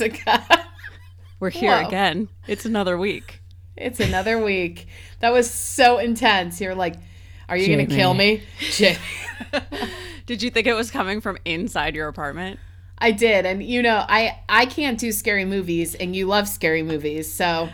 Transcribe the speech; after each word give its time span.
Jessica. 0.08 0.64
We're 1.40 1.50
here 1.50 1.76
Whoa. 1.76 1.86
again. 1.86 2.28
It's 2.46 2.64
another 2.64 2.96
week. 2.96 3.40
It's 3.76 4.00
another 4.00 4.42
week. 4.42 4.86
That 5.20 5.30
was 5.32 5.50
so 5.50 5.98
intense. 5.98 6.60
You're 6.60 6.74
like, 6.74 6.96
are 7.48 7.56
you 7.56 7.66
going 7.74 7.86
to 7.86 7.94
kill 7.94 8.14
me? 8.14 8.42
Did 10.26 10.42
you 10.42 10.50
think 10.50 10.66
it 10.66 10.74
was 10.74 10.90
coming 10.90 11.20
from 11.20 11.36
inside 11.44 11.94
your 11.94 12.08
apartment? 12.08 12.58
I 12.98 13.10
did. 13.12 13.46
And 13.46 13.62
you 13.62 13.82
know, 13.82 14.04
I 14.08 14.38
I 14.48 14.66
can't 14.66 14.98
do 14.98 15.10
scary 15.10 15.44
movies 15.46 15.94
and 15.94 16.14
you 16.14 16.26
love 16.26 16.46
scary 16.48 16.82
movies. 16.82 17.32
So 17.32 17.70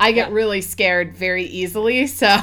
I 0.00 0.12
get 0.12 0.32
really 0.32 0.62
scared 0.62 1.14
very 1.14 1.44
easily. 1.44 2.06
So 2.06 2.38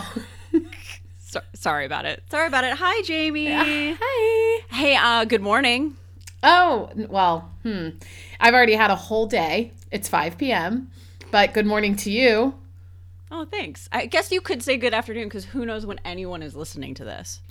So- 1.19 1.41
sorry 1.53 1.85
about 1.85 2.05
it. 2.05 2.23
Sorry 2.29 2.47
about 2.47 2.63
it. 2.63 2.73
Hi, 2.77 3.01
Jamie. 3.03 3.51
Hi. 3.51 4.63
Hey, 4.69 4.95
uh, 4.95 5.25
good 5.25 5.41
morning. 5.41 5.95
Oh, 6.43 6.89
well, 6.95 7.51
hmm. 7.63 7.89
I've 8.39 8.53
already 8.53 8.73
had 8.75 8.91
a 8.91 8.95
whole 8.95 9.25
day. 9.27 9.73
It's 9.91 10.07
5 10.07 10.37
p.m. 10.37 10.91
But 11.31 11.53
good 11.53 11.65
morning 11.65 11.95
to 11.97 12.11
you. 12.11 12.55
Oh, 13.31 13.45
thanks. 13.45 13.87
I 13.91 14.05
guess 14.05 14.31
you 14.31 14.41
could 14.41 14.63
say 14.63 14.77
good 14.77 14.93
afternoon 14.93 15.25
because 15.25 15.45
who 15.45 15.65
knows 15.65 15.85
when 15.85 15.99
anyone 16.03 16.41
is 16.41 16.55
listening 16.55 16.95
to 16.95 17.03
this. 17.03 17.41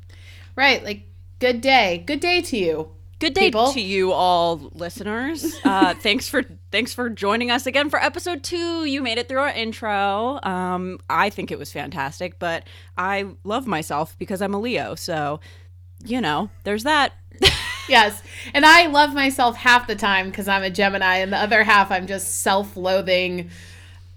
Right, 0.56 0.82
like 0.82 1.02
good 1.38 1.60
day. 1.60 2.02
Good 2.04 2.20
day 2.20 2.40
to 2.42 2.56
you. 2.56 2.88
Good 3.20 3.34
day 3.34 3.46
People. 3.46 3.72
to 3.72 3.80
you 3.80 4.12
all 4.12 4.70
listeners. 4.74 5.56
Uh, 5.68 5.92
thanks 5.94 6.28
for 6.28 6.44
thanks 6.72 6.94
for 6.94 7.10
joining 7.10 7.50
us 7.50 7.66
again 7.66 7.90
for 7.90 8.02
episode 8.02 8.42
two. 8.42 8.84
You 8.84 9.02
made 9.02 9.18
it 9.18 9.28
through 9.28 9.40
our 9.40 9.50
intro. 9.50 10.40
Um, 10.42 10.98
I 11.10 11.28
think 11.30 11.50
it 11.50 11.58
was 11.58 11.70
fantastic, 11.72 12.38
but 12.38 12.64
I 12.96 13.26
love 13.44 13.66
myself 13.66 14.16
because 14.18 14.40
I'm 14.40 14.54
a 14.54 14.58
Leo. 14.58 14.94
So, 14.94 15.40
you 16.04 16.20
know, 16.20 16.48
there's 16.64 16.84
that. 16.84 17.12
Yes. 17.88 18.22
And 18.54 18.64
I 18.66 18.86
love 18.86 19.14
myself 19.14 19.56
half 19.56 19.86
the 19.86 19.96
time 19.96 20.30
because 20.30 20.48
I'm 20.48 20.62
a 20.62 20.70
Gemini, 20.70 21.16
and 21.16 21.32
the 21.32 21.36
other 21.38 21.64
half 21.64 21.90
I'm 21.90 22.06
just 22.06 22.42
self 22.42 22.76
loathing 22.76 23.50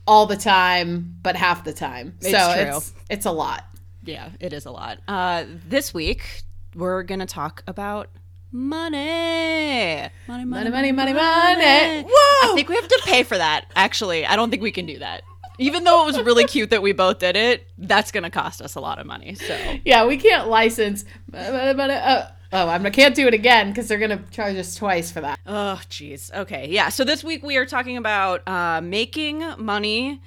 all 0.07 0.25
the 0.25 0.37
time, 0.37 1.15
but 1.21 1.35
half 1.35 1.63
the 1.63 1.73
time. 1.73 2.15
It's 2.21 2.31
so 2.31 2.53
true. 2.53 2.77
it's 2.77 2.93
it's 3.09 3.25
a 3.25 3.31
lot. 3.31 3.65
Yeah, 4.03 4.29
it 4.39 4.51
is 4.53 4.65
a 4.65 4.71
lot. 4.71 4.99
Uh, 5.07 5.45
this 5.67 5.93
week 5.93 6.41
we're 6.75 7.03
gonna 7.03 7.25
talk 7.25 7.63
about 7.67 8.09
money. 8.51 10.09
Money, 10.27 10.45
Money, 10.45 10.69
money, 10.69 10.91
money, 10.91 11.13
money. 11.13 12.03
Whoa! 12.03 12.51
I 12.51 12.53
think 12.55 12.69
we 12.69 12.75
have 12.75 12.87
to 12.87 13.01
pay 13.05 13.23
for 13.23 13.37
that. 13.37 13.65
Actually, 13.75 14.25
I 14.25 14.35
don't 14.35 14.49
think 14.49 14.61
we 14.61 14.71
can 14.71 14.85
do 14.85 14.99
that. 14.99 15.23
Even 15.59 15.83
though 15.83 16.03
it 16.03 16.05
was 16.07 16.19
really 16.21 16.45
cute 16.45 16.71
that 16.71 16.81
we 16.81 16.91
both 16.91 17.19
did 17.19 17.35
it, 17.35 17.67
that's 17.77 18.11
gonna 18.11 18.31
cost 18.31 18.61
us 18.61 18.75
a 18.75 18.79
lot 18.79 18.97
of 18.99 19.05
money. 19.05 19.35
So 19.35 19.57
yeah, 19.85 20.05
we 20.07 20.17
can't 20.17 20.47
license. 20.47 21.05
Uh, 21.33 22.27
oh, 22.53 22.67
I 22.67 22.89
can't 22.89 23.15
do 23.15 23.27
it 23.27 23.33
again 23.33 23.69
because 23.69 23.87
they're 23.87 23.99
gonna 23.99 24.23
charge 24.31 24.55
us 24.57 24.75
twice 24.75 25.11
for 25.11 25.21
that. 25.21 25.39
Oh, 25.45 25.79
jeez. 25.89 26.33
Okay. 26.33 26.67
Yeah. 26.69 26.89
So 26.89 27.03
this 27.03 27.23
week 27.23 27.43
we 27.43 27.57
are 27.57 27.65
talking 27.65 27.97
about 27.97 28.47
uh, 28.47 28.81
making 28.81 29.43
money. 29.57 30.21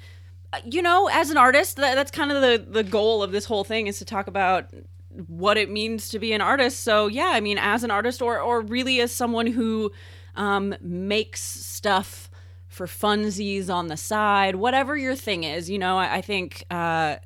You 0.63 0.81
know, 0.81 1.09
as 1.11 1.29
an 1.29 1.37
artist, 1.37 1.77
that, 1.77 1.95
that's 1.95 2.11
kind 2.11 2.31
of 2.31 2.41
the, 2.41 2.65
the 2.71 2.83
goal 2.83 3.21
of 3.21 3.31
this 3.31 3.45
whole 3.45 3.63
thing 3.63 3.87
is 3.87 3.99
to 3.99 4.05
talk 4.05 4.27
about 4.27 4.69
what 5.27 5.57
it 5.57 5.69
means 5.69 6.09
to 6.09 6.19
be 6.19 6.33
an 6.33 6.41
artist. 6.41 6.81
So, 6.81 7.07
yeah, 7.07 7.31
I 7.33 7.41
mean, 7.41 7.57
as 7.57 7.83
an 7.83 7.91
artist 7.91 8.21
or, 8.21 8.39
or 8.39 8.61
really 8.61 9.01
as 9.01 9.11
someone 9.11 9.47
who 9.47 9.91
um, 10.35 10.75
makes 10.81 11.41
stuff 11.41 12.29
for 12.67 12.87
funsies 12.87 13.69
on 13.69 13.87
the 13.87 13.97
side, 13.97 14.55
whatever 14.55 14.97
your 14.97 15.15
thing 15.15 15.43
is, 15.43 15.69
you 15.69 15.79
know, 15.79 15.97
I, 15.97 16.15
I 16.15 16.21
think 16.21 16.65
uh, 16.69 17.17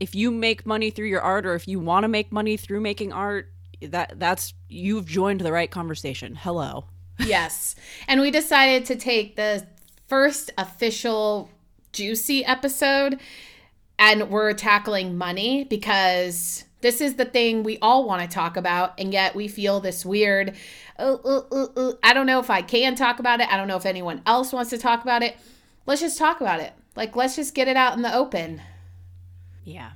if 0.00 0.14
you 0.14 0.30
make 0.30 0.64
money 0.64 0.90
through 0.90 1.08
your 1.08 1.20
art 1.20 1.44
or 1.46 1.54
if 1.54 1.68
you 1.68 1.80
want 1.80 2.04
to 2.04 2.08
make 2.08 2.32
money 2.32 2.56
through 2.56 2.80
making 2.80 3.12
art, 3.12 3.52
that 3.82 4.18
that's 4.18 4.54
you've 4.68 5.06
joined 5.06 5.40
the 5.40 5.52
right 5.52 5.70
conversation. 5.70 6.34
Hello. 6.34 6.84
yes. 7.18 7.74
And 8.06 8.20
we 8.20 8.30
decided 8.30 8.84
to 8.86 8.96
take 8.96 9.36
the 9.36 9.66
first 10.06 10.50
official 10.56 11.50
juicy 11.92 12.44
episode 12.44 13.18
and 13.98 14.30
we're 14.30 14.52
tackling 14.52 15.16
money 15.16 15.64
because 15.64 16.64
this 16.80 17.00
is 17.00 17.14
the 17.14 17.24
thing 17.24 17.62
we 17.62 17.78
all 17.82 18.06
want 18.06 18.22
to 18.22 18.28
talk 18.28 18.56
about 18.56 18.94
and 18.98 19.12
yet 19.12 19.34
we 19.34 19.48
feel 19.48 19.80
this 19.80 20.06
weird 20.06 20.54
uh, 20.98 21.16
uh, 21.24 21.42
uh, 21.52 21.92
I 22.02 22.12
don't 22.12 22.26
know 22.26 22.40
if 22.40 22.50
I 22.50 22.60
can 22.60 22.96
talk 22.96 23.20
about 23.20 23.40
it. 23.40 23.48
I 23.52 23.56
don't 23.56 23.68
know 23.68 23.76
if 23.76 23.86
anyone 23.86 24.20
else 24.26 24.52
wants 24.52 24.70
to 24.70 24.78
talk 24.78 25.02
about 25.02 25.22
it. 25.22 25.36
Let's 25.86 26.00
just 26.00 26.18
talk 26.18 26.40
about 26.40 26.60
it. 26.60 26.72
Like 26.96 27.14
let's 27.14 27.36
just 27.36 27.54
get 27.54 27.68
it 27.68 27.76
out 27.76 27.94
in 27.94 28.02
the 28.02 28.14
open. 28.14 28.60
Yeah, 29.64 29.90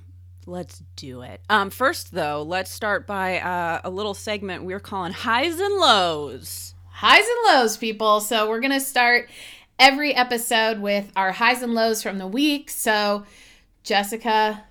let's 0.47 0.83
do 0.97 1.23
it. 1.23 1.41
Um, 1.49 1.71
first 1.71 2.13
though, 2.13 2.43
let's 2.43 2.71
start 2.71 3.07
by 3.07 3.41
uh, 3.41 3.81
a 3.85 3.91
little 3.91 4.15
segment 4.15 4.65
we're 4.65 4.81
calling 4.81 5.13
highs 5.13 5.59
and 5.61 5.75
lows. 5.77 6.75
highs 6.91 7.25
and 7.27 7.55
lows, 7.57 7.77
people. 7.77 8.21
So 8.21 8.49
we're 8.49 8.61
gonna 8.61 8.81
start 8.81 9.29
every 9.79 10.15
episode 10.15 10.81
with 10.81 11.11
our 11.17 11.33
highs 11.33 11.63
and 11.63 11.75
lows 11.75 12.03
from 12.03 12.19
the 12.19 12.27
week. 12.27 12.71
So, 12.71 13.25
Jessica, 13.83 14.65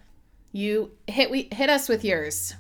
you 0.52 0.92
hit 1.08 1.30
we 1.32 1.50
hit 1.52 1.70
us 1.70 1.90
with 1.90 2.04
yours. 2.04 2.56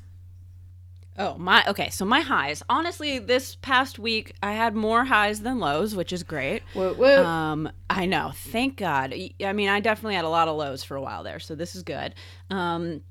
Oh 1.17 1.37
my, 1.37 1.63
okay. 1.67 1.89
So 1.89 2.05
my 2.05 2.21
highs. 2.21 2.63
Honestly, 2.69 3.19
this 3.19 3.55
past 3.55 3.99
week 3.99 4.33
I 4.41 4.53
had 4.53 4.75
more 4.75 5.05
highs 5.05 5.41
than 5.41 5.59
lows, 5.59 5.95
which 5.95 6.13
is 6.13 6.23
great. 6.23 6.63
Woo 6.73 6.93
woo. 6.93 7.17
Um, 7.17 7.69
I 7.89 8.05
know. 8.05 8.31
Thank 8.33 8.77
God. 8.77 9.13
I 9.43 9.53
mean, 9.53 9.69
I 9.69 9.79
definitely 9.81 10.15
had 10.15 10.25
a 10.25 10.29
lot 10.29 10.47
of 10.47 10.55
lows 10.55 10.83
for 10.83 10.95
a 10.95 11.01
while 11.01 11.23
there, 11.23 11.39
so 11.39 11.53
this 11.55 11.75
is 11.75 11.83
good. 11.83 12.15
Um, 12.49 13.01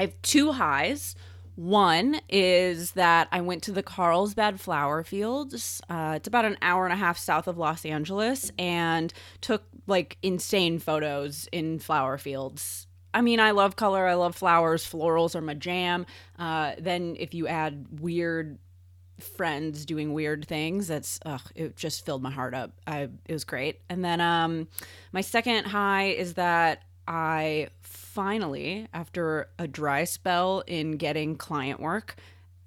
I 0.00 0.04
have 0.04 0.22
two 0.22 0.52
highs. 0.52 1.14
One 1.54 2.18
is 2.30 2.92
that 2.92 3.28
I 3.30 3.42
went 3.42 3.62
to 3.64 3.72
the 3.72 3.82
Carlsbad 3.82 4.58
flower 4.58 5.04
fields. 5.04 5.82
Uh, 5.88 6.14
it's 6.16 6.26
about 6.26 6.46
an 6.46 6.56
hour 6.62 6.84
and 6.84 6.94
a 6.94 6.96
half 6.96 7.18
south 7.18 7.46
of 7.46 7.58
Los 7.58 7.84
Angeles, 7.84 8.50
and 8.58 9.12
took 9.42 9.64
like 9.86 10.16
insane 10.22 10.78
photos 10.78 11.48
in 11.52 11.78
flower 11.78 12.16
fields. 12.16 12.86
I 13.14 13.20
mean, 13.20 13.40
I 13.40 13.50
love 13.50 13.76
color. 13.76 14.06
I 14.06 14.14
love 14.14 14.34
flowers. 14.34 14.84
Florals 14.84 15.34
are 15.34 15.40
my 15.40 15.54
jam. 15.54 16.06
Uh, 16.38 16.72
then 16.78 17.16
if 17.18 17.34
you 17.34 17.46
add 17.46 18.00
weird 18.00 18.58
friends 19.22 19.84
doing 19.84 20.12
weird 20.12 20.46
things 20.46 20.88
that's 20.88 21.20
ugh, 21.24 21.42
it 21.54 21.76
just 21.76 22.04
filled 22.04 22.22
my 22.22 22.30
heart 22.30 22.54
up 22.54 22.72
i 22.86 23.02
it 23.26 23.32
was 23.32 23.44
great 23.44 23.80
and 23.88 24.04
then 24.04 24.20
um 24.20 24.66
my 25.12 25.20
second 25.20 25.64
high 25.64 26.06
is 26.06 26.34
that 26.34 26.82
i 27.06 27.68
finally 27.82 28.88
after 28.92 29.48
a 29.58 29.68
dry 29.68 30.04
spell 30.04 30.64
in 30.66 30.92
getting 30.92 31.36
client 31.36 31.78
work 31.78 32.16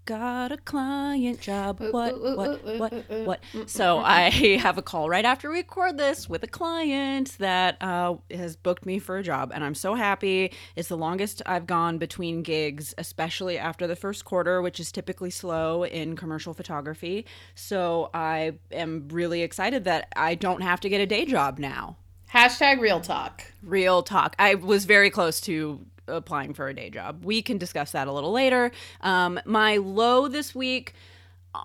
got 0.05 0.51
a 0.51 0.57
client 0.57 1.39
job. 1.41 1.79
What 1.79 2.21
what 2.21 2.63
what 2.79 2.93
what? 3.25 3.39
so 3.65 3.99
i 3.99 4.29
have 4.29 4.77
a 4.77 4.81
call 4.81 5.09
right 5.09 5.25
after 5.25 5.49
we 5.49 5.57
record 5.57 5.97
this 5.97 6.29
with 6.29 6.43
a 6.43 6.47
client 6.47 7.35
that 7.39 7.77
uh, 7.81 8.15
has 8.31 8.55
booked 8.55 8.85
me 8.85 8.99
for 8.99 9.17
a 9.17 9.23
job 9.23 9.51
and 9.53 9.63
i'm 9.63 9.75
so 9.75 9.95
happy. 9.95 10.51
It's 10.75 10.89
the 10.89 10.97
longest 10.97 11.41
i've 11.45 11.65
gone 11.65 11.97
between 11.97 12.43
gigs 12.43 12.93
especially 12.97 13.57
after 13.57 13.87
the 13.87 13.95
first 13.95 14.25
quarter 14.25 14.61
which 14.61 14.79
is 14.79 14.91
typically 14.91 15.31
slow 15.31 15.83
in 15.83 16.15
commercial 16.15 16.53
photography. 16.53 17.25
So 17.55 18.09
i 18.13 18.53
am 18.71 19.07
really 19.09 19.41
excited 19.41 19.83
that 19.85 20.07
i 20.15 20.35
don't 20.35 20.61
have 20.61 20.79
to 20.81 20.89
get 20.89 21.01
a 21.01 21.05
day 21.05 21.25
job 21.25 21.59
now. 21.59 21.97
Hashtag 22.33 22.79
real 22.79 22.99
talk. 22.99 23.45
real 23.63 24.03
talk. 24.03 24.35
I 24.37 24.55
was 24.55 24.85
very 24.85 25.09
close 25.09 25.39
to 25.41 25.85
applying 26.07 26.53
for 26.53 26.67
a 26.67 26.73
day 26.73 26.89
job. 26.89 27.23
We 27.25 27.41
can 27.41 27.57
discuss 27.57 27.91
that 27.91 28.07
a 28.07 28.11
little 28.11 28.31
later. 28.31 28.71
Um, 29.01 29.39
my 29.45 29.77
low 29.77 30.27
this 30.27 30.53
week 30.55 30.93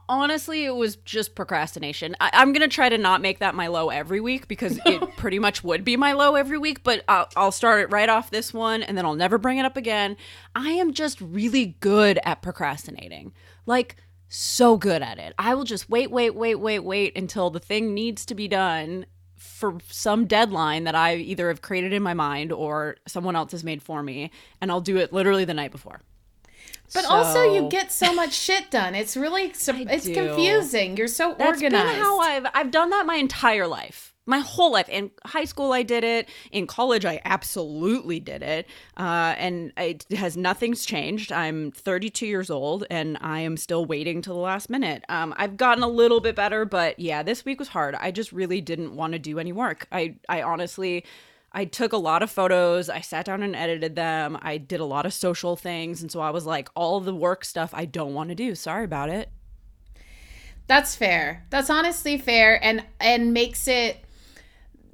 honestly 0.08 0.64
it 0.64 0.74
was 0.76 0.94
just 0.96 1.34
procrastination. 1.34 2.14
I- 2.20 2.30
i'm 2.34 2.52
gonna 2.52 2.68
try 2.68 2.88
to 2.88 2.96
not 2.96 3.20
make 3.20 3.40
that 3.40 3.56
my 3.56 3.66
low 3.66 3.88
every 3.90 4.20
week 4.20 4.46
because 4.46 4.78
it 4.86 5.00
pretty 5.16 5.38
much 5.40 5.64
would 5.64 5.84
be 5.84 5.96
my 5.96 6.12
low 6.12 6.36
every 6.36 6.58
week 6.58 6.84
but 6.84 7.02
I'll, 7.08 7.28
I'll 7.36 7.50
start 7.50 7.80
it 7.80 7.90
right 7.90 8.08
off 8.08 8.30
this 8.30 8.54
one 8.54 8.84
and 8.84 8.96
then 8.96 9.04
i'll 9.04 9.16
never 9.16 9.36
bring 9.38 9.58
it 9.58 9.64
up 9.64 9.76
again. 9.76 10.16
I 10.54 10.70
am 10.70 10.92
just 10.92 11.20
really 11.20 11.76
good 11.80 12.20
at 12.24 12.40
procrastinating 12.42 13.32
like 13.66 13.96
so 14.28 14.76
good 14.76 15.02
at 15.02 15.18
it. 15.18 15.34
I 15.40 15.56
will 15.56 15.64
just 15.64 15.90
wait 15.90 16.10
wait 16.12 16.36
wait 16.36 16.54
wait 16.54 16.78
wait 16.80 17.16
until 17.16 17.50
the 17.50 17.58
thing 17.58 17.92
needs 17.92 18.24
to 18.26 18.36
be 18.36 18.46
done 18.46 19.06
for 19.40 19.78
some 19.88 20.26
deadline 20.26 20.84
that 20.84 20.94
I 20.94 21.16
either 21.16 21.48
have 21.48 21.62
created 21.62 21.94
in 21.94 22.02
my 22.02 22.12
mind 22.12 22.52
or 22.52 22.96
someone 23.08 23.34
else 23.34 23.52
has 23.52 23.64
made 23.64 23.82
for 23.82 24.02
me, 24.02 24.30
and 24.60 24.70
I'll 24.70 24.82
do 24.82 24.98
it 24.98 25.12
literally 25.12 25.46
the 25.46 25.54
night 25.54 25.72
before. 25.72 26.02
But 26.92 27.06
also, 27.06 27.54
you 27.54 27.68
get 27.68 27.90
so 27.90 28.12
much 28.12 28.34
shit 28.34 28.70
done. 28.70 28.94
It's 28.94 29.16
really 29.16 29.44
it's 29.66 30.08
confusing. 30.08 30.96
You're 30.96 31.08
so 31.08 31.34
That's 31.38 31.62
organized. 31.62 31.86
been 31.86 32.02
how 32.02 32.20
I've 32.20 32.46
I've 32.52 32.70
done 32.70 32.90
that 32.90 33.06
my 33.06 33.16
entire 33.16 33.66
life. 33.66 34.09
My 34.26 34.38
whole 34.40 34.72
life. 34.72 34.88
In 34.88 35.10
high 35.24 35.44
school, 35.44 35.72
I 35.72 35.82
did 35.82 36.04
it. 36.04 36.28
In 36.52 36.66
college, 36.66 37.04
I 37.04 37.20
absolutely 37.24 38.20
did 38.20 38.42
it. 38.42 38.66
Uh, 38.96 39.34
and 39.38 39.72
it 39.76 40.06
has 40.12 40.36
nothing's 40.36 40.84
changed. 40.84 41.32
I'm 41.32 41.72
32 41.72 42.26
years 42.26 42.50
old, 42.50 42.84
and 42.90 43.18
I 43.20 43.40
am 43.40 43.56
still 43.56 43.84
waiting 43.84 44.22
till 44.22 44.34
the 44.34 44.40
last 44.40 44.70
minute. 44.70 45.04
Um, 45.08 45.34
I've 45.36 45.56
gotten 45.56 45.82
a 45.82 45.88
little 45.88 46.20
bit 46.20 46.36
better, 46.36 46.64
but 46.64 46.98
yeah, 46.98 47.22
this 47.22 47.44
week 47.44 47.58
was 47.58 47.68
hard. 47.68 47.94
I 47.96 48.10
just 48.10 48.30
really 48.30 48.60
didn't 48.60 48.94
want 48.94 49.14
to 49.14 49.18
do 49.18 49.38
any 49.38 49.52
work. 49.52 49.86
I 49.90 50.16
I 50.28 50.42
honestly. 50.42 51.04
I 51.52 51.64
took 51.64 51.92
a 51.92 51.96
lot 51.96 52.22
of 52.22 52.30
photos. 52.30 52.88
I 52.88 53.00
sat 53.00 53.24
down 53.24 53.42
and 53.42 53.56
edited 53.56 53.96
them. 53.96 54.38
I 54.40 54.56
did 54.56 54.78
a 54.78 54.84
lot 54.84 55.04
of 55.04 55.12
social 55.12 55.56
things. 55.56 56.00
And 56.00 56.08
so 56.08 56.20
I 56.20 56.30
was 56.30 56.46
like, 56.46 56.68
all 56.76 57.00
the 57.00 57.12
work 57.12 57.44
stuff 57.44 57.70
I 57.74 57.86
don't 57.86 58.14
want 58.14 58.28
to 58.28 58.36
do. 58.36 58.54
Sorry 58.54 58.84
about 58.84 59.08
it. 59.08 59.30
That's 60.68 60.94
fair. 60.94 61.44
That's 61.50 61.68
honestly 61.68 62.16
fair 62.16 62.62
and 62.64 62.84
and 63.00 63.34
makes 63.34 63.66
it 63.66 64.04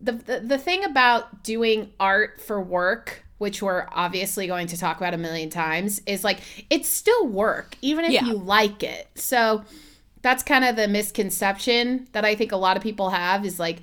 the, 0.01 0.13
the 0.13 0.41
the 0.41 0.59
thing 0.59 0.85
about 0.85 1.43
doing 1.43 1.93
art 1.99 2.41
for 2.41 2.61
work 2.61 3.23
which 3.39 3.61
we're 3.63 3.87
obviously 3.93 4.47
going 4.47 4.67
to 4.67 4.79
talk 4.79 4.97
about 4.97 5.13
a 5.13 5.19
million 5.19 5.51
times 5.51 6.01
is 6.07 6.25
like 6.25 6.41
it's 6.71 6.89
still 6.89 7.27
work 7.27 7.77
even 7.83 8.05
if 8.07 8.13
Yeah. 8.13 8.25
you 8.25 8.33
like 8.35 8.83
it. 8.83 9.09
So 9.15 9.63
that's 10.23 10.43
kind 10.43 10.65
of 10.65 10.75
the 10.77 10.89
misconception 10.89 12.09
that 12.13 12.25
I 12.25 12.35
think 12.35 12.53
a 12.53 12.57
lot 12.57 12.77
of 12.79 12.83
people 12.83 13.11
have 13.11 13.45
is 13.45 13.59
like 13.61 13.79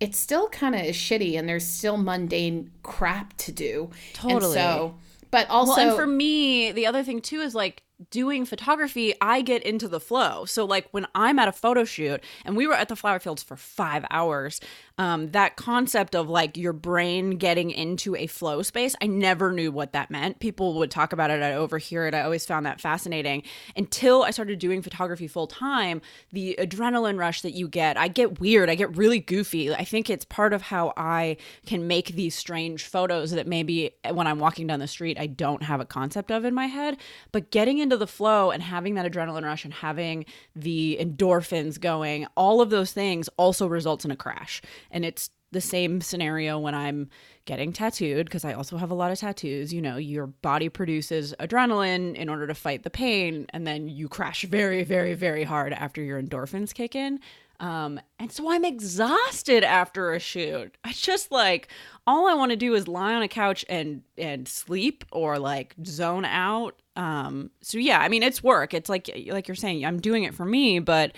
it's 0.00 0.18
still 0.18 0.48
kind 0.48 0.74
of 0.74 0.82
shitty 0.82 1.38
and 1.38 1.48
there's 1.48 1.66
still 1.66 1.96
mundane 1.96 2.70
crap 2.82 3.36
to 3.38 3.52
do. 3.52 3.90
And 3.92 4.14
Totally. 4.14 4.54
so 4.54 4.96
but 5.30 5.48
also 5.50 5.76
well, 5.76 5.88
and 5.90 5.96
for 5.96 6.06
me, 6.06 6.72
the 6.72 6.86
other 6.86 7.02
thing 7.04 7.20
too 7.20 7.40
is 7.40 7.54
like 7.54 7.82
doing 8.10 8.44
photography, 8.46 9.12
I 9.20 9.42
get 9.42 9.62
into 9.62 9.86
the 9.88 10.00
flow. 10.00 10.44
So 10.44 10.64
like 10.64 10.88
when 10.92 11.06
I'm 11.14 11.38
at 11.38 11.48
a 11.48 11.52
photo 11.52 11.84
shoot 11.84 12.22
and 12.44 12.56
we 12.56 12.66
were 12.66 12.74
at 12.74 12.88
the 12.88 12.96
flower 12.96 13.18
fields 13.18 13.42
for 13.42 13.56
5 13.56 14.06
hours, 14.10 14.60
um 14.98 15.30
that 15.30 15.56
concept 15.56 16.14
of 16.14 16.28
like 16.28 16.56
your 16.56 16.72
brain 16.72 17.38
getting 17.38 17.70
into 17.70 18.14
a 18.16 18.26
flow 18.26 18.62
space, 18.62 18.94
I 19.00 19.06
never 19.06 19.52
knew 19.52 19.70
what 19.70 19.92
that 19.92 20.10
meant. 20.10 20.40
People 20.40 20.74
would 20.74 20.90
talk 20.90 21.12
about 21.12 21.30
it, 21.30 21.42
I 21.42 21.54
overhear 21.54 22.06
it. 22.06 22.14
I 22.14 22.22
always 22.22 22.44
found 22.44 22.66
that 22.66 22.80
fascinating 22.80 23.42
until 23.76 24.22
I 24.22 24.30
started 24.30 24.58
doing 24.58 24.82
photography 24.82 25.28
full 25.28 25.46
time, 25.46 26.02
the 26.32 26.56
adrenaline 26.58 27.18
rush 27.18 27.42
that 27.42 27.52
you 27.52 27.68
get. 27.68 27.96
I 27.96 28.08
get 28.08 28.40
weird, 28.40 28.68
I 28.68 28.74
get 28.74 28.96
really 28.96 29.20
goofy. 29.20 29.72
I 29.72 29.84
think 29.84 30.10
it's 30.10 30.24
part 30.24 30.52
of 30.52 30.62
how 30.62 30.92
I 30.96 31.36
can 31.66 31.86
make 31.86 32.08
these 32.08 32.34
strange 32.34 32.84
photos 32.84 33.30
that 33.30 33.46
maybe 33.46 33.92
when 34.10 34.26
I'm 34.26 34.38
walking 34.38 34.66
down 34.66 34.80
the 34.80 34.88
street 34.88 35.18
I 35.18 35.26
don't 35.26 35.62
have 35.62 35.80
a 35.80 35.84
concept 35.86 36.30
of 36.30 36.44
in 36.44 36.54
my 36.54 36.66
head, 36.66 36.96
but 37.32 37.50
getting 37.50 37.78
into 37.78 37.96
the 37.96 38.06
flow 38.06 38.50
and 38.50 38.62
having 38.62 38.94
that 38.94 39.10
adrenaline 39.10 39.44
rush 39.44 39.64
and 39.64 39.72
having 39.72 40.24
the 40.56 40.98
endorphins 41.00 41.80
going, 41.80 42.26
all 42.36 42.60
of 42.60 42.70
those 42.70 42.92
things 42.92 43.28
also 43.36 43.66
results 43.66 44.04
in 44.04 44.10
a 44.10 44.16
crash. 44.16 44.60
And 44.90 45.04
it's 45.04 45.30
the 45.50 45.60
same 45.60 46.00
scenario 46.00 46.58
when 46.58 46.74
I'm 46.74 47.08
getting 47.46 47.72
tattooed 47.72 48.26
because 48.26 48.44
I 48.44 48.52
also 48.52 48.76
have 48.76 48.90
a 48.90 48.94
lot 48.94 49.10
of 49.10 49.18
tattoos. 49.18 49.72
You 49.72 49.80
know, 49.80 49.96
your 49.96 50.26
body 50.26 50.68
produces 50.68 51.34
adrenaline 51.40 52.14
in 52.14 52.28
order 52.28 52.46
to 52.46 52.54
fight 52.54 52.82
the 52.82 52.90
pain, 52.90 53.46
and 53.50 53.66
then 53.66 53.88
you 53.88 54.08
crash 54.08 54.42
very, 54.42 54.84
very, 54.84 55.14
very 55.14 55.44
hard 55.44 55.72
after 55.72 56.02
your 56.02 56.20
endorphins 56.22 56.74
kick 56.74 56.94
in. 56.94 57.20
Um, 57.60 57.98
and 58.20 58.30
so 58.30 58.50
I'm 58.50 58.64
exhausted 58.64 59.64
after 59.64 60.12
a 60.12 60.20
shoot. 60.20 60.76
I 60.84 60.92
just 60.92 61.32
like 61.32 61.68
all 62.06 62.28
I 62.28 62.34
want 62.34 62.50
to 62.50 62.56
do 62.56 62.74
is 62.74 62.86
lie 62.86 63.14
on 63.14 63.22
a 63.22 63.28
couch 63.28 63.64
and 63.68 64.02
and 64.16 64.46
sleep 64.46 65.04
or 65.10 65.38
like 65.38 65.74
zone 65.84 66.24
out. 66.24 66.80
Um, 66.94 67.50
so 67.60 67.78
yeah, 67.78 68.00
I 68.00 68.08
mean 68.08 68.22
it's 68.22 68.42
work. 68.42 68.74
It's 68.74 68.88
like 68.88 69.10
like 69.30 69.48
you're 69.48 69.54
saying, 69.56 69.84
I'm 69.84 70.00
doing 70.00 70.22
it 70.22 70.34
for 70.34 70.44
me, 70.44 70.78
but 70.78 71.16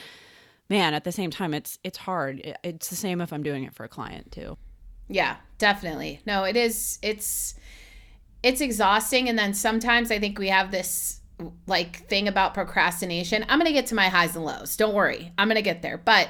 man, 0.71 0.95
at 0.95 1.05
the 1.05 1.13
same 1.13 1.31
time, 1.31 1.53
it's 1.53 1.79
it's 1.85 1.99
hard. 1.99 2.57
It's 2.63 2.89
the 2.89 2.97
same 2.97 3.21
if 3.21 3.33
I'm 3.33 3.43
doing 3.43 3.65
it 3.65 3.75
for 3.75 3.85
a 3.85 3.89
client 3.89 4.33
too. 4.33 4.57
Yeah, 5.09 5.37
definitely. 5.59 6.21
No, 6.25 6.45
it 6.45 6.57
is 6.57 6.99
it's 7.03 7.57
it's 8.43 8.63
exhausting 8.63 9.29
and 9.29 9.39
then 9.39 9.53
sometimes 9.53 10.11
I 10.11 10.19
think 10.19 10.39
we 10.39 10.49
have 10.49 10.71
this 10.71 11.21
like 11.67 12.07
thing 12.09 12.29
about 12.29 12.55
procrastination. 12.55 13.45
I'm 13.49 13.59
going 13.59 13.67
to 13.67 13.73
get 13.73 13.87
to 13.87 13.95
my 13.95 14.09
highs 14.09 14.37
and 14.37 14.45
lows. 14.45 14.77
Don't 14.77 14.95
worry. 14.95 15.33
I'm 15.37 15.49
going 15.49 15.57
to 15.57 15.63
get 15.63 15.83
there. 15.83 15.99
But 15.99 16.29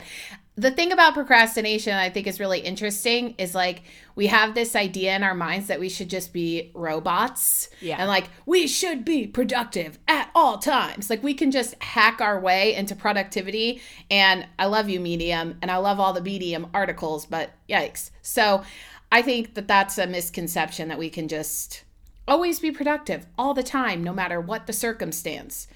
the 0.61 0.71
thing 0.71 0.93
about 0.93 1.15
procrastination 1.15 1.95
I 1.95 2.11
think 2.11 2.27
is 2.27 2.39
really 2.39 2.61
interesting 2.61 3.35
is 3.39 3.55
like 3.55 3.83
we 4.15 4.27
have 4.27 4.55
this 4.55 4.77
idea 4.77 5.17
in 5.17 5.23
our 5.23 5.35
minds 5.35 5.69
that 5.69 5.81
we 5.81 5.89
should 5.89 6.11
just 6.11 6.35
be 6.35 6.71
robots. 6.75 7.71
Yeah. 7.81 7.97
And 7.99 8.09
like 8.09 8.29
we 8.45 8.67
should 8.67 9.03
be 9.03 9.27
productive 9.27 9.99
at 10.07 10.31
all 10.35 10.59
times. 10.59 11.09
Like 11.09 11.23
we 11.23 11.33
can 11.33 11.51
just 11.51 11.83
hack 11.83 12.21
our 12.21 12.39
way 12.39 12.75
into 12.75 12.95
productivity. 12.95 13.81
And 14.11 14.47
I 14.59 14.67
love 14.67 14.91
you, 14.91 15.01
Medium, 15.01 15.57
and 15.63 15.71
I 15.71 15.79
love 15.79 15.99
all 15.99 16.13
the 16.13 16.21
Medium 16.21 16.67
articles, 16.75 17.25
but 17.25 17.53
yikes. 17.69 18.11
So 18.21 18.63
I 19.11 19.23
think 19.23 19.55
that 19.55 19.67
that's 19.67 19.97
a 19.97 20.07
misconception 20.07 20.89
that 20.89 20.99
we 20.99 21.09
can 21.09 21.27
just 21.27 21.85
always 22.29 22.61
be 22.61 22.71
productive 22.71 23.27
all 23.39 23.55
the 23.55 23.63
time, 23.63 24.05
no 24.05 24.13
matter 24.13 24.41
what 24.41 24.67
the 24.67 24.75
circumstance. 24.75 25.67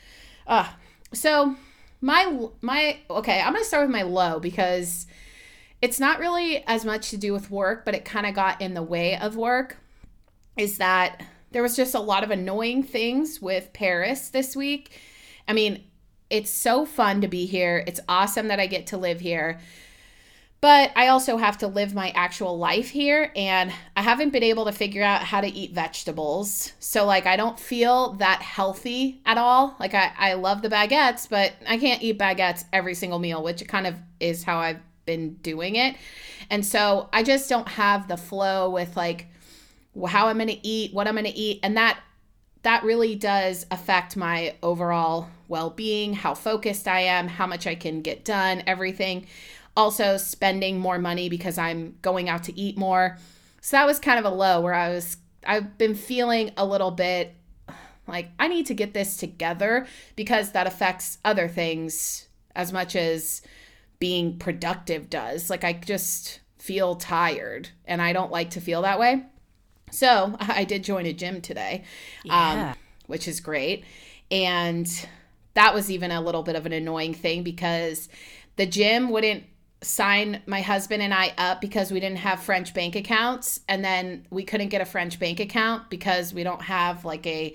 Uh, 0.47 0.69
so 1.13 1.57
my 2.05 2.49
my 2.61 2.99
okay, 3.09 3.41
I'm 3.41 3.55
gonna 3.55 3.65
start 3.65 3.87
with 3.87 3.97
my 3.97 4.03
low 4.03 4.39
because 4.39 5.07
it's 5.81 5.99
not 5.99 6.19
really 6.19 6.63
as 6.67 6.85
much 6.85 7.11
to 7.11 7.17
do 7.17 7.33
with 7.33 7.51
work, 7.51 7.87
but 7.87 7.95
it 7.95 8.05
kind 8.05 8.27
of 8.27 8.35
got 8.35 8.61
in 8.61 8.75
the 8.75 8.83
way 8.83 9.17
of 9.17 9.37
work. 9.37 9.79
Is 10.59 10.77
that 10.79 11.23
there 11.53 11.63
was 11.63 11.75
just 11.75 11.95
a 11.95 12.01
lot 12.01 12.23
of 12.23 12.31
annoying 12.31 12.83
things 12.83 13.41
with 13.41 13.73
Paris 13.73 14.29
this 14.29 14.55
week. 14.55 15.01
I 15.49 15.55
mean, 15.55 15.83
it's 16.29 16.51
so 16.51 16.85
fun 16.85 17.23
to 17.23 17.29
be 17.29 17.47
here. 17.47 17.83
It's 17.87 18.01
awesome 18.07 18.49
that 18.49 18.61
I 18.61 18.67
get 18.67 18.89
to 18.89 18.99
live 18.99 19.21
here. 19.21 19.59
But 20.65 20.93
I 20.97 21.09
also 21.09 21.37
have 21.37 21.59
to 21.59 21.67
live 21.67 21.93
my 21.93 22.09
actual 22.13 22.57
life 22.57 22.89
here, 22.89 23.31
and 23.37 23.71
I 23.95 24.01
haven't 24.01 24.31
been 24.31 24.43
able 24.43 24.65
to 24.65 24.73
figure 24.73 25.03
out 25.03 25.21
how 25.21 25.43
to 25.43 25.47
eat 25.47 25.73
vegetables. 25.73 26.73
So, 26.79 27.05
like, 27.05 27.27
I 27.27 27.37
don't 27.37 27.61
feel 27.61 28.15
that 28.15 28.41
healthy 28.41 29.21
at 29.27 29.37
all. 29.37 29.77
Like, 29.79 29.93
I, 29.93 30.13
I 30.17 30.33
love 30.33 30.63
the 30.63 30.71
baguettes, 30.71 31.29
but 31.29 31.53
I 31.69 31.77
can't 31.77 32.03
eat 32.03 32.19
baguettes 32.19 32.65
every 32.73 32.95
single 32.95 33.19
meal, 33.19 33.43
which 33.43 33.69
kind 33.69 33.87
of 33.87 33.95
is 34.21 34.43
how 34.43 34.57
I've 34.57 34.81
been 35.05 35.35
doing 35.35 35.77
it. 35.77 35.97
And 36.49 36.65
so, 36.65 37.11
I 37.13 37.25
just 37.25 37.47
don't 37.51 37.69
have 37.69 38.09
the 38.09 38.17
flow 38.17 38.71
with, 38.71 38.97
like, 38.97 39.27
how 40.09 40.29
I'm 40.29 40.39
going 40.39 40.49
to 40.49 40.67
eat, 40.67 40.95
what 40.95 41.07
I'm 41.07 41.17
going 41.17 41.27
to 41.27 41.39
eat, 41.39 41.61
and 41.63 41.77
that 41.77 42.01
that 42.63 42.85
really 42.85 43.15
does 43.15 43.67
affect 43.71 44.17
my 44.17 44.55
overall 44.63 45.29
well-being, 45.47 46.15
how 46.15 46.33
focused 46.33 46.89
I 46.89 47.01
am, 47.01 47.29
how 47.29 47.47
much 47.47 47.67
I 47.67 47.75
can 47.75 48.01
get 48.01 48.25
done, 48.25 48.63
everything. 48.67 49.27
Also 49.77 50.17
spending 50.17 50.79
more 50.79 50.99
money 50.99 51.29
because 51.29 51.59
I'm 51.59 51.97
going 52.03 52.29
out 52.29 52.45
to 52.45 52.59
eat 52.59 52.77
more. 52.79 53.19
So 53.61 53.77
that 53.77 53.87
was 53.87 53.99
kind 53.99 54.19
of 54.19 54.25
a 54.25 54.35
low 54.35 54.61
where 54.61 54.75
I 54.75 54.91
was 54.91 55.17
I've 55.47 55.77
been 55.79 55.95
feeling 55.95 56.53
a 56.57 56.65
little 56.65 56.91
bit 56.91 57.35
like 58.07 58.29
I 58.39 58.49
need 58.49 58.67
to 58.67 58.75
get 58.75 58.95
this 58.95 59.17
together 59.17 59.87
because 60.17 60.53
that 60.53 60.67
affects 60.67 61.19
other 61.25 61.49
things 61.49 62.29
as 62.55 62.73
much 62.73 62.95
as 62.95 63.43
being 63.99 64.39
productive 64.39 65.09
does. 65.11 65.51
Like 65.51 65.65
I 65.65 65.73
just 65.73 66.41
feel 66.59 66.95
tired 66.97 67.71
and 67.85 68.01
I 68.01 68.13
don't 68.13 68.31
like 68.31 68.51
to 68.51 68.61
feel 68.61 68.83
that 68.83 68.99
way. 68.99 69.25
So 69.91 70.37
I 70.41 70.65
did 70.65 70.85
join 70.85 71.07
a 71.07 71.13
gym 71.13 71.41
today, 71.41 71.85
Yeah. 72.23 72.71
um, 72.73 72.79
which 73.07 73.27
is 73.29 73.41
great. 73.41 73.85
And 74.31 74.87
that 75.55 75.75
was 75.75 75.91
even 75.91 76.11
a 76.11 76.21
little 76.21 76.43
bit 76.43 76.57
of 76.57 76.67
an 76.67 76.73
annoying 76.73 77.15
thing 77.15 77.43
because 77.43 78.09
the 78.57 78.67
gym 78.67 79.11
wouldn't 79.11 79.45
sign 79.85 80.43
my 80.47 80.61
husband 80.61 81.03
and 81.03 81.13
I 81.15 81.33
up 81.39 81.61
because 81.61 81.93
we 81.93 82.01
didn't 82.01 82.19
have 82.19 82.41
French 82.41 82.75
bank 82.75 82.97
accounts. 82.97 83.61
And 83.69 83.85
then 83.85 84.27
we 84.31 84.43
couldn't 84.45 84.69
get 84.69 84.81
a 84.81 84.85
French 84.85 85.19
bank 85.21 85.41
account 85.41 85.91
because 85.91 86.33
we 86.35 86.43
don't 86.43 86.63
have 86.63 87.05
like 87.05 87.27
a 87.27 87.55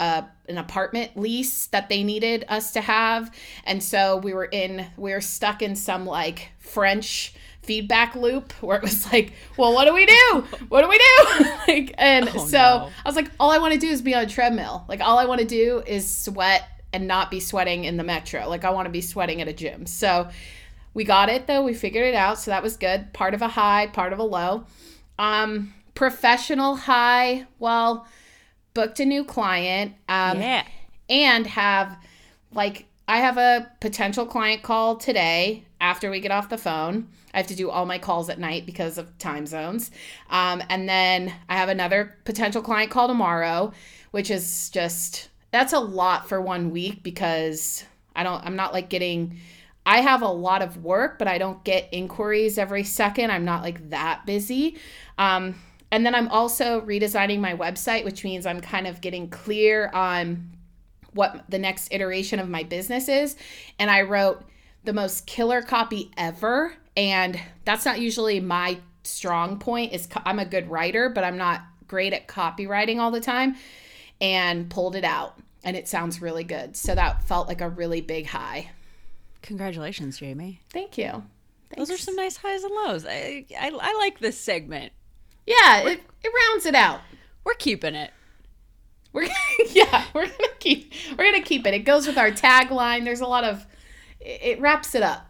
uh, 0.00 0.22
an 0.48 0.58
apartment 0.58 1.16
lease 1.16 1.66
that 1.68 1.88
they 1.88 2.02
needed 2.02 2.44
us 2.48 2.72
to 2.72 2.80
have. 2.80 3.32
And 3.64 3.80
so 3.82 4.16
we 4.16 4.34
were 4.34 4.46
in 4.46 4.86
we 4.96 5.12
were 5.12 5.20
stuck 5.20 5.62
in 5.62 5.76
some 5.76 6.06
like 6.06 6.48
french 6.58 7.34
feedback 7.62 8.16
loop 8.16 8.52
where 8.54 8.76
it 8.76 8.82
was 8.82 9.12
like 9.12 9.32
well 9.56 9.72
what 9.72 9.84
do 9.84 9.94
we 9.94 10.04
do? 10.06 10.44
What 10.68 10.82
do 10.82 10.88
we 10.88 10.98
do? 10.98 11.44
Like 11.68 11.94
and 11.96 12.28
Oh, 12.34 12.46
so 12.46 12.58
no. 12.58 12.90
i 13.04 13.08
was 13.08 13.14
like 13.14 13.30
all 13.38 13.52
i 13.52 13.58
want 13.58 13.72
to 13.72 13.78
do 13.78 13.86
is 13.86 14.02
be 14.02 14.14
on 14.14 14.24
a 14.24 14.26
treadmill. 14.26 14.84
Like 14.88 15.00
all 15.00 15.18
i 15.18 15.26
want 15.26 15.40
to 15.40 15.46
do 15.46 15.82
is 15.86 16.12
sweat 16.12 16.64
and 16.92 17.06
not 17.06 17.30
be 17.30 17.38
sweating 17.38 17.84
in 17.84 17.96
the 17.96 18.02
metro. 18.04 18.48
Like 18.48 18.64
i 18.64 18.70
want 18.70 18.86
to 18.86 18.90
be 18.90 19.02
sweating 19.02 19.40
at 19.40 19.46
a 19.46 19.52
gym. 19.52 19.86
So 19.86 20.28
we 20.94 21.04
got 21.04 21.28
it 21.28 21.46
though 21.46 21.62
we 21.62 21.74
figured 21.74 22.06
it 22.06 22.14
out 22.14 22.38
so 22.38 22.50
that 22.50 22.62
was 22.62 22.76
good 22.76 23.12
part 23.12 23.34
of 23.34 23.42
a 23.42 23.48
high 23.48 23.86
part 23.86 24.12
of 24.12 24.18
a 24.18 24.24
low 24.24 24.64
um 25.18 25.72
professional 25.94 26.76
high 26.76 27.46
well 27.58 28.06
booked 28.74 29.00
a 29.00 29.04
new 29.04 29.24
client 29.24 29.94
um 30.08 30.40
yeah. 30.40 30.64
and 31.08 31.46
have 31.46 31.96
like 32.54 32.86
I 33.08 33.18
have 33.18 33.36
a 33.36 33.70
potential 33.80 34.26
client 34.26 34.62
call 34.62 34.96
today 34.96 35.64
after 35.80 36.10
we 36.10 36.20
get 36.20 36.30
off 36.30 36.48
the 36.48 36.58
phone. 36.58 37.08
I 37.34 37.38
have 37.38 37.46
to 37.48 37.56
do 37.56 37.70
all 37.70 37.84
my 37.84 37.98
calls 37.98 38.28
at 38.28 38.38
night 38.38 38.64
because 38.64 38.98
of 38.98 39.18
time 39.18 39.46
zones. 39.46 39.90
Um, 40.30 40.62
and 40.68 40.88
then 40.88 41.32
I 41.48 41.56
have 41.56 41.68
another 41.68 42.16
potential 42.24 42.62
client 42.62 42.90
call 42.90 43.08
tomorrow, 43.08 43.72
which 44.12 44.30
is 44.30 44.70
just 44.70 45.28
that's 45.50 45.72
a 45.72 45.78
lot 45.78 46.28
for 46.28 46.40
one 46.40 46.70
week 46.70 47.02
because 47.02 47.84
I 48.14 48.22
don't 48.22 48.44
I'm 48.44 48.56
not 48.56 48.72
like 48.72 48.88
getting 48.88 49.38
I 49.84 50.00
have 50.00 50.22
a 50.22 50.28
lot 50.28 50.62
of 50.62 50.84
work, 50.84 51.18
but 51.18 51.28
I 51.28 51.38
don't 51.38 51.62
get 51.64 51.88
inquiries 51.92 52.58
every 52.58 52.84
second. 52.84 53.30
I'm 53.30 53.44
not 53.44 53.62
like 53.62 53.90
that 53.90 54.24
busy. 54.26 54.78
Um, 55.18 55.56
and 55.90 56.06
then 56.06 56.14
I'm 56.14 56.28
also 56.28 56.80
redesigning 56.80 57.40
my 57.40 57.54
website, 57.54 58.04
which 58.04 58.24
means 58.24 58.46
I'm 58.46 58.60
kind 58.60 58.86
of 58.86 59.00
getting 59.00 59.28
clear 59.28 59.90
on 59.92 60.50
what 61.12 61.44
the 61.48 61.58
next 61.58 61.88
iteration 61.92 62.38
of 62.38 62.48
my 62.48 62.62
business 62.62 63.08
is. 63.08 63.36
And 63.78 63.90
I 63.90 64.02
wrote 64.02 64.42
the 64.84 64.92
most 64.92 65.26
killer 65.26 65.62
copy 65.62 66.10
ever. 66.16 66.74
And 66.96 67.38
that's 67.64 67.84
not 67.84 68.00
usually 68.00 68.40
my 68.40 68.78
strong 69.04 69.58
point 69.58 69.92
is 69.92 70.06
co- 70.06 70.22
I'm 70.24 70.38
a 70.38 70.44
good 70.44 70.70
writer, 70.70 71.08
but 71.08 71.24
I'm 71.24 71.36
not 71.36 71.62
great 71.88 72.12
at 72.12 72.28
copywriting 72.28 72.98
all 72.98 73.10
the 73.10 73.20
time 73.20 73.56
and 74.20 74.70
pulled 74.70 74.96
it 74.96 75.04
out 75.04 75.38
and 75.64 75.76
it 75.76 75.88
sounds 75.88 76.22
really 76.22 76.44
good. 76.44 76.76
So 76.76 76.94
that 76.94 77.22
felt 77.24 77.48
like 77.48 77.60
a 77.60 77.68
really 77.68 78.00
big 78.00 78.26
high. 78.26 78.70
Congratulations, 79.42 80.18
Jamie. 80.18 80.60
Thank 80.70 80.96
you. 80.98 81.24
Those 81.76 81.90
are 81.90 81.96
some 81.98 82.16
nice 82.16 82.36
highs 82.36 82.62
and 82.64 82.72
lows. 82.74 83.06
I, 83.06 83.46
I, 83.58 83.70
I 83.80 83.94
like 83.98 84.18
this 84.20 84.38
segment. 84.38 84.92
Yeah, 85.46 85.80
it, 85.88 86.00
it 86.22 86.32
rounds 86.50 86.66
it 86.66 86.74
out. 86.74 87.00
We're 87.44 87.54
keeping 87.54 87.94
it. 87.94 88.10
We're 89.12 89.28
yeah, 89.72 90.04
we're 90.14 90.26
gonna 90.26 90.48
keep 90.60 90.92
we're 91.18 91.30
gonna 91.30 91.42
keep 91.44 91.66
it. 91.66 91.74
It 91.74 91.80
goes 91.80 92.06
with 92.06 92.16
our 92.16 92.30
tagline. 92.30 93.04
There's 93.04 93.20
a 93.20 93.26
lot 93.26 93.44
of 93.44 93.66
it, 94.20 94.40
it 94.42 94.60
wraps 94.60 94.94
it 94.94 95.02
up. 95.02 95.26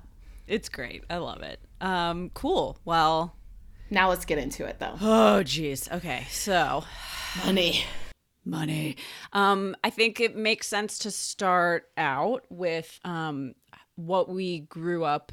It's 0.47 0.69
great. 0.69 1.05
I 1.11 1.17
love 1.17 1.43
it. 1.43 1.59
Um, 1.81 2.31
cool. 2.35 2.79
Well, 2.85 3.35
Now 3.91 4.09
let's 4.11 4.25
get 4.25 4.39
into 4.39 4.67
it 4.67 4.79
though. 4.79 4.95
oh 5.01 5.43
geez. 5.43 5.89
Okay, 5.91 6.27
so 6.31 6.85
Money. 7.45 7.83
money. 8.45 8.97
Um, 9.33 9.75
I 9.83 9.91
think 9.91 10.21
it 10.21 10.37
makes 10.37 10.67
sense 10.69 10.99
to 11.01 11.11
start 11.11 11.87
out 11.97 12.45
with 12.51 13.01
um, 13.05 13.55
what 14.07 14.29
we 14.29 14.61
grew 14.61 15.05
up 15.05 15.33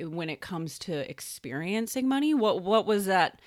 when 0.00 0.28
it 0.30 0.40
comes 0.40 0.78
to 0.80 1.08
experiencing 1.10 2.08
money. 2.08 2.34
What 2.34 2.62
what 2.62 2.86
was 2.86 3.06
that? 3.06 3.40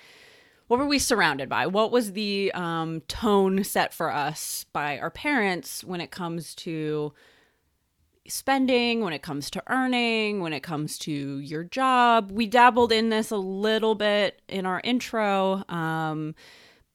What 0.68 0.78
were 0.78 0.86
we 0.86 0.98
surrounded 0.98 1.48
by? 1.48 1.66
What 1.66 1.92
was 1.92 2.12
the 2.12 2.50
um, 2.54 3.02
tone 3.02 3.62
set 3.62 3.92
for 3.92 4.10
us 4.10 4.64
by 4.72 4.98
our 4.98 5.10
parents 5.10 5.84
when 5.84 6.00
it 6.00 6.10
comes 6.10 6.54
to 6.56 7.12
spending, 8.26 9.02
when 9.02 9.12
it 9.12 9.20
comes 9.22 9.50
to 9.50 9.62
earning, 9.66 10.40
when 10.40 10.52
it 10.52 10.62
comes 10.62 10.98
to 11.00 11.38
your 11.40 11.64
job? 11.64 12.30
We 12.32 12.46
dabbled 12.46 12.90
in 12.90 13.10
this 13.10 13.30
a 13.30 13.36
little 13.36 13.94
bit 13.94 14.40
in 14.48 14.64
our 14.64 14.80
intro. 14.82 15.62
Um, 15.68 16.34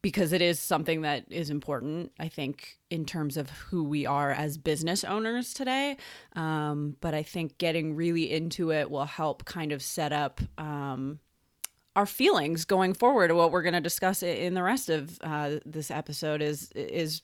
because 0.07 0.31
it 0.31 0.41
is 0.41 0.57
something 0.57 1.01
that 1.01 1.25
is 1.29 1.49
important, 1.49 2.13
I 2.17 2.29
think, 2.29 2.77
in 2.89 3.03
terms 3.03 3.35
of 3.35 3.49
who 3.49 3.83
we 3.83 4.05
are 4.05 4.31
as 4.31 4.57
business 4.57 5.03
owners 5.03 5.53
today. 5.53 5.97
Um, 6.33 6.95
but 7.01 7.13
I 7.13 7.23
think 7.23 7.57
getting 7.57 7.93
really 7.93 8.31
into 8.31 8.71
it 8.71 8.89
will 8.89 9.03
help 9.03 9.43
kind 9.43 9.73
of 9.73 9.81
set 9.81 10.13
up 10.13 10.39
um, 10.57 11.19
our 11.93 12.05
feelings 12.05 12.63
going 12.63 12.93
forward. 12.93 13.33
What 13.33 13.51
we're 13.51 13.63
going 13.63 13.73
to 13.73 13.81
discuss 13.81 14.23
in 14.23 14.53
the 14.53 14.63
rest 14.63 14.89
of 14.89 15.19
uh, 15.19 15.57
this 15.65 15.91
episode 15.91 16.41
is 16.41 16.71
is 16.71 17.21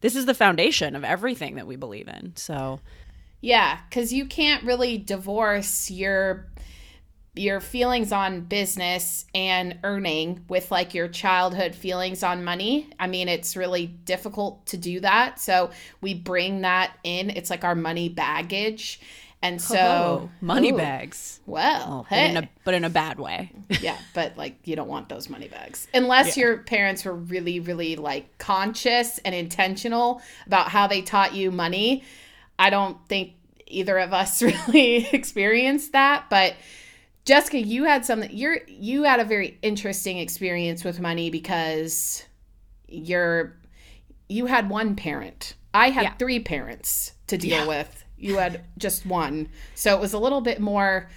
this 0.00 0.16
is 0.16 0.24
the 0.24 0.32
foundation 0.32 0.96
of 0.96 1.04
everything 1.04 1.56
that 1.56 1.66
we 1.66 1.76
believe 1.76 2.08
in. 2.08 2.32
So 2.36 2.80
Yeah, 3.42 3.80
because 3.86 4.14
you 4.14 4.24
can't 4.24 4.64
really 4.64 4.96
divorce 4.96 5.90
your 5.90 6.48
your 7.36 7.60
feelings 7.60 8.12
on 8.12 8.42
business 8.42 9.26
and 9.34 9.78
earning 9.82 10.44
with 10.48 10.70
like 10.70 10.94
your 10.94 11.08
childhood 11.08 11.74
feelings 11.74 12.22
on 12.22 12.44
money. 12.44 12.88
I 13.00 13.08
mean, 13.08 13.28
it's 13.28 13.56
really 13.56 13.86
difficult 13.86 14.64
to 14.66 14.76
do 14.76 15.00
that. 15.00 15.40
So 15.40 15.70
we 16.00 16.14
bring 16.14 16.60
that 16.60 16.96
in. 17.02 17.30
It's 17.30 17.50
like 17.50 17.64
our 17.64 17.74
money 17.74 18.08
baggage. 18.08 19.00
And 19.42 19.60
so 19.60 19.76
Oh, 19.76 20.30
money 20.40 20.70
Ooh, 20.70 20.76
bags, 20.76 21.40
Well, 21.44 22.06
but 22.08 22.16
hey. 22.16 22.30
in 22.30 22.36
a 22.38 22.48
but 22.64 22.72
in 22.72 22.84
a 22.84 22.88
bad 22.88 23.18
way. 23.18 23.50
yeah, 23.82 23.98
but 24.14 24.38
like 24.38 24.56
you 24.64 24.74
don't 24.74 24.88
want 24.88 25.10
those 25.10 25.28
money 25.28 25.48
bags 25.48 25.86
unless 25.92 26.36
your 26.38 26.58
parents 26.58 27.04
were 27.04 27.12
really, 27.14 27.60
really 27.60 27.96
like 27.96 28.38
conscious 28.38 29.18
and 29.18 29.34
intentional 29.34 30.22
about 30.46 30.68
how 30.68 30.86
they 30.86 31.02
taught 31.02 31.34
you 31.34 31.50
money. 31.50 32.04
I 32.58 32.70
don't 32.70 32.96
think 33.08 33.32
either 33.66 33.98
of 33.98 34.14
us 34.14 34.40
really 34.68 35.08
experienced 35.12 35.92
that, 35.92 36.24
but 36.30 36.54
Jessica, 37.24 37.58
you 37.58 37.84
had 37.84 38.04
something. 38.04 38.30
You're 38.32 38.58
you 38.68 39.04
had 39.04 39.20
a 39.20 39.24
very 39.24 39.58
interesting 39.62 40.18
experience 40.18 40.84
with 40.84 41.00
money 41.00 41.30
because 41.30 42.24
you're 42.86 43.56
you 44.28 44.46
had 44.46 44.68
one 44.68 44.94
parent. 44.96 45.54
I 45.72 45.90
had 45.90 46.02
Yeah. 46.04 46.14
three 46.14 46.40
parents 46.40 47.12
to 47.28 47.38
deal 47.38 47.50
Yeah. 47.60 47.66
with. 47.66 48.04
You 48.16 48.36
had 48.38 48.64
just 48.78 49.04
one, 49.06 49.48
so 49.74 49.94
it 49.94 50.00
was 50.00 50.12
a 50.12 50.18
little 50.18 50.40
bit 50.40 50.60
more, 50.60 51.10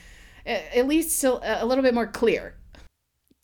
at 0.45 0.87
least 0.87 1.23
a 1.23 1.63
little 1.65 1.83
bit 1.83 1.93
more 1.93 2.07
clear. 2.07 2.55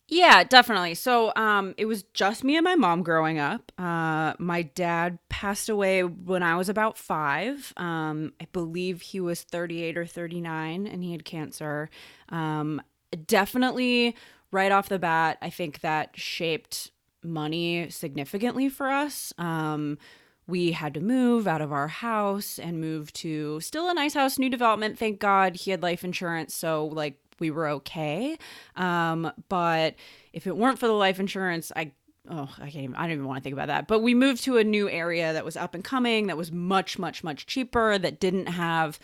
Yeah, 0.06 0.44
definitely. 0.44 0.94
So, 0.94 1.32
um, 1.34 1.74
it 1.78 1.86
was 1.86 2.02
just 2.12 2.44
me 2.44 2.56
and 2.56 2.64
my 2.64 2.74
mom 2.74 3.02
growing 3.02 3.38
up. 3.38 3.72
Uh, 3.78 4.34
my 4.38 4.62
dad 4.62 5.18
passed 5.30 5.70
away 5.70 6.02
when 6.04 6.42
I 6.42 6.56
was 6.56 6.68
about 6.68 6.98
five. 6.98 7.72
Um, 7.78 8.34
I 8.40 8.46
believe 8.52 9.00
he 9.00 9.18
was 9.20 9.42
38 9.42 9.96
or 9.96 10.04
39 10.04 10.86
and 10.86 11.02
he 11.02 11.12
had 11.12 11.24
cancer. 11.24 11.88
Um, 12.28 12.82
definitely 13.26 14.14
right 14.50 14.70
off 14.72 14.88
the 14.90 14.98
bat, 14.98 15.38
I 15.40 15.48
think 15.50 15.80
that 15.80 16.10
shaped 16.14 16.90
money 17.22 17.88
significantly 17.88 18.68
for 18.68 18.88
us. 18.90 19.32
Um, 19.38 19.98
we 20.46 20.72
had 20.72 20.92
to 20.94 21.00
move 21.00 21.48
out 21.48 21.62
of 21.62 21.72
our 21.72 21.88
house 21.88 22.58
and 22.58 22.78
move 22.78 23.10
to 23.14 23.58
still 23.60 23.88
a 23.88 23.94
nice 23.94 24.12
house, 24.12 24.38
new 24.38 24.50
development. 24.50 24.98
Thank 24.98 25.18
God 25.18 25.56
he 25.56 25.70
had 25.70 25.82
life 25.82 26.04
insurance. 26.04 26.54
So, 26.54 26.86
like, 26.86 27.18
we 27.40 27.50
were 27.50 27.68
okay. 27.68 28.38
Um, 28.76 29.30
but 29.48 29.94
if 30.32 30.46
it 30.46 30.56
weren't 30.56 30.78
for 30.78 30.86
the 30.86 30.92
life 30.92 31.20
insurance, 31.20 31.72
I 31.74 31.92
oh 32.28 32.48
I 32.58 32.70
can't 32.70 32.84
even 32.84 32.96
I 32.96 33.02
don't 33.02 33.12
even 33.12 33.26
want 33.26 33.38
to 33.38 33.42
think 33.42 33.54
about 33.54 33.68
that. 33.68 33.86
But 33.86 34.00
we 34.00 34.14
moved 34.14 34.44
to 34.44 34.56
a 34.58 34.64
new 34.64 34.88
area 34.88 35.32
that 35.32 35.44
was 35.44 35.56
up 35.56 35.74
and 35.74 35.84
coming, 35.84 36.26
that 36.28 36.36
was 36.36 36.52
much, 36.52 36.98
much, 36.98 37.24
much 37.24 37.46
cheaper, 37.46 37.98
that 37.98 38.20
didn't 38.20 38.46
have 38.46 38.98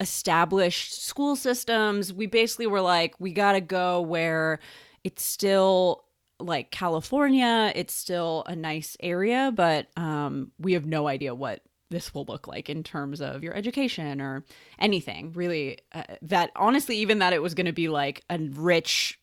established 0.00 1.02
school 1.02 1.36
systems. 1.36 2.12
We 2.12 2.26
basically 2.26 2.66
were 2.66 2.82
like, 2.82 3.14
we 3.18 3.32
gotta 3.32 3.60
go 3.60 4.00
where 4.00 4.58
it's 5.04 5.22
still 5.22 6.04
like 6.38 6.70
California, 6.70 7.72
it's 7.74 7.94
still 7.94 8.44
a 8.46 8.54
nice 8.54 8.96
area, 9.00 9.50
but 9.54 9.86
um, 9.96 10.52
we 10.58 10.74
have 10.74 10.84
no 10.84 11.08
idea 11.08 11.34
what 11.34 11.62
this 11.90 12.12
will 12.14 12.24
look 12.24 12.46
like 12.46 12.68
in 12.68 12.82
terms 12.82 13.20
of 13.20 13.42
your 13.42 13.54
education 13.54 14.20
or 14.20 14.44
anything 14.78 15.32
really 15.34 15.78
uh, 15.92 16.02
that 16.22 16.50
honestly 16.56 16.96
even 16.96 17.18
that 17.18 17.32
it 17.32 17.42
was 17.42 17.54
going 17.54 17.66
to 17.66 17.72
be 17.72 17.88
like 17.88 18.24
a 18.30 18.38
rich 18.52 19.18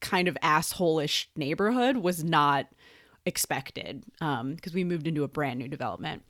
kind 0.00 0.28
of 0.28 0.36
asshole-ish 0.42 1.28
neighborhood 1.36 1.96
was 1.98 2.24
not 2.24 2.66
expected 3.26 4.04
um 4.20 4.54
because 4.54 4.72
we 4.74 4.84
moved 4.84 5.06
into 5.06 5.22
a 5.22 5.28
brand 5.28 5.58
new 5.58 5.68
development 5.68 6.22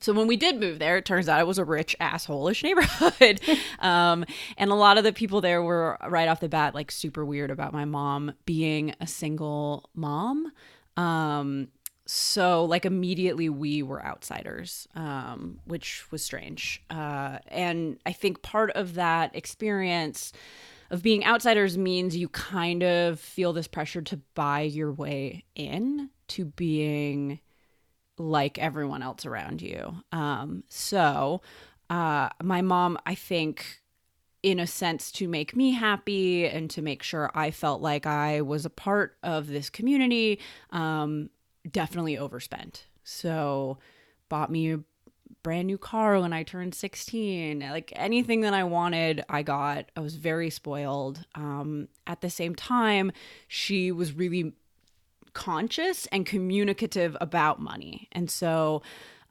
so 0.00 0.14
when 0.14 0.26
we 0.26 0.36
did 0.36 0.58
move 0.58 0.78
there, 0.78 0.96
it 0.96 1.04
turns 1.04 1.28
out 1.28 1.40
it 1.40 1.46
was 1.46 1.58
a 1.58 1.64
rich 1.64 1.94
asshole-ish 2.00 2.62
neighborhood. 2.62 3.40
um, 3.80 4.24
and 4.56 4.70
a 4.70 4.74
lot 4.74 4.96
of 4.96 5.04
the 5.04 5.12
people 5.12 5.42
there 5.42 5.62
were 5.62 5.98
right 6.08 6.26
off 6.26 6.40
the 6.40 6.48
bat 6.48 6.74
like 6.74 6.90
super 6.90 7.24
weird 7.24 7.50
about 7.50 7.74
my 7.74 7.84
mom 7.84 8.32
being 8.46 8.94
a 9.00 9.06
single 9.06 9.90
mom. 9.94 10.50
Um, 10.96 11.68
so 12.10 12.64
like 12.64 12.84
immediately 12.84 13.48
we 13.48 13.84
were 13.84 14.04
outsiders, 14.04 14.88
um, 14.96 15.60
which 15.64 16.10
was 16.10 16.24
strange. 16.24 16.82
Uh, 16.90 17.38
and 17.46 17.98
I 18.04 18.12
think 18.12 18.42
part 18.42 18.72
of 18.72 18.94
that 18.94 19.36
experience 19.36 20.32
of 20.90 21.04
being 21.04 21.24
outsiders 21.24 21.78
means 21.78 22.16
you 22.16 22.28
kind 22.28 22.82
of 22.82 23.20
feel 23.20 23.52
this 23.52 23.68
pressure 23.68 24.02
to 24.02 24.16
buy 24.34 24.62
your 24.62 24.90
way 24.90 25.44
in 25.54 26.10
to 26.28 26.46
being 26.46 27.38
like 28.18 28.58
everyone 28.58 29.04
else 29.04 29.24
around 29.24 29.62
you. 29.62 29.94
Um, 30.10 30.64
so, 30.68 31.42
uh, 31.90 32.30
my 32.42 32.60
mom, 32.60 32.98
I 33.06 33.14
think, 33.14 33.82
in 34.42 34.58
a 34.58 34.66
sense, 34.66 35.12
to 35.12 35.28
make 35.28 35.54
me 35.54 35.70
happy 35.70 36.46
and 36.46 36.68
to 36.70 36.82
make 36.82 37.04
sure 37.04 37.30
I 37.34 37.52
felt 37.52 37.80
like 37.80 38.04
I 38.04 38.40
was 38.40 38.64
a 38.64 38.70
part 38.70 39.16
of 39.22 39.46
this 39.46 39.70
community, 39.70 40.40
um, 40.70 41.30
definitely 41.68 42.16
overspent. 42.16 42.86
So, 43.02 43.78
bought 44.28 44.50
me 44.50 44.72
a 44.72 44.80
brand 45.42 45.66
new 45.66 45.78
car 45.78 46.20
when 46.20 46.32
I 46.32 46.42
turned 46.42 46.74
16. 46.74 47.60
Like 47.60 47.92
anything 47.96 48.42
that 48.42 48.54
I 48.54 48.64
wanted, 48.64 49.24
I 49.28 49.42
got. 49.42 49.90
I 49.96 50.00
was 50.00 50.16
very 50.16 50.50
spoiled. 50.50 51.24
Um, 51.34 51.88
at 52.06 52.20
the 52.20 52.30
same 52.30 52.54
time, 52.54 53.12
she 53.48 53.92
was 53.92 54.12
really 54.12 54.52
conscious 55.32 56.06
and 56.06 56.26
communicative 56.26 57.16
about 57.20 57.60
money. 57.60 58.08
And 58.12 58.30
so 58.30 58.82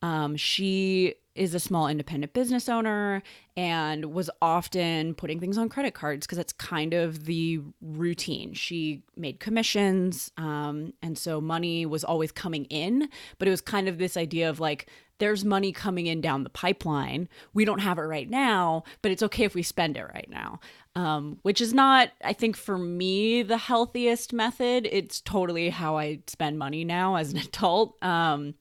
um, 0.02 0.38
she 0.38 1.16
is 1.40 1.56
a 1.56 1.60
small 1.60 1.88
independent 1.88 2.34
business 2.34 2.68
owner 2.68 3.24
and 3.56 4.14
was 4.14 4.30
often 4.42 5.16
putting 5.16 5.40
things 5.40 5.58
on 5.58 5.70
credit 5.70 5.94
cards 5.94 6.28
because 6.28 6.38
that's 6.38 6.52
kind 6.54 6.94
of 6.94 7.26
the 7.26 7.62
routine. 7.82 8.54
She 8.54 9.04
made 9.16 9.40
commissions. 9.40 10.32
Um, 10.38 10.94
and 11.02 11.18
so 11.18 11.40
money 11.40 11.86
was 11.86 12.04
always 12.04 12.32
coming 12.34 12.66
in, 12.66 13.08
but 13.38 13.48
it 13.48 13.52
was 13.52 13.62
kind 13.62 13.88
of 13.88 13.98
this 13.98 14.18
idea 14.18 14.50
of 14.50 14.60
like, 14.60 14.88
there's 15.20 15.46
money 15.46 15.72
coming 15.72 16.08
in 16.08 16.22
down 16.22 16.44
the 16.44 16.50
pipeline. 16.50 17.30
We 17.54 17.66
don't 17.66 17.80
have 17.80 17.98
it 17.98 18.04
right 18.04 18.30
now, 18.30 18.84
but 19.02 19.12
it's 19.12 19.24
okay 19.24 19.44
if 19.44 19.56
we 19.56 19.64
spend 19.64 19.98
it 19.98 20.06
right 20.14 20.30
now. 20.30 20.60
Um, 20.96 21.40
which 21.44 21.62
is 21.62 21.74
not, 21.74 22.10
I 22.24 22.34
think, 22.34 22.58
for 22.58 22.78
me, 22.78 23.44
the 23.44 23.58
healthiest 23.58 24.34
method. 24.34 24.88
It's 24.92 25.22
totally 25.22 25.70
how 25.70 25.98
I 25.98 26.20
spend 26.28 26.58
money 26.58 26.84
now 26.84 27.16
as 27.16 27.32
an 27.32 27.40
adult. 27.54 28.02
Um, 28.04 28.56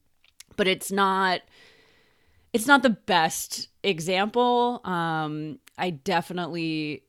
but 0.57 0.69
it's 0.69 0.93
not 0.93 1.41
it's 2.53 2.67
not 2.67 2.83
the 2.83 2.91
best 2.91 3.69
example. 3.83 4.81
Um, 4.85 5.59
I 5.77 5.91
definitely 5.91 7.05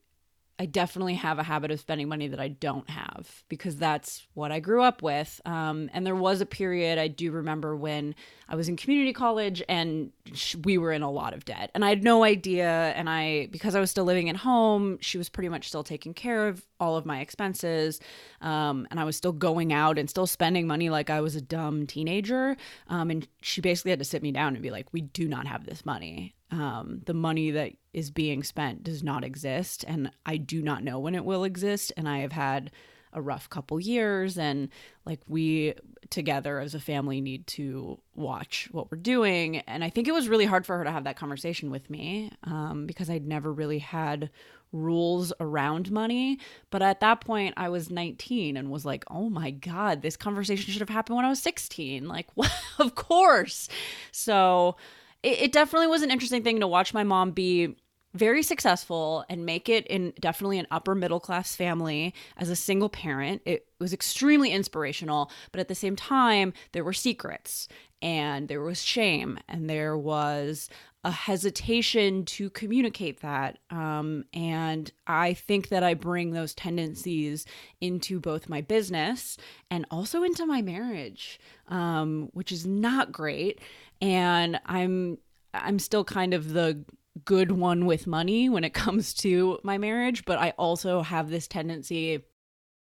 I 0.60 0.66
definitely 0.66 1.14
have 1.14 1.38
a 1.38 1.42
habit 1.42 1.70
of 1.70 1.80
spending 1.80 2.06
money 2.06 2.28
that 2.28 2.38
I 2.38 2.48
don't 2.48 2.88
have 2.90 3.44
because 3.48 3.76
that's 3.76 4.26
what 4.34 4.52
I 4.52 4.60
grew 4.60 4.82
up 4.82 5.00
with. 5.00 5.40
Um, 5.46 5.88
and 5.94 6.06
there 6.06 6.14
was 6.14 6.42
a 6.42 6.46
period 6.46 6.98
I 6.98 7.08
do 7.08 7.32
remember 7.32 7.74
when 7.74 8.14
I 8.46 8.56
was 8.56 8.68
in 8.68 8.76
community 8.76 9.14
college 9.14 9.62
and 9.70 10.12
sh- 10.34 10.56
we 10.62 10.76
were 10.76 10.92
in 10.92 11.00
a 11.00 11.10
lot 11.10 11.32
of 11.32 11.46
debt. 11.46 11.70
And 11.74 11.82
I 11.82 11.88
had 11.88 12.04
no 12.04 12.24
idea. 12.24 12.68
And 12.68 13.08
I, 13.08 13.48
because 13.50 13.74
I 13.74 13.80
was 13.80 13.90
still 13.90 14.04
living 14.04 14.28
at 14.28 14.36
home, 14.36 14.98
she 15.00 15.16
was 15.16 15.30
pretty 15.30 15.48
much 15.48 15.66
still 15.66 15.82
taking 15.82 16.12
care 16.12 16.46
of 16.48 16.62
all 16.78 16.98
of 16.98 17.06
my 17.06 17.20
expenses. 17.20 17.98
Um, 18.42 18.86
and 18.90 19.00
I 19.00 19.04
was 19.04 19.16
still 19.16 19.32
going 19.32 19.72
out 19.72 19.96
and 19.96 20.10
still 20.10 20.26
spending 20.26 20.66
money 20.66 20.90
like 20.90 21.08
I 21.08 21.22
was 21.22 21.36
a 21.36 21.40
dumb 21.40 21.86
teenager. 21.86 22.54
Um, 22.88 23.08
and 23.08 23.26
she 23.40 23.62
basically 23.62 23.92
had 23.92 23.98
to 24.00 24.04
sit 24.04 24.22
me 24.22 24.30
down 24.30 24.52
and 24.52 24.62
be 24.62 24.70
like, 24.70 24.92
we 24.92 25.00
do 25.00 25.26
not 25.26 25.46
have 25.46 25.64
this 25.64 25.86
money 25.86 26.34
um, 26.50 27.02
the 27.06 27.14
money 27.14 27.50
that 27.50 27.72
is 27.92 28.10
being 28.10 28.42
spent 28.42 28.84
does 28.84 29.02
not 29.02 29.24
exist 29.24 29.84
and 29.86 30.10
i 30.26 30.36
do 30.36 30.62
not 30.62 30.84
know 30.84 30.98
when 30.98 31.14
it 31.14 31.24
will 31.24 31.44
exist 31.44 31.92
and 31.96 32.08
i 32.08 32.18
have 32.18 32.32
had 32.32 32.70
a 33.12 33.20
rough 33.20 33.50
couple 33.50 33.80
years 33.80 34.38
and 34.38 34.68
like 35.04 35.20
we 35.26 35.74
together 36.10 36.60
as 36.60 36.74
a 36.74 36.80
family 36.80 37.20
need 37.20 37.44
to 37.46 37.98
watch 38.14 38.68
what 38.70 38.90
we're 38.90 38.98
doing 38.98 39.58
and 39.58 39.82
i 39.82 39.90
think 39.90 40.06
it 40.06 40.14
was 40.14 40.28
really 40.28 40.44
hard 40.44 40.64
for 40.64 40.78
her 40.78 40.84
to 40.84 40.90
have 40.90 41.04
that 41.04 41.16
conversation 41.16 41.70
with 41.70 41.90
me 41.90 42.30
um, 42.44 42.86
because 42.86 43.10
i'd 43.10 43.26
never 43.26 43.52
really 43.52 43.78
had 43.78 44.30
rules 44.72 45.32
around 45.40 45.90
money 45.90 46.38
but 46.70 46.80
at 46.80 47.00
that 47.00 47.20
point 47.20 47.52
i 47.56 47.68
was 47.68 47.90
19 47.90 48.56
and 48.56 48.70
was 48.70 48.84
like 48.84 49.04
oh 49.10 49.28
my 49.28 49.50
god 49.50 50.00
this 50.02 50.16
conversation 50.16 50.70
should 50.70 50.80
have 50.80 50.88
happened 50.88 51.16
when 51.16 51.24
i 51.24 51.28
was 51.28 51.42
16 51.42 52.06
like 52.06 52.28
what 52.36 52.52
of 52.80 52.94
course. 52.94 53.68
So 54.10 54.76
it, 55.22 55.42
it 55.42 55.52
definitely 55.52 55.88
was 55.88 56.02
an 56.02 56.10
interesting 56.10 56.42
thing 56.42 56.60
to 56.60 56.66
watch 56.66 56.94
my 56.94 57.04
mom 57.04 57.30
be 57.32 57.76
very 58.12 58.42
successful 58.42 59.24
and 59.28 59.46
make 59.46 59.68
it 59.68 59.86
in 59.86 60.12
definitely 60.20 60.58
an 60.58 60.66
upper 60.70 60.94
middle 60.94 61.20
class 61.20 61.54
family 61.54 62.12
as 62.36 62.48
a 62.48 62.56
single 62.56 62.88
parent. 62.88 63.40
It 63.44 63.66
was 63.78 63.92
extremely 63.92 64.50
inspirational, 64.50 65.30
but 65.52 65.60
at 65.60 65.68
the 65.68 65.74
same 65.74 65.94
time, 65.94 66.52
there 66.72 66.82
were 66.82 66.92
secrets 66.92 67.68
and 68.02 68.48
there 68.48 68.62
was 68.62 68.82
shame 68.82 69.38
and 69.48 69.70
there 69.70 69.96
was 69.96 70.68
a 71.02 71.10
hesitation 71.10 72.24
to 72.26 72.50
communicate 72.50 73.20
that. 73.20 73.58
Um, 73.70 74.24
and 74.34 74.90
I 75.06 75.32
think 75.32 75.68
that 75.68 75.82
I 75.82 75.94
bring 75.94 76.32
those 76.32 76.52
tendencies 76.52 77.46
into 77.80 78.20
both 78.20 78.50
my 78.50 78.60
business 78.60 79.38
and 79.70 79.86
also 79.90 80.24
into 80.24 80.44
my 80.44 80.60
marriage, 80.60 81.40
um, 81.68 82.28
which 82.34 82.52
is 82.52 82.66
not 82.66 83.12
great 83.12 83.60
and 84.00 84.60
I'm 84.66 85.18
I'm 85.52 85.78
still 85.78 86.04
kind 86.04 86.34
of 86.34 86.52
the 86.52 86.84
good 87.24 87.52
one 87.52 87.86
with 87.86 88.06
money 88.06 88.48
when 88.48 88.64
it 88.64 88.74
comes 88.74 89.14
to 89.14 89.58
my 89.62 89.78
marriage, 89.78 90.24
but 90.24 90.38
I 90.38 90.50
also 90.50 91.02
have 91.02 91.30
this 91.30 91.48
tendency 91.48 92.24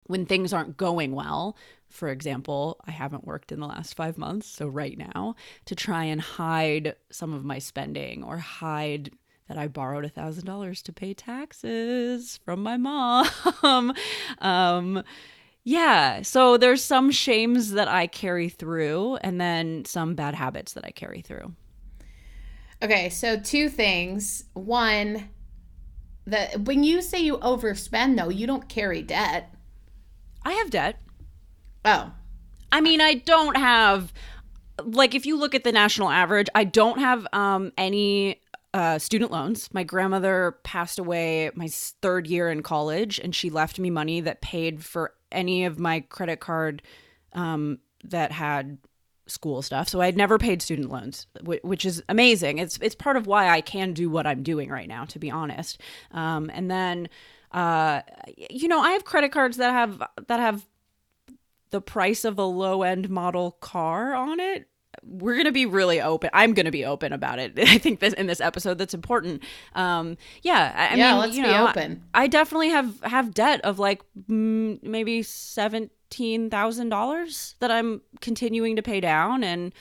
when 0.06 0.26
things 0.26 0.52
aren't 0.52 0.76
going 0.76 1.12
well. 1.12 1.56
For 1.88 2.08
example, 2.08 2.80
I 2.86 2.90
haven't 2.90 3.26
worked 3.26 3.52
in 3.52 3.60
the 3.60 3.66
last 3.66 3.94
five 3.94 4.18
months, 4.18 4.46
so 4.46 4.66
right 4.66 4.96
now, 4.96 5.36
to 5.66 5.74
try 5.74 6.04
and 6.04 6.20
hide 6.20 6.96
some 7.10 7.32
of 7.32 7.44
my 7.44 7.58
spending 7.58 8.22
or 8.22 8.38
hide 8.38 9.10
that 9.48 9.58
I 9.58 9.66
borrowed 9.66 10.04
a 10.04 10.08
thousand 10.08 10.46
dollars 10.46 10.82
to 10.82 10.92
pay 10.92 11.12
taxes 11.14 12.38
from 12.44 12.62
my 12.62 12.76
mom. 12.76 13.26
um, 14.38 15.02
yeah. 15.64 16.22
So 16.22 16.56
there's 16.56 16.82
some 16.82 17.10
shames 17.10 17.72
that 17.72 17.88
I 17.88 18.06
carry 18.06 18.48
through 18.48 19.16
and 19.16 19.40
then 19.40 19.84
some 19.84 20.14
bad 20.14 20.34
habits 20.34 20.72
that 20.74 20.84
I 20.84 20.90
carry 20.90 21.22
through. 21.22 21.54
Okay, 22.82 23.10
so 23.10 23.38
two 23.38 23.68
things. 23.68 24.44
One, 24.54 25.28
that 26.26 26.60
when 26.62 26.82
you 26.82 27.02
say 27.02 27.20
you 27.20 27.36
overspend 27.38 28.16
though, 28.16 28.30
you 28.30 28.46
don't 28.46 28.68
carry 28.68 29.02
debt. 29.02 29.54
I 30.44 30.52
have 30.52 30.70
debt. 30.70 31.00
Oh. 31.84 32.12
I 32.72 32.80
mean, 32.80 33.00
I 33.00 33.14
don't 33.14 33.56
have 33.56 34.12
like 34.82 35.14
if 35.14 35.26
you 35.26 35.38
look 35.38 35.54
at 35.54 35.64
the 35.64 35.72
national 35.72 36.08
average, 36.08 36.48
I 36.54 36.64
don't 36.64 36.98
have 36.98 37.26
um 37.32 37.72
any 37.76 38.40
uh, 38.72 38.98
student 38.98 39.32
loans. 39.32 39.68
My 39.74 39.82
grandmother 39.82 40.56
passed 40.62 40.98
away 40.98 41.50
my 41.54 41.68
third 41.68 42.26
year 42.28 42.48
in 42.50 42.62
college, 42.62 43.18
and 43.18 43.34
she 43.34 43.50
left 43.50 43.78
me 43.78 43.90
money 43.90 44.20
that 44.20 44.40
paid 44.40 44.84
for 44.84 45.12
any 45.32 45.64
of 45.64 45.78
my 45.78 46.00
credit 46.00 46.40
card 46.40 46.82
um, 47.32 47.78
that 48.04 48.32
had 48.32 48.78
school 49.26 49.62
stuff. 49.62 49.88
So 49.88 50.00
I'd 50.00 50.16
never 50.16 50.38
paid 50.38 50.60
student 50.60 50.90
loans, 50.90 51.26
which 51.42 51.84
is 51.84 52.02
amazing. 52.08 52.58
It's 52.58 52.78
it's 52.78 52.94
part 52.94 53.16
of 53.16 53.26
why 53.26 53.48
I 53.48 53.60
can 53.60 53.92
do 53.92 54.10
what 54.10 54.26
I'm 54.26 54.42
doing 54.42 54.68
right 54.70 54.88
now, 54.88 55.04
to 55.06 55.18
be 55.18 55.30
honest. 55.30 55.80
Um, 56.10 56.50
and 56.52 56.70
then, 56.70 57.08
uh, 57.52 58.02
you 58.50 58.68
know, 58.68 58.80
I 58.80 58.90
have 58.92 59.04
credit 59.04 59.32
cards 59.32 59.56
that 59.58 59.70
have 59.70 60.02
that 60.26 60.40
have 60.40 60.66
the 61.70 61.80
price 61.80 62.24
of 62.24 62.38
a 62.38 62.44
low 62.44 62.82
end 62.82 63.08
model 63.08 63.52
car 63.52 64.14
on 64.14 64.40
it 64.40 64.68
we're 65.02 65.34
going 65.34 65.46
to 65.46 65.52
be 65.52 65.66
really 65.66 66.00
open. 66.00 66.30
I'm 66.32 66.54
going 66.54 66.66
to 66.66 66.72
be 66.72 66.84
open 66.84 67.12
about 67.12 67.38
it. 67.38 67.52
I 67.58 67.78
think 67.78 68.00
this 68.00 68.14
in 68.14 68.26
this 68.26 68.40
episode 68.40 68.78
that's 68.78 68.94
important. 68.94 69.42
Um, 69.74 70.16
yeah, 70.42 70.90
I, 70.92 70.96
yeah, 70.96 71.12
mean, 71.12 71.20
let's 71.20 71.36
you 71.36 71.42
know, 71.42 71.48
be 71.48 71.70
open. 71.70 72.02
I, 72.14 72.24
I, 72.24 72.26
definitely 72.26 72.70
have 72.70 73.00
have 73.02 73.34
debt 73.34 73.60
of 73.62 73.78
like 73.78 74.02
mm, 74.28 74.82
maybe 74.82 75.22
seventeen 75.22 76.50
thousand 76.50 76.88
dollars 76.88 77.54
that 77.60 77.70
I'm 77.70 78.02
continuing 78.20 78.76
to 78.76 78.82
pay 78.82 79.00
down, 79.00 79.44
and 79.44 79.72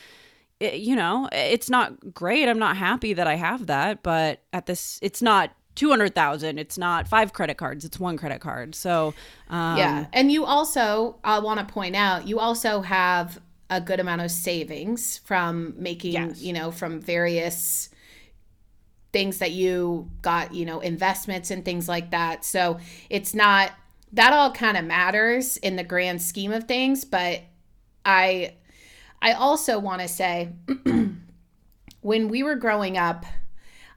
it, 0.59 0.75
you 0.75 0.95
know, 0.95 1.29
it's 1.31 1.69
not 1.69 2.13
great. 2.13 2.47
I'm 2.47 2.59
not 2.59 2.77
happy 2.77 3.13
that 3.13 3.27
I 3.27 3.35
have 3.35 3.67
that, 3.67 4.03
but 4.03 4.41
at 4.53 4.65
this, 4.65 4.99
it's 5.01 5.21
not 5.21 5.51
200,000. 5.75 6.59
It's 6.59 6.77
not 6.77 7.07
five 7.07 7.31
credit 7.31 7.57
cards, 7.57 7.85
it's 7.85 7.99
one 7.99 8.17
credit 8.17 8.41
card. 8.41 8.75
So, 8.75 9.13
um, 9.49 9.77
yeah. 9.77 10.07
And 10.11 10.31
you 10.31 10.43
also, 10.43 11.17
I 11.23 11.39
want 11.39 11.65
to 11.65 11.73
point 11.73 11.95
out, 11.95 12.27
you 12.27 12.39
also 12.39 12.81
have 12.81 13.39
a 13.69 13.79
good 13.79 13.99
amount 13.99 14.21
of 14.21 14.31
savings 14.31 15.19
from 15.19 15.73
making, 15.77 16.13
yes. 16.13 16.41
you 16.41 16.53
know, 16.53 16.71
from 16.71 16.99
various 16.99 17.89
things 19.11 19.39
that 19.39 19.51
you 19.51 20.09
got, 20.21 20.53
you 20.53 20.65
know, 20.65 20.79
investments 20.79 21.51
and 21.51 21.65
things 21.65 21.87
like 21.87 22.11
that. 22.11 22.45
So 22.45 22.79
it's 23.09 23.33
not 23.33 23.71
that 24.13 24.33
all 24.33 24.51
kind 24.51 24.77
of 24.77 24.85
matters 24.85 25.57
in 25.57 25.75
the 25.75 25.83
grand 25.83 26.21
scheme 26.21 26.51
of 26.51 26.65
things, 26.65 27.05
but 27.05 27.41
I 28.05 28.55
I 29.21 29.33
also 29.33 29.79
want 29.79 30.01
to 30.01 30.07
say 30.07 30.49
when 32.01 32.29
we 32.29 32.43
were 32.43 32.55
growing 32.55 32.97
up, 32.97 33.25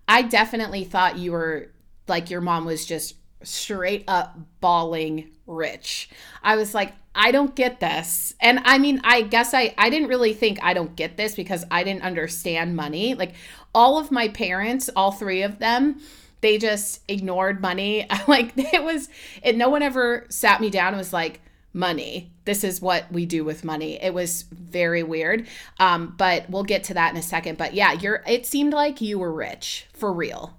I 0.09 0.23
definitely 0.23 0.85
thought 0.85 1.19
you 1.19 1.33
were 1.33 1.71
like 2.09 2.31
your 2.31 2.41
mom 2.41 2.65
was 2.65 2.85
just 2.85 3.15
straight 3.45 4.05
up 4.09 4.39
balling 4.61 5.31
rich. 5.47 6.09
I 6.43 6.57
was 6.57 6.75
like, 6.75 6.93
I 7.15 7.31
don't 7.31 7.55
get 7.55 7.81
this. 7.81 8.35
And 8.41 8.61
I 8.65 8.79
mean, 8.79 9.01
I 9.05 9.23
guess 9.23 9.55
I 9.55 9.75
I 9.77 9.91
didn't 9.91 10.09
really 10.09 10.33
think 10.33 10.59
I 10.63 10.75
don't 10.75 10.97
get 10.97 11.17
this 11.17 11.35
because 11.35 11.65
I 11.71 11.85
didn't 11.85 12.03
understand 12.03 12.77
money. 12.77 13.15
Like 13.15 13.35
all 13.75 13.99
of 13.99 14.11
my 14.11 14.29
parents, 14.29 14.89
all 14.97 15.13
three 15.13 15.43
of 15.43 15.59
them, 15.59 16.01
they 16.41 16.59
just 16.59 17.01
ignored 17.09 17.61
money. 17.61 18.07
like 18.29 18.53
it 18.57 18.83
was 18.83 19.09
it 19.43 19.57
no 19.57 19.69
one 19.69 19.83
ever 19.83 20.27
sat 20.31 20.61
me 20.61 20.71
down 20.71 20.89
and 20.89 20.99
was 20.99 21.13
like, 21.13 21.41
money. 21.73 22.31
This 22.45 22.65
is 22.65 22.81
what 22.83 23.11
we 23.13 23.27
do 23.27 23.45
with 23.45 23.65
money. 23.65 24.03
It 24.03 24.13
was 24.13 24.43
very 24.43 25.03
weird. 25.03 25.47
Um, 25.79 26.15
but 26.17 26.49
we'll 26.51 26.65
get 26.65 26.85
to 26.85 26.95
that 26.95 27.13
in 27.13 27.19
a 27.19 27.23
second. 27.23 27.59
But 27.59 27.75
yeah, 27.75 27.93
you're 27.93 28.23
it 28.27 28.47
seemed 28.47 28.73
like 28.73 29.01
you 29.01 29.19
were 29.19 29.33
rich 29.33 29.87
for 29.93 30.13
real. 30.13 30.57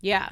Yeah. 0.00 0.30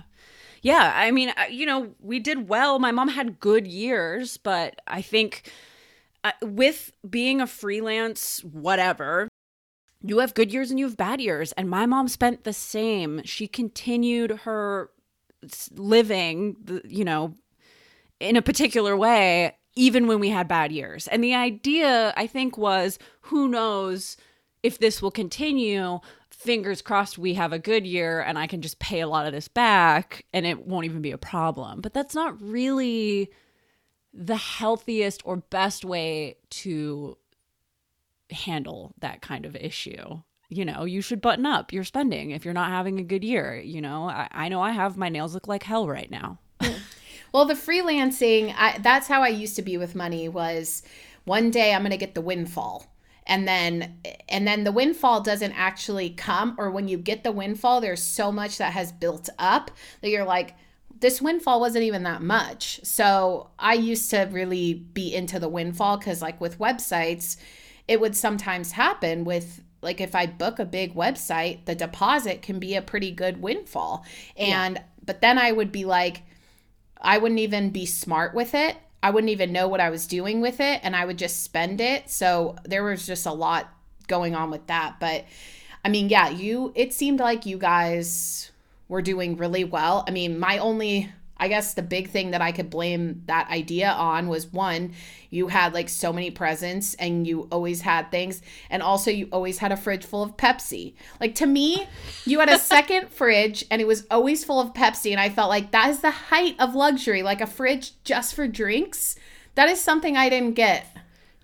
Yeah, 0.63 0.93
I 0.95 1.11
mean, 1.11 1.33
you 1.51 1.67
know, 1.67 1.95
we 2.01 2.19
did 2.19 2.49
well. 2.49 2.79
My 2.79 2.91
mom 2.91 3.09
had 3.09 3.41
good 3.41 3.67
years, 3.67 4.37
but 4.37 4.81
I 4.87 5.03
think 5.03 5.51
uh, 6.25 6.33
with 6.43 6.93
being 7.09 7.41
a 7.41 7.47
freelance, 7.47 8.43
whatever, 8.45 9.29
you 10.03 10.19
have 10.19 10.35
good 10.35 10.53
years 10.53 10.71
and 10.71 10.79
you 10.79 10.87
have 10.87 10.97
bad 10.97 11.21
years. 11.21 11.53
And 11.53 11.69
my 11.69 11.87
mom 11.87 12.09
spent 12.09 12.45
the 12.45 12.53
same. 12.53 13.23
She 13.25 13.47
continued 13.47 14.41
her 14.43 14.91
living, 15.75 16.57
you 16.85 17.05
know, 17.05 17.35
in 18.21 18.37
a 18.37 18.43
particular 18.43 18.97
way, 18.97 19.57
even 19.77 20.07
when 20.07 20.19
we 20.19 20.31
had 20.31 20.49
bad 20.49 20.73
years. 20.73 21.07
And 21.09 21.23
the 21.23 21.35
idea, 21.35 22.13
I 22.17 22.27
think, 22.27 22.59
was 22.59 22.99
who 23.23 23.49
knows 23.49 24.17
if 24.63 24.79
this 24.79 25.01
will 25.01 25.13
continue, 25.13 26.01
fingers 26.39 26.83
crossed 26.83 27.19
we 27.19 27.35
have 27.35 27.53
a 27.53 27.59
good 27.59 27.85
year 27.85 28.21
and 28.21 28.39
I 28.39 28.47
can 28.47 28.63
just 28.63 28.79
pay 28.79 29.01
a 29.01 29.09
lot 29.09 29.27
of 29.27 29.33
this 29.33 29.49
back 29.49 30.25
and 30.33 30.47
it 30.47 30.67
won't 30.67 30.85
even 30.85 31.03
be 31.03 31.11
a 31.11 31.19
problem. 31.19 31.81
But 31.81 31.93
that's 31.93 32.15
not 32.15 32.41
really 32.41 33.31
the 34.15 34.37
healthiest 34.37 35.21
or 35.25 35.39
best 35.39 35.85
way 35.85 36.37
to 36.51 37.19
handle 38.31 38.95
that 39.01 39.21
kind 39.21 39.45
of 39.45 39.57
issue. 39.57 40.21
You 40.49 40.65
know, 40.65 40.85
you 40.85 41.03
should 41.03 41.21
button 41.21 41.45
up 41.45 41.73
your 41.73 41.85
spending 41.85 42.31
if 42.31 42.45
you're 42.45 42.55
not 42.55 42.71
having 42.71 43.01
a 43.01 43.05
good 43.05 43.25
year. 43.25 43.57
You 43.57 43.81
know, 43.81 44.09
I, 44.09 44.29
I 44.31 44.49
know 44.49 44.63
I 44.63 44.71
have 44.71 44.97
my 44.97 45.09
nails 45.09 45.35
look 45.35 45.49
like 45.49 45.65
hell 45.65 45.89
right 45.89 46.11
now. 46.11 46.39
well, 47.33 47.47
the 47.47 47.55
freelancing, 47.55 48.55
I, 48.57 48.79
that's 48.79 49.09
how 49.09 49.23
I 49.23 49.29
used 49.29 49.57
to 49.57 49.63
be 49.63 49.77
with 49.77 49.97
money 49.97 50.29
was 50.29 50.85
one 51.25 51.51
day 51.51 51.75
I'm 51.75 51.83
going 51.83 51.91
to 51.91 51.97
get 51.97 52.15
the 52.15 52.21
windfall 52.21 52.87
and 53.29 53.47
then 53.47 54.01
and 54.29 54.47
then 54.47 54.65
the 54.65 54.73
windfall 54.73 55.21
doesn't 55.21 55.53
actually 55.53 56.11
come 56.11 56.57
or 56.59 56.71
when 56.71 56.89
you 56.89 56.99
get 56.99 57.23
the 57.23 57.31
windfall 57.33 57.81
there's 57.81 58.03
so 58.03 58.33
much 58.33 58.59
that 58.59 58.73
has 58.73 58.91
built 58.91 59.29
up 59.39 59.71
that 60.01 60.11
you're 60.11 60.25
like 60.25 60.55
this 61.01 61.23
windfall 61.23 61.61
wasn't 61.61 61.85
even 61.85 62.03
that 62.05 62.23
much. 62.23 62.81
So 62.83 63.51
I 63.59 63.75
used 63.75 64.11
to 64.11 64.29
really 64.31 64.75
be 64.75 65.15
into 65.15 65.39
the 65.39 65.49
windfall 65.49 65.97
because, 65.97 66.21
like, 66.21 66.41
with 66.41 66.59
websites, 66.59 67.37
it 67.87 68.01
would 68.01 68.17
sometimes 68.17 68.73
happen 68.73 69.25
with 69.25 69.63
like 69.81 70.01
if 70.01 70.15
I 70.15 70.27
book 70.27 70.59
a 70.59 70.65
big 70.65 70.95
website, 70.95 71.65
the 71.65 71.75
deposit 71.75 72.43
can 72.43 72.59
be 72.59 72.75
a 72.75 72.83
pretty 72.83 73.13
good 73.13 73.41
windfall. 73.41 74.05
And 74.37 74.75
yeah. 74.77 74.83
but 75.05 75.21
then 75.21 75.39
I 75.39 75.53
would 75.53 75.71
be 75.71 75.85
like 75.85 76.23
I 77.01 77.19
wouldn't 77.19 77.39
even 77.39 77.71
be 77.71 77.87
smart 77.87 78.35
with 78.35 78.55
it. 78.55 78.77
I 79.03 79.11
wouldn't 79.11 79.31
even 79.31 79.53
know 79.53 79.69
what 79.69 79.81
I 79.81 79.91
was 79.91 80.07
doing 80.07 80.41
with 80.41 80.61
it 80.61 80.81
and 80.83 80.97
I 80.97 81.05
would 81.05 81.19
just 81.19 81.43
spend 81.45 81.81
it. 81.81 82.11
So 82.11 82.57
there 82.65 82.83
was 82.83 83.07
just 83.07 83.27
a 83.27 83.33
lot 83.33 83.73
going 84.09 84.35
on 84.35 84.51
with 84.51 84.67
that. 84.67 84.97
But 84.99 85.25
I 85.85 85.89
mean, 85.89 86.09
yeah, 86.09 86.29
you 86.29 86.73
it 86.75 86.93
seemed 86.93 87.21
like 87.21 87.47
you 87.47 87.59
guys 87.59 88.51
were 88.89 89.03
doing 89.03 89.37
really 89.37 89.65
well. 89.65 90.05
I 90.09 90.11
mean, 90.11 90.39
my 90.39 90.59
only 90.59 91.13
I 91.41 91.49
guess 91.49 91.75
the 91.75 91.83
big 91.83 92.11
thing 92.11 92.33
that 92.33 92.43
I 92.43 92.53
could 92.53 92.71
blame 92.71 93.23
that 93.27 93.49
idea 93.51 93.91
on 93.91 94.29
was 94.29 94.53
one, 94.53 94.93
you 95.31 95.49
had 95.49 95.73
like 95.73 95.89
so 95.89 96.13
many 96.13 96.31
presents 96.31 96.95
and 96.95 97.27
you 97.27 97.49
always 97.53 97.81
had 97.83 98.11
things. 98.11 98.43
And 98.71 98.83
also, 98.83 99.11
you 99.11 99.29
always 99.31 99.59
had 99.59 99.73
a 99.73 99.77
fridge 99.77 100.05
full 100.05 100.23
of 100.23 100.37
Pepsi. 100.37 100.95
Like 101.21 101.35
to 101.37 101.47
me, 101.47 101.87
you 102.25 102.41
had 102.41 102.49
a 102.49 102.59
second 102.75 103.11
fridge 103.11 103.65
and 103.71 103.81
it 103.81 103.87
was 103.87 104.07
always 104.11 104.45
full 104.45 104.61
of 104.61 104.75
Pepsi. 104.75 105.13
And 105.13 105.21
I 105.21 105.29
felt 105.29 105.49
like 105.49 105.71
that 105.71 105.91
is 105.91 106.01
the 106.01 106.11
height 106.11 106.57
of 106.59 106.75
luxury, 106.75 107.23
like 107.23 107.41
a 107.41 107.47
fridge 107.47 107.93
just 108.05 108.35
for 108.35 108.49
drinks. 108.49 109.17
That 109.55 109.69
is 109.69 109.81
something 109.81 110.17
I 110.17 110.29
didn't 110.29 110.55
get. 110.55 110.87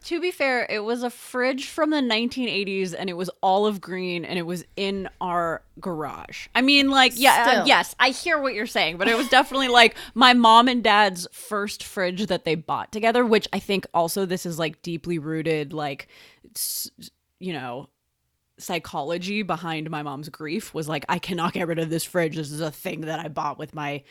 To 0.05 0.21
be 0.21 0.31
fair, 0.31 0.67
it 0.69 0.85
was 0.85 1.03
a 1.03 1.09
fridge 1.09 1.69
from 1.69 1.88
the 1.88 2.03
1980s 2.03 2.95
and 2.97 3.09
it 3.09 3.14
was 3.14 3.31
olive 3.43 3.81
green 3.81 4.27
and 4.27 4.38
it 4.38 4.43
was 4.43 4.62
in 4.77 5.09
our 5.19 5.62
garage. 5.81 6.49
I 6.55 6.61
mean, 6.61 6.90
like, 6.90 7.12
yeah, 7.17 7.61
uh, 7.62 7.64
yes, 7.64 7.95
I 7.99 8.11
hear 8.11 8.38
what 8.38 8.53
you're 8.53 8.67
saying, 8.67 8.99
but 8.99 9.09
it 9.09 9.17
was 9.17 9.29
definitely 9.31 9.69
like 9.69 9.97
my 10.14 10.35
mom 10.35 10.69
and 10.69 10.85
dad's 10.85 11.27
first 11.33 11.83
fridge 11.83 12.27
that 12.27 12.45
they 12.45 12.55
bought 12.55 12.93
together, 12.93 13.25
which 13.25 13.49
I 13.53 13.59
think 13.59 13.87
also 13.95 14.27
this 14.27 14.45
is 14.45 14.59
like 14.59 14.83
deeply 14.83 15.19
rooted, 15.19 15.73
like, 15.73 16.09
you 17.40 17.55
know, 17.55 17.88
psychology 18.59 19.43
behind 19.43 19.90
my 19.90 20.03
mom's 20.03 20.29
grief 20.29 20.75
was 20.75 20.88
like, 20.88 21.05
I 21.09 21.19
cannot 21.19 21.55
get 21.55 21.67
rid 21.67 21.79
of 21.79 21.90
this 21.90 22.05
fridge. 22.05 22.37
This 22.37 22.53
is 22.53 22.61
a 22.61 22.71
thing 22.71 23.03
that 23.03 23.21
I 23.21 23.29
bought 23.29 23.59
with 23.59 23.75
my 23.75 24.03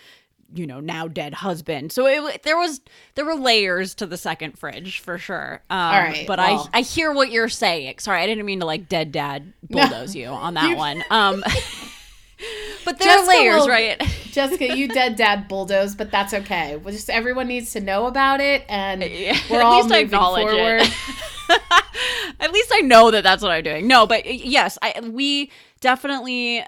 you 0.53 0.67
know 0.67 0.79
now 0.79 1.07
dead 1.07 1.33
husband. 1.33 1.91
So 1.91 2.07
it 2.07 2.43
there 2.43 2.57
was 2.57 2.81
there 3.15 3.25
were 3.25 3.35
layers 3.35 3.95
to 3.95 4.05
the 4.05 4.17
second 4.17 4.57
fridge 4.57 4.99
for 4.99 5.17
sure. 5.17 5.61
Um, 5.69 5.77
all 5.77 5.99
right 5.99 6.27
but 6.27 6.39
well. 6.39 6.69
i 6.73 6.79
i 6.79 6.81
hear 6.81 7.11
what 7.11 7.31
you're 7.31 7.49
saying. 7.49 7.95
Sorry 7.99 8.21
i 8.21 8.25
didn't 8.25 8.45
mean 8.45 8.59
to 8.59 8.65
like 8.65 8.89
dead 8.89 9.11
dad 9.11 9.53
bulldoze 9.69 10.15
no. 10.15 10.21
you 10.21 10.27
on 10.27 10.53
that 10.55 10.77
one. 10.77 11.03
Um 11.09 11.43
but 12.85 12.99
there 12.99 13.07
Jessica 13.07 13.31
are 13.31 13.39
layers 13.39 13.61
will, 13.61 13.69
right? 13.69 14.01
Jessica 14.31 14.75
you 14.75 14.87
dead 14.87 15.15
dad 15.15 15.47
bulldoze 15.47 15.95
but 15.95 16.11
that's 16.11 16.33
okay. 16.33 16.77
Well, 16.77 16.93
just 16.93 17.09
everyone 17.09 17.47
needs 17.47 17.71
to 17.73 17.81
know 17.81 18.05
about 18.07 18.39
it 18.39 18.63
and 18.69 19.03
yeah, 19.03 19.37
we're 19.49 19.61
all 19.61 19.83
moving 19.83 20.09
forward. 20.09 20.81
At 22.39 22.51
least 22.51 22.71
i 22.73 22.81
know 22.81 23.11
that 23.11 23.23
that's 23.23 23.43
what 23.43 23.51
i'm 23.51 23.63
doing. 23.63 23.87
No 23.87 24.07
but 24.07 24.25
yes 24.25 24.77
i 24.81 24.99
we 25.01 25.51
definitely 25.81 26.63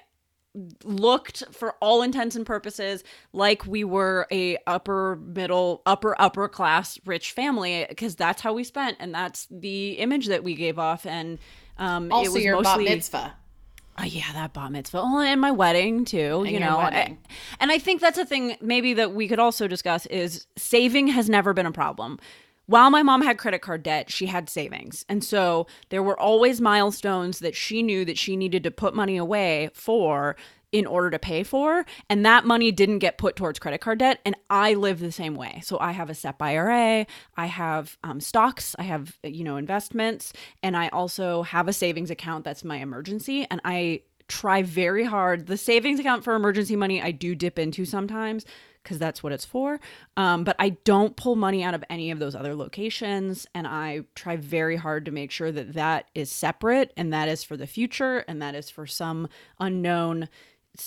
looked 0.84 1.44
for 1.52 1.74
all 1.82 2.02
intents 2.02 2.36
and 2.36 2.46
purposes 2.46 3.04
like 3.34 3.66
we 3.66 3.84
were 3.84 4.28
a 4.32 4.58
upper 4.68 5.18
middle 5.18 5.82
upper 5.86 6.20
upper 6.20 6.48
class 6.48 7.00
rich 7.06 7.32
family 7.32 7.86
because 7.90 8.16
that's 8.16 8.42
how 8.42 8.54
we 8.54 8.64
spent 8.64 8.98
and 9.00 9.14
that's 9.14 9.48
the 9.52 9.92
image 9.94 10.28
that 10.28 10.44
we 10.44 10.56
gave 10.56 10.80
off 10.80 11.06
and 11.06 11.40
um 11.78 12.12
also 12.12 12.30
it 12.30 12.34
was 12.34 12.44
your 12.44 12.62
mostly, 12.62 12.86
bat 12.86 12.96
mitzvah 12.96 13.34
Oh 13.98 14.04
yeah, 14.04 14.34
that 14.34 14.54
bat 14.54 14.74
mitzvah. 14.74 15.00
Oh, 15.02 15.22
and 15.22 15.40
my 15.40 15.52
wedding 15.52 16.04
too. 16.04 16.44
And 16.46 16.52
you 16.52 16.60
know, 16.60 16.80
I, 16.80 17.18
and 17.62 17.72
I 17.72 17.78
think 17.78 18.02
that's 18.02 18.18
a 18.18 18.26
thing 18.26 18.58
maybe 18.60 18.96
that 18.96 19.14
we 19.14 19.30
could 19.30 19.40
also 19.40 19.70
discuss 19.70 20.06
is 20.08 20.48
saving 20.58 21.08
has 21.08 21.30
never 21.30 21.54
been 21.54 21.66
a 21.66 21.72
problem 21.72 22.20
while 22.68 22.90
my 22.90 23.04
mom 23.04 23.22
had 23.22 23.38
credit 23.38 23.62
card 23.62 23.84
debt, 23.84 24.12
she 24.12 24.26
had 24.26 24.50
savings. 24.50 25.06
And 25.08 25.24
so 25.24 25.68
there 25.90 26.04
were 26.04 26.20
always 26.20 26.62
milestones 26.62 27.40
that 27.40 27.56
she 27.56 27.84
knew 27.84 28.06
that 28.06 28.18
she 28.18 28.36
needed 28.36 28.64
to 28.64 28.72
put 28.72 28.96
money 28.96 29.18
away 29.18 29.70
for 29.74 30.36
in 30.72 30.86
order 30.86 31.10
to 31.10 31.20
pay 31.20 31.42
for. 31.44 31.86
And 32.10 32.26
that 32.26 32.44
money 32.44 32.72
didn't 32.72 33.00
get 33.00 33.18
put 33.18 33.38
towards 33.38 33.60
credit 33.60 33.80
card 33.80 34.00
debt. 34.00 34.20
And 34.26 34.36
I 34.50 34.74
live 34.74 35.00
the 35.00 35.12
same 35.12 35.36
way. 35.36 35.62
So 35.64 35.80
I 35.80 35.94
have 35.94 36.10
a 36.10 36.14
SEP 36.14 36.42
IRA, 36.42 37.06
I 37.38 37.46
have 37.46 37.98
um, 38.04 38.20
stocks, 38.20 38.76
I 38.78 38.84
have, 38.84 39.18
you 39.24 39.46
know, 39.46 39.56
investments, 39.56 40.34
and 40.62 40.76
I 40.76 40.90
also 40.90 41.44
have 41.44 41.70
a 41.70 41.74
savings 41.74 42.10
account 42.10 42.44
that's 42.44 42.66
my 42.66 42.78
emergency. 42.78 43.48
And 43.50 43.62
I 43.64 44.02
try 44.28 44.64
very 44.64 45.06
hard. 45.06 45.48
The 45.48 45.58
savings 45.58 46.00
account 46.00 46.24
for 46.24 46.36
emergency 46.36 46.76
money, 46.76 47.02
I 47.02 47.12
do 47.12 47.36
dip 47.36 47.58
into 47.58 47.86
sometimes 47.86 48.46
because 48.86 49.00
that's 49.00 49.24
what 49.24 49.34
it's 49.34 49.44
for. 49.44 49.80
Um, 50.16 50.44
but 50.44 50.56
I 50.60 50.70
don't 50.70 51.18
pull 51.18 51.36
money 51.36 51.64
out 51.64 51.74
of 51.74 51.84
any 51.90 52.12
of 52.12 52.20
those 52.20 52.36
other 52.36 52.56
locations. 52.56 53.48
And 53.56 53.66
I 53.66 54.02
try 54.14 54.38
very 54.38 54.76
hard 54.76 55.06
to 55.06 55.12
make 55.12 55.32
sure 55.32 55.52
that 55.52 55.74
that 55.74 56.06
is 56.14 56.32
separate 56.32 56.94
and 56.96 57.12
that 57.12 57.28
is 57.28 57.44
for 57.44 57.58
the 57.58 57.68
future 57.68 58.20
and 58.28 58.42
that 58.42 58.54
is 58.54 58.70
for 58.70 58.86
some 58.86 59.28
unknown 59.60 60.30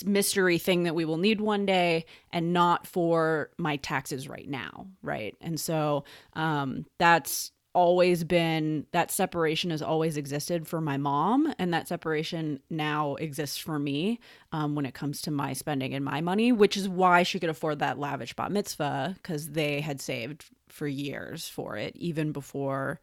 mystery 0.04 0.58
thing 0.58 0.84
that 0.84 0.94
we 0.94 1.04
will 1.04 1.16
need 1.16 1.40
one 1.40 1.66
day 1.66 2.04
and 2.30 2.52
not 2.52 2.87
for 2.87 3.50
my 3.58 3.76
taxes 3.76 4.28
right 4.28 4.48
now. 4.48 4.87
Right. 5.02 5.37
And 5.40 5.58
so 5.58 6.04
um, 6.34 6.87
that's 6.98 7.52
always 7.74 8.24
been 8.24 8.87
that 8.92 9.11
separation 9.11 9.70
has 9.70 9.83
always 9.83 10.16
existed 10.16 10.66
for 10.66 10.81
my 10.81 10.96
mom 10.96 11.52
and 11.59 11.72
that 11.72 11.87
separation 11.87 12.61
now 12.70 13.14
exists 13.16 13.59
for 13.59 13.78
me 13.78 14.18
um, 14.52 14.74
when 14.74 14.87
it 14.87 14.94
comes 14.94 15.20
to 15.20 15.31
my 15.31 15.52
spending 15.52 15.94
and 15.94 16.04
my 16.04 16.20
money 16.20 16.50
which 16.50 16.76
is 16.76 16.88
why 16.88 17.22
she 17.22 17.38
could 17.38 17.50
afford 17.50 17.78
that 17.78 17.98
lavish 17.98 18.35
bat 18.35 18.50
mitzvah 18.50 19.14
because 19.22 19.50
they 19.50 19.81
had 19.81 20.00
saved 20.00 20.46
for 20.68 20.87
years 20.87 21.48
for 21.48 21.76
it 21.76 21.94
even 21.96 22.33
before 22.33 23.00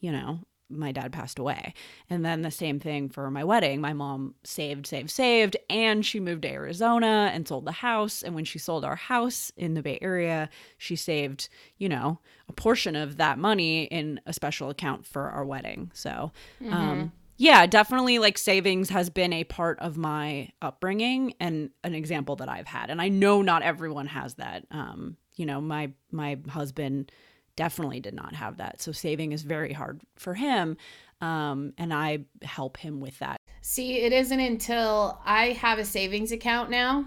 you 0.00 0.12
know 0.12 0.38
my 0.68 0.92
dad 0.92 1.12
passed 1.12 1.38
away. 1.38 1.74
And 2.10 2.24
then 2.24 2.42
the 2.42 2.50
same 2.50 2.80
thing 2.80 3.08
for 3.08 3.30
my 3.30 3.44
wedding. 3.44 3.80
My 3.80 3.92
mom 3.92 4.34
saved, 4.44 4.86
saved, 4.86 5.10
saved, 5.10 5.56
and 5.70 6.04
she 6.04 6.20
moved 6.20 6.42
to 6.42 6.50
Arizona 6.50 7.30
and 7.32 7.46
sold 7.46 7.64
the 7.64 7.72
house. 7.72 8.22
And 8.22 8.34
when 8.34 8.44
she 8.44 8.58
sold 8.58 8.84
our 8.84 8.96
house 8.96 9.52
in 9.56 9.74
the 9.74 9.82
Bay 9.82 9.98
Area, 10.00 10.48
she 10.78 10.96
saved, 10.96 11.48
you 11.78 11.88
know, 11.88 12.18
a 12.48 12.52
portion 12.52 12.96
of 12.96 13.16
that 13.18 13.38
money 13.38 13.84
in 13.84 14.20
a 14.26 14.32
special 14.32 14.70
account 14.70 15.06
for 15.06 15.30
our 15.30 15.44
wedding. 15.44 15.90
So, 15.94 16.32
mm-hmm. 16.60 16.72
um, 16.72 17.12
yeah, 17.38 17.66
definitely 17.66 18.18
like 18.18 18.38
savings 18.38 18.88
has 18.90 19.10
been 19.10 19.32
a 19.32 19.44
part 19.44 19.78
of 19.80 19.96
my 19.96 20.50
upbringing 20.62 21.34
and 21.38 21.70
an 21.84 21.94
example 21.94 22.36
that 22.36 22.48
I've 22.48 22.66
had. 22.66 22.88
And 22.88 23.00
I 23.00 23.08
know 23.08 23.42
not 23.42 23.62
everyone 23.62 24.06
has 24.06 24.34
that. 24.36 24.64
Um, 24.70 25.16
you 25.36 25.44
know, 25.44 25.60
my 25.60 25.92
my 26.10 26.38
husband 26.48 27.12
definitely 27.56 28.00
did 28.00 28.14
not 28.14 28.34
have 28.34 28.58
that. 28.58 28.80
So 28.80 28.92
saving 28.92 29.32
is 29.32 29.42
very 29.42 29.72
hard 29.72 30.00
for 30.16 30.34
him. 30.34 30.76
Um, 31.20 31.72
and 31.78 31.92
I 31.92 32.20
help 32.42 32.76
him 32.76 33.00
with 33.00 33.18
that. 33.20 33.38
See, 33.62 34.02
it 34.02 34.12
isn't 34.12 34.38
until 34.38 35.20
I 35.24 35.52
have 35.52 35.78
a 35.78 35.84
savings 35.84 36.30
account 36.30 36.70
now 36.70 37.06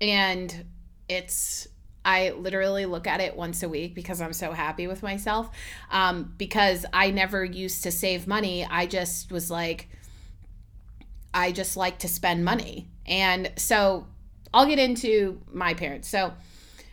and 0.00 0.64
it's 1.08 1.68
I 2.04 2.30
literally 2.30 2.84
look 2.84 3.06
at 3.06 3.20
it 3.20 3.34
once 3.34 3.62
a 3.62 3.68
week 3.68 3.94
because 3.94 4.20
I'm 4.20 4.34
so 4.34 4.52
happy 4.52 4.86
with 4.86 5.02
myself. 5.02 5.48
Um, 5.90 6.34
because 6.36 6.84
I 6.92 7.10
never 7.10 7.42
used 7.42 7.82
to 7.84 7.90
save 7.90 8.26
money. 8.26 8.66
I 8.68 8.86
just 8.86 9.32
was 9.32 9.50
like, 9.50 9.88
I 11.32 11.50
just 11.52 11.76
like 11.76 12.00
to 12.00 12.08
spend 12.08 12.44
money. 12.44 12.88
And 13.06 13.50
so 13.56 14.06
I'll 14.52 14.66
get 14.66 14.78
into 14.78 15.40
my 15.50 15.72
parents. 15.72 16.08
So 16.08 16.34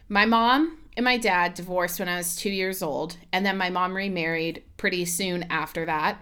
my 0.08 0.26
mom 0.26 0.78
and 0.97 1.04
my 1.04 1.17
dad 1.17 1.54
divorced 1.54 1.99
when 1.99 2.10
I 2.10 2.17
was 2.17 2.36
two 2.36 2.49
years 2.49 2.82
old. 2.84 3.17
And 3.32 3.45
then 3.45 3.58
my 3.58 3.69
mom 3.69 3.95
remarried 3.95 4.63
pretty 4.77 5.06
soon 5.06 5.43
after 5.49 5.86
that. 5.86 6.19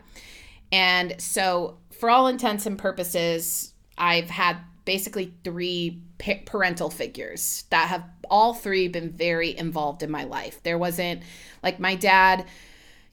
And 0.72 1.20
so, 1.20 1.78
for 1.92 2.10
all 2.10 2.28
intents 2.28 2.66
and 2.66 2.78
purposes, 2.78 3.74
I've 3.98 4.30
had 4.30 4.58
basically 4.86 5.34
three 5.44 6.02
parental 6.46 6.90
figures 6.90 7.66
that 7.70 7.90
have 7.90 8.04
all 8.30 8.54
three 8.54 8.88
been 8.88 9.12
very 9.12 9.58
involved 9.58 10.04
in 10.04 10.12
my 10.12 10.24
life. 10.24 10.62
There 10.64 10.78
wasn't 10.78 11.24
like 11.64 11.80
my 11.80 11.96
dad 11.96 12.46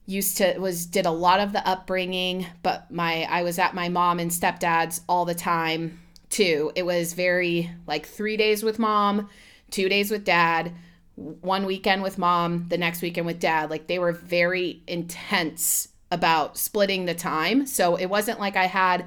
used 0.05 0.37
to 0.37 0.57
was 0.57 0.85
did 0.85 1.05
a 1.05 1.11
lot 1.11 1.39
of 1.39 1.53
the 1.53 1.67
upbringing, 1.67 2.47
but 2.63 2.89
my 2.89 3.23
I 3.29 3.43
was 3.43 3.59
at 3.59 3.75
my 3.75 3.89
mom 3.89 4.19
and 4.19 4.31
stepdad's 4.31 5.01
all 5.09 5.25
the 5.25 5.35
time 5.35 5.99
too. 6.29 6.71
It 6.75 6.83
was 6.83 7.13
very 7.13 7.69
like 7.85 8.05
3 8.05 8.37
days 8.37 8.63
with 8.63 8.79
mom, 8.79 9.29
2 9.71 9.89
days 9.89 10.09
with 10.09 10.23
dad 10.23 10.73
one 11.17 11.65
weekend 11.65 12.03
with 12.03 12.17
mom, 12.17 12.67
the 12.69 12.77
next 12.77 13.01
weekend 13.01 13.25
with 13.25 13.39
dad. 13.39 13.69
Like 13.69 13.87
they 13.87 13.99
were 13.99 14.11
very 14.11 14.83
intense 14.87 15.89
about 16.11 16.57
splitting 16.57 17.05
the 17.05 17.15
time. 17.15 17.65
So 17.65 17.95
it 17.95 18.05
wasn't 18.05 18.39
like 18.39 18.55
I 18.55 18.65
had 18.65 19.05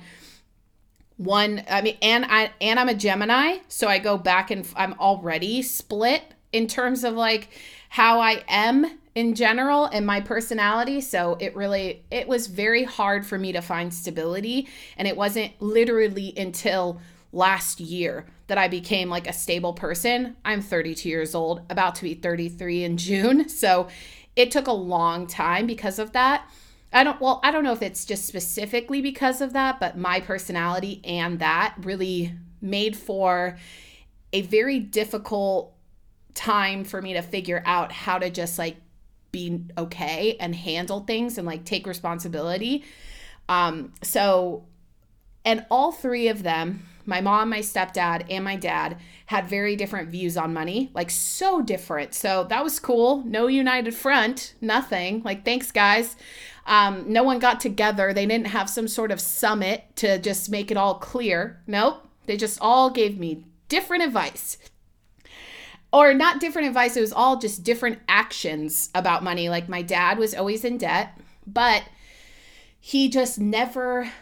one 1.16 1.62
I 1.70 1.82
mean 1.82 1.96
and 2.02 2.24
I 2.28 2.50
and 2.60 2.80
I'm 2.80 2.88
a 2.88 2.94
Gemini, 2.94 3.58
so 3.68 3.88
I 3.88 3.98
go 3.98 4.18
back 4.18 4.50
and 4.50 4.66
I'm 4.74 4.94
already 4.94 5.62
split 5.62 6.22
in 6.52 6.66
terms 6.66 7.04
of 7.04 7.14
like 7.14 7.48
how 7.88 8.20
I 8.20 8.42
am 8.48 8.98
in 9.14 9.34
general 9.34 9.86
and 9.86 10.06
my 10.06 10.20
personality 10.20 11.00
so 11.00 11.36
it 11.40 11.54
really 11.56 12.04
it 12.12 12.28
was 12.28 12.46
very 12.46 12.84
hard 12.84 13.26
for 13.26 13.36
me 13.38 13.50
to 13.50 13.60
find 13.60 13.92
stability 13.92 14.68
and 14.96 15.08
it 15.08 15.16
wasn't 15.16 15.52
literally 15.60 16.32
until 16.36 17.00
last 17.32 17.80
year 17.80 18.26
that 18.50 18.58
I 18.58 18.66
became 18.66 19.08
like 19.08 19.28
a 19.28 19.32
stable 19.32 19.74
person. 19.74 20.36
I'm 20.44 20.60
32 20.60 21.08
years 21.08 21.36
old, 21.36 21.62
about 21.70 21.94
to 21.94 22.02
be 22.02 22.14
33 22.14 22.82
in 22.82 22.96
June. 22.96 23.48
So 23.60 23.88
it 24.34 24.50
took 24.50 24.66
a 24.66 24.72
long 24.72 25.26
time 25.26 25.66
because 25.66 25.98
of 25.98 26.12
that. 26.12 26.50
I 26.92 27.04
don't 27.04 27.20
well, 27.20 27.40
I 27.44 27.50
don't 27.52 27.62
know 27.62 27.72
if 27.72 27.82
it's 27.82 28.04
just 28.04 28.24
specifically 28.26 29.00
because 29.00 29.40
of 29.40 29.52
that, 29.52 29.78
but 29.78 29.96
my 29.96 30.20
personality 30.20 31.00
and 31.04 31.38
that 31.38 31.74
really 31.82 32.32
made 32.60 32.96
for 32.96 33.56
a 34.32 34.42
very 34.42 34.80
difficult 34.80 35.74
time 36.34 36.82
for 36.84 37.00
me 37.00 37.12
to 37.12 37.22
figure 37.22 37.62
out 37.66 37.92
how 37.92 38.18
to 38.18 38.30
just 38.30 38.58
like 38.58 38.76
be 39.30 39.62
okay 39.78 40.36
and 40.40 40.54
handle 40.56 41.00
things 41.00 41.38
and 41.38 41.46
like 41.46 41.64
take 41.64 41.86
responsibility. 41.86 42.84
Um 43.48 43.92
so 44.02 44.64
and 45.44 45.66
all 45.70 45.92
three 45.92 46.28
of 46.28 46.42
them 46.42 46.82
my 47.10 47.20
mom, 47.20 47.50
my 47.50 47.58
stepdad, 47.58 48.24
and 48.30 48.44
my 48.44 48.56
dad 48.56 48.96
had 49.26 49.48
very 49.48 49.76
different 49.76 50.08
views 50.08 50.36
on 50.36 50.54
money, 50.54 50.90
like 50.94 51.10
so 51.10 51.60
different. 51.60 52.14
So 52.14 52.44
that 52.44 52.64
was 52.64 52.78
cool. 52.80 53.22
No 53.26 53.48
united 53.48 53.94
front, 53.94 54.54
nothing. 54.60 55.20
Like, 55.22 55.44
thanks, 55.44 55.70
guys. 55.72 56.16
Um, 56.66 57.12
no 57.12 57.24
one 57.24 57.40
got 57.40 57.58
together. 57.60 58.14
They 58.14 58.26
didn't 58.26 58.46
have 58.46 58.70
some 58.70 58.88
sort 58.88 59.10
of 59.10 59.20
summit 59.20 59.84
to 59.96 60.18
just 60.18 60.50
make 60.50 60.70
it 60.70 60.76
all 60.76 60.94
clear. 60.94 61.60
Nope. 61.66 62.06
They 62.26 62.36
just 62.36 62.58
all 62.60 62.90
gave 62.90 63.18
me 63.18 63.44
different 63.68 64.04
advice. 64.04 64.56
Or 65.92 66.14
not 66.14 66.38
different 66.38 66.68
advice, 66.68 66.96
it 66.96 67.00
was 67.00 67.12
all 67.12 67.36
just 67.38 67.64
different 67.64 67.98
actions 68.08 68.90
about 68.94 69.24
money. 69.24 69.48
Like, 69.48 69.68
my 69.68 69.82
dad 69.82 70.16
was 70.16 70.32
always 70.34 70.64
in 70.64 70.78
debt, 70.78 71.18
but 71.44 71.82
he 72.78 73.08
just 73.08 73.40
never 73.40 74.12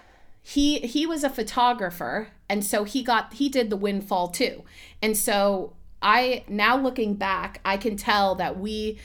he 0.48 0.78
he 0.78 1.04
was 1.04 1.22
a 1.24 1.28
photographer 1.28 2.28
and 2.48 2.64
so 2.64 2.84
he 2.84 3.02
got 3.02 3.34
he 3.34 3.50
did 3.50 3.68
the 3.68 3.76
windfall 3.76 4.28
too. 4.28 4.64
And 5.02 5.16
so 5.16 5.74
i 6.00 6.44
now 6.46 6.76
looking 6.78 7.14
back 7.14 7.60
i 7.64 7.76
can 7.76 7.96
tell 7.96 8.36
that 8.36 8.56
we 8.56 8.96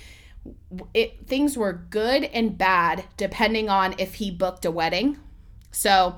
it 0.93 1.27
things 1.27 1.57
were 1.57 1.73
good 1.73 2.23
and 2.25 2.57
bad 2.57 3.03
depending 3.17 3.67
on 3.67 3.93
if 3.97 4.15
he 4.15 4.31
booked 4.31 4.63
a 4.63 4.71
wedding. 4.71 5.17
So 5.71 6.15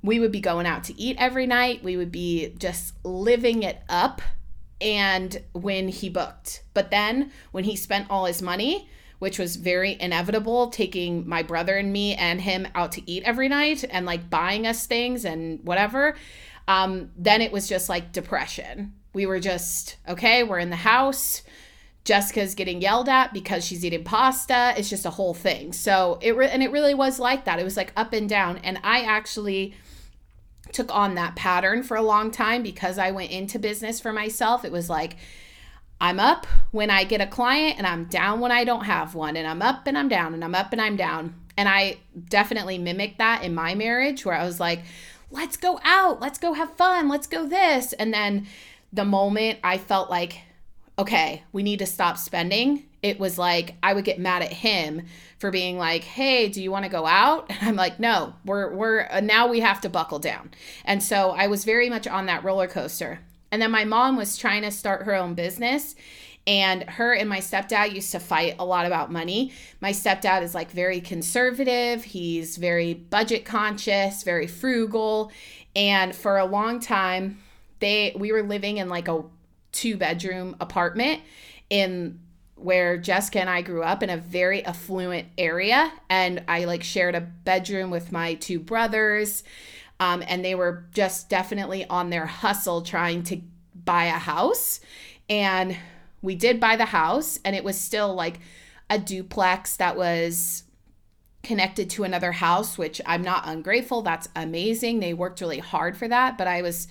we 0.00 0.20
would 0.20 0.32
be 0.32 0.40
going 0.40 0.66
out 0.66 0.84
to 0.84 1.00
eat 1.00 1.16
every 1.18 1.46
night. 1.46 1.82
We 1.82 1.96
would 1.96 2.12
be 2.12 2.54
just 2.58 2.94
living 3.04 3.64
it 3.64 3.82
up 3.88 4.22
and 4.80 5.42
when 5.52 5.88
he 5.88 6.08
booked. 6.08 6.62
But 6.72 6.90
then 6.92 7.32
when 7.50 7.64
he 7.64 7.74
spent 7.74 8.10
all 8.10 8.26
his 8.26 8.42
money 8.42 8.88
which 9.22 9.38
was 9.38 9.54
very 9.54 9.96
inevitable, 10.00 10.66
taking 10.70 11.28
my 11.28 11.44
brother 11.44 11.76
and 11.76 11.92
me 11.92 12.12
and 12.16 12.40
him 12.40 12.66
out 12.74 12.90
to 12.90 13.08
eat 13.08 13.22
every 13.22 13.48
night 13.48 13.84
and 13.88 14.04
like 14.04 14.28
buying 14.28 14.66
us 14.66 14.84
things 14.84 15.24
and 15.24 15.60
whatever. 15.62 16.16
Um, 16.66 17.12
then 17.16 17.40
it 17.40 17.52
was 17.52 17.68
just 17.68 17.88
like 17.88 18.10
depression. 18.10 18.94
We 19.14 19.26
were 19.26 19.38
just, 19.38 19.94
okay, 20.08 20.42
we're 20.42 20.58
in 20.58 20.70
the 20.70 20.74
house. 20.74 21.44
Jessica's 22.02 22.56
getting 22.56 22.82
yelled 22.82 23.08
at 23.08 23.32
because 23.32 23.64
she's 23.64 23.84
eating 23.84 24.02
pasta. 24.02 24.74
It's 24.76 24.90
just 24.90 25.06
a 25.06 25.10
whole 25.10 25.34
thing. 25.34 25.72
So 25.72 26.18
it 26.20 26.36
re- 26.36 26.50
and 26.50 26.60
it 26.60 26.72
really 26.72 26.94
was 26.94 27.20
like 27.20 27.44
that. 27.44 27.60
It 27.60 27.64
was 27.64 27.76
like 27.76 27.92
up 27.96 28.12
and 28.12 28.28
down. 28.28 28.58
And 28.64 28.80
I 28.82 29.02
actually 29.02 29.72
took 30.72 30.92
on 30.92 31.14
that 31.14 31.36
pattern 31.36 31.84
for 31.84 31.96
a 31.96 32.02
long 32.02 32.32
time 32.32 32.64
because 32.64 32.98
I 32.98 33.12
went 33.12 33.30
into 33.30 33.60
business 33.60 34.00
for 34.00 34.12
myself. 34.12 34.64
It 34.64 34.72
was 34.72 34.90
like 34.90 35.14
I'm 36.02 36.18
up 36.18 36.48
when 36.72 36.90
I 36.90 37.04
get 37.04 37.20
a 37.20 37.26
client 37.28 37.78
and 37.78 37.86
I'm 37.86 38.06
down 38.06 38.40
when 38.40 38.50
I 38.50 38.64
don't 38.64 38.84
have 38.86 39.14
one. 39.14 39.36
And 39.36 39.46
I'm 39.46 39.62
up 39.62 39.86
and 39.86 39.96
I'm 39.96 40.08
down 40.08 40.34
and 40.34 40.42
I'm 40.42 40.54
up 40.54 40.72
and 40.72 40.82
I'm 40.82 40.96
down. 40.96 41.36
And 41.56 41.68
I 41.68 41.98
definitely 42.28 42.76
mimicked 42.76 43.18
that 43.18 43.44
in 43.44 43.54
my 43.54 43.76
marriage 43.76 44.26
where 44.26 44.34
I 44.34 44.44
was 44.44 44.58
like, 44.58 44.80
let's 45.30 45.56
go 45.56 45.78
out, 45.84 46.20
let's 46.20 46.40
go 46.40 46.54
have 46.54 46.74
fun, 46.74 47.08
let's 47.08 47.28
go 47.28 47.46
this. 47.46 47.92
And 47.92 48.12
then 48.12 48.48
the 48.92 49.04
moment 49.04 49.60
I 49.62 49.78
felt 49.78 50.10
like, 50.10 50.40
okay, 50.98 51.44
we 51.52 51.62
need 51.62 51.78
to 51.78 51.86
stop 51.86 52.18
spending, 52.18 52.82
it 53.00 53.20
was 53.20 53.38
like 53.38 53.76
I 53.80 53.94
would 53.94 54.04
get 54.04 54.18
mad 54.18 54.42
at 54.42 54.52
him 54.52 55.06
for 55.38 55.50
being 55.50 55.76
like, 55.76 56.04
"Hey, 56.04 56.48
do 56.48 56.62
you 56.62 56.70
want 56.70 56.84
to 56.84 56.90
go 56.90 57.04
out?" 57.04 57.46
And 57.48 57.58
I'm 57.62 57.74
like, 57.74 57.98
"No, 57.98 58.34
we're 58.44 58.72
we're 58.72 59.08
uh, 59.10 59.20
now 59.20 59.48
we 59.48 59.58
have 59.58 59.80
to 59.80 59.88
buckle 59.88 60.20
down." 60.20 60.52
And 60.84 61.02
so 61.02 61.30
I 61.30 61.48
was 61.48 61.64
very 61.64 61.90
much 61.90 62.06
on 62.06 62.26
that 62.26 62.44
roller 62.44 62.68
coaster. 62.68 63.18
And 63.52 63.60
then 63.60 63.70
my 63.70 63.84
mom 63.84 64.16
was 64.16 64.36
trying 64.36 64.62
to 64.62 64.70
start 64.72 65.02
her 65.02 65.14
own 65.14 65.34
business. 65.34 65.94
And 66.44 66.82
her 66.84 67.12
and 67.12 67.28
my 67.28 67.38
stepdad 67.38 67.94
used 67.94 68.10
to 68.12 68.18
fight 68.18 68.56
a 68.58 68.64
lot 68.64 68.86
about 68.86 69.12
money. 69.12 69.52
My 69.80 69.92
stepdad 69.92 70.42
is 70.42 70.56
like 70.56 70.72
very 70.72 71.00
conservative, 71.00 72.02
he's 72.02 72.56
very 72.56 72.94
budget 72.94 73.44
conscious, 73.44 74.24
very 74.24 74.48
frugal. 74.48 75.30
And 75.76 76.16
for 76.16 76.38
a 76.38 76.44
long 76.44 76.80
time, 76.80 77.38
they 77.78 78.12
we 78.16 78.32
were 78.32 78.42
living 78.42 78.78
in 78.78 78.88
like 78.88 79.06
a 79.06 79.22
two 79.70 79.96
bedroom 79.96 80.56
apartment 80.60 81.20
in 81.70 82.18
where 82.56 82.96
Jessica 82.96 83.40
and 83.40 83.50
I 83.50 83.62
grew 83.62 83.82
up 83.82 84.02
in 84.02 84.10
a 84.10 84.16
very 84.16 84.64
affluent 84.64 85.28
area 85.36 85.92
and 86.08 86.44
I 86.46 86.64
like 86.64 86.82
shared 86.82 87.14
a 87.14 87.20
bedroom 87.20 87.90
with 87.90 88.12
my 88.12 88.34
two 88.34 88.58
brothers 88.58 89.42
um, 90.02 90.24
and 90.26 90.44
they 90.44 90.56
were 90.56 90.84
just 90.92 91.28
definitely 91.28 91.86
on 91.86 92.10
their 92.10 92.26
hustle 92.26 92.82
trying 92.82 93.22
to 93.22 93.40
buy 93.84 94.06
a 94.06 94.18
house. 94.18 94.80
And 95.30 95.76
we 96.22 96.34
did 96.34 96.58
buy 96.58 96.74
the 96.74 96.86
house, 96.86 97.38
and 97.44 97.54
it 97.54 97.62
was 97.62 97.78
still 97.78 98.12
like 98.12 98.40
a 98.90 98.98
duplex 98.98 99.76
that 99.76 99.96
was 99.96 100.64
connected 101.44 101.88
to 101.90 102.02
another 102.02 102.32
house, 102.32 102.76
which 102.76 103.00
I'm 103.06 103.22
not 103.22 103.44
ungrateful. 103.46 104.02
That's 104.02 104.28
amazing. 104.34 104.98
They 104.98 105.14
worked 105.14 105.40
really 105.40 105.60
hard 105.60 105.96
for 105.96 106.08
that. 106.08 106.36
But 106.36 106.48
I 106.48 106.62
was 106.62 106.88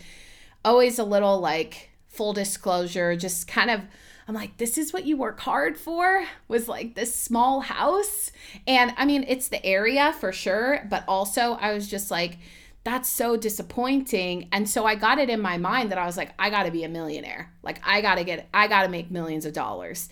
always 0.64 0.98
a 0.98 1.04
little 1.04 1.40
like, 1.42 1.90
full 2.08 2.32
disclosure, 2.32 3.18
just 3.18 3.46
kind 3.46 3.70
of. 3.70 3.82
I'm 4.28 4.36
like, 4.36 4.56
this 4.56 4.78
is 4.78 4.94
what 4.94 5.06
you 5.06 5.18
work 5.18 5.42
hard 5.42 5.78
for? 5.78 6.24
Was 6.48 6.70
like 6.70 6.96
this 6.96 7.14
small 7.14 7.60
house. 7.60 8.32
And 8.66 8.94
I 8.96 9.04
mean, 9.06 9.26
it's 9.28 9.50
the 9.50 9.66
area 9.66 10.14
for 10.18 10.32
sure, 10.32 10.88
but 10.90 11.04
also 11.08 11.58
I 11.60 11.74
was 11.74 11.90
just 11.90 12.10
like, 12.10 12.38
that's 12.84 13.08
so 13.08 13.38
disappointing. 13.38 14.50
And 14.52 14.70
so 14.70 14.86
I 14.86 14.96
got 14.96 15.20
it 15.20 15.30
in 15.30 15.42
my 15.42 15.58
mind 15.58 15.92
that 15.92 15.98
I 15.98 16.06
was 16.06 16.18
like, 16.18 16.34
I 16.40 16.50
got 16.50 16.64
to 16.64 16.72
be 16.72 16.84
a 16.84 16.90
millionaire. 16.90 17.54
Like, 17.62 17.80
I 17.86 18.02
got 18.02 18.16
to 18.16 18.24
get, 18.24 18.50
I 18.54 18.68
got 18.68 18.84
to 18.84 18.90
make 18.90 19.12
millions 19.12 19.46
of 19.46 19.54
dollars. 19.54 20.10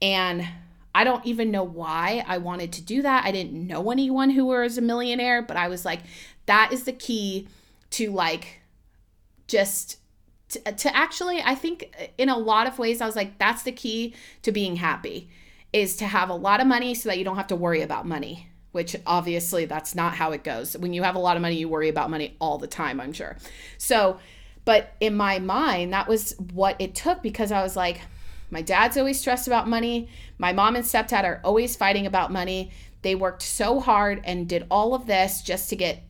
And 0.00 0.46
I 0.94 1.04
don't 1.04 1.24
even 1.26 1.50
know 1.50 1.64
why 1.64 2.24
I 2.26 2.38
wanted 2.38 2.72
to 2.74 2.82
do 2.82 3.02
that. 3.02 3.24
I 3.24 3.32
didn't 3.32 3.66
know 3.66 3.90
anyone 3.90 4.30
who 4.30 4.46
was 4.46 4.78
a 4.78 4.82
millionaire, 4.82 5.42
but 5.42 5.56
I 5.56 5.68
was 5.68 5.84
like, 5.84 6.00
that 6.46 6.72
is 6.72 6.84
the 6.84 6.92
key 6.92 7.48
to 7.90 8.10
like 8.10 8.60
just 9.48 9.98
to, 10.50 10.60
to 10.60 10.96
actually, 10.96 11.42
I 11.42 11.54
think 11.54 12.12
in 12.18 12.28
a 12.28 12.36
lot 12.36 12.66
of 12.66 12.78
ways, 12.78 13.00
I 13.00 13.06
was 13.06 13.16
like, 13.16 13.38
that's 13.38 13.62
the 13.62 13.72
key 13.72 14.14
to 14.42 14.52
being 14.52 14.76
happy 14.76 15.30
is 15.72 15.96
to 15.96 16.06
have 16.06 16.28
a 16.28 16.34
lot 16.34 16.60
of 16.60 16.66
money 16.66 16.94
so 16.94 17.08
that 17.08 17.18
you 17.18 17.24
don't 17.24 17.36
have 17.36 17.46
to 17.48 17.56
worry 17.56 17.80
about 17.80 18.06
money 18.06 18.48
which 18.72 18.96
obviously 19.06 19.64
that's 19.66 19.94
not 19.94 20.14
how 20.14 20.32
it 20.32 20.42
goes. 20.44 20.76
When 20.76 20.92
you 20.92 21.02
have 21.02 21.14
a 21.14 21.18
lot 21.20 21.36
of 21.36 21.42
money, 21.42 21.56
you 21.56 21.68
worry 21.68 21.88
about 21.88 22.10
money 22.10 22.36
all 22.40 22.58
the 22.58 22.66
time, 22.66 23.00
I'm 23.00 23.12
sure. 23.12 23.36
So, 23.78 24.18
but 24.64 24.94
in 25.00 25.14
my 25.14 25.38
mind, 25.38 25.92
that 25.92 26.08
was 26.08 26.34
what 26.52 26.76
it 26.78 26.94
took 26.94 27.22
because 27.22 27.52
I 27.52 27.62
was 27.62 27.76
like, 27.76 28.00
my 28.50 28.62
dad's 28.62 28.96
always 28.96 29.18
stressed 29.18 29.46
about 29.46 29.68
money. 29.68 30.08
My 30.38 30.52
mom 30.52 30.76
and 30.76 30.84
stepdad 30.84 31.24
are 31.24 31.40
always 31.42 31.74
fighting 31.74 32.06
about 32.06 32.30
money. 32.30 32.70
They 33.00 33.14
worked 33.14 33.42
so 33.42 33.80
hard 33.80 34.20
and 34.24 34.48
did 34.48 34.66
all 34.70 34.94
of 34.94 35.06
this 35.06 35.42
just 35.42 35.70
to 35.70 35.76
get 35.76 36.02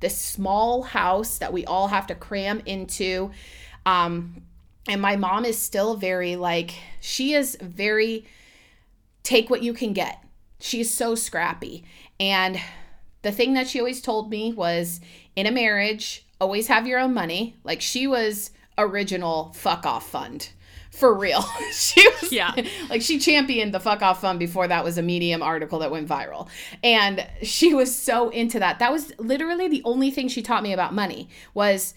this 0.00 0.16
small 0.16 0.82
house 0.82 1.38
that 1.38 1.52
we 1.52 1.64
all 1.66 1.88
have 1.88 2.06
to 2.08 2.14
cram 2.14 2.62
into. 2.64 3.30
Um, 3.86 4.42
and 4.88 5.00
my 5.00 5.16
mom 5.16 5.44
is 5.44 5.58
still 5.58 5.94
very 5.94 6.36
like, 6.36 6.72
she 7.00 7.34
is 7.34 7.56
very 7.60 8.26
take 9.22 9.50
what 9.50 9.62
you 9.62 9.74
can 9.74 9.92
get. 9.92 10.24
She's 10.58 10.92
so 10.92 11.14
scrappy. 11.14 11.84
And 12.20 12.60
the 13.22 13.32
thing 13.32 13.54
that 13.54 13.66
she 13.66 13.80
always 13.80 14.00
told 14.00 14.30
me 14.30 14.52
was 14.52 15.00
in 15.34 15.46
a 15.46 15.50
marriage, 15.50 16.26
always 16.40 16.68
have 16.68 16.86
your 16.86 17.00
own 17.00 17.14
money. 17.14 17.56
Like 17.64 17.80
she 17.80 18.06
was 18.06 18.50
original 18.78 19.52
fuck 19.54 19.86
off 19.86 20.08
fund. 20.08 20.50
For 20.90 21.16
real. 21.16 21.42
she 21.72 22.06
was 22.20 22.32
yeah. 22.32 22.52
like 22.90 23.02
she 23.02 23.18
championed 23.18 23.72
the 23.72 23.80
fuck 23.80 24.02
off 24.02 24.20
fund 24.20 24.38
before 24.38 24.68
that 24.68 24.84
was 24.84 24.98
a 24.98 25.02
medium 25.02 25.42
article 25.42 25.78
that 25.80 25.90
went 25.90 26.08
viral. 26.08 26.48
And 26.82 27.26
she 27.42 27.74
was 27.74 27.96
so 27.96 28.28
into 28.28 28.58
that. 28.58 28.78
That 28.78 28.92
was 28.92 29.12
literally 29.18 29.68
the 29.68 29.82
only 29.84 30.10
thing 30.10 30.28
she 30.28 30.42
taught 30.42 30.62
me 30.62 30.72
about 30.72 30.92
money 30.92 31.28
was 31.54 31.94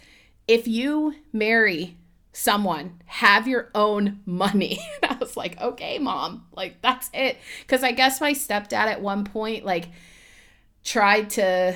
if 0.47 0.67
you 0.67 1.15
marry 1.31 1.97
someone 2.35 2.99
have 3.05 3.47
your 3.47 3.69
own 3.75 4.19
money 4.25 4.79
i 5.03 5.15
was 5.19 5.37
like 5.37 5.59
okay 5.61 5.99
mom 5.99 6.43
like 6.51 6.81
that's 6.81 7.11
it 7.13 7.37
because 7.61 7.83
i 7.83 7.91
guess 7.91 8.19
my 8.19 8.31
stepdad 8.31 8.73
at 8.73 9.01
one 9.01 9.23
point 9.23 9.63
like 9.63 9.85
tried 10.83 11.29
to 11.31 11.75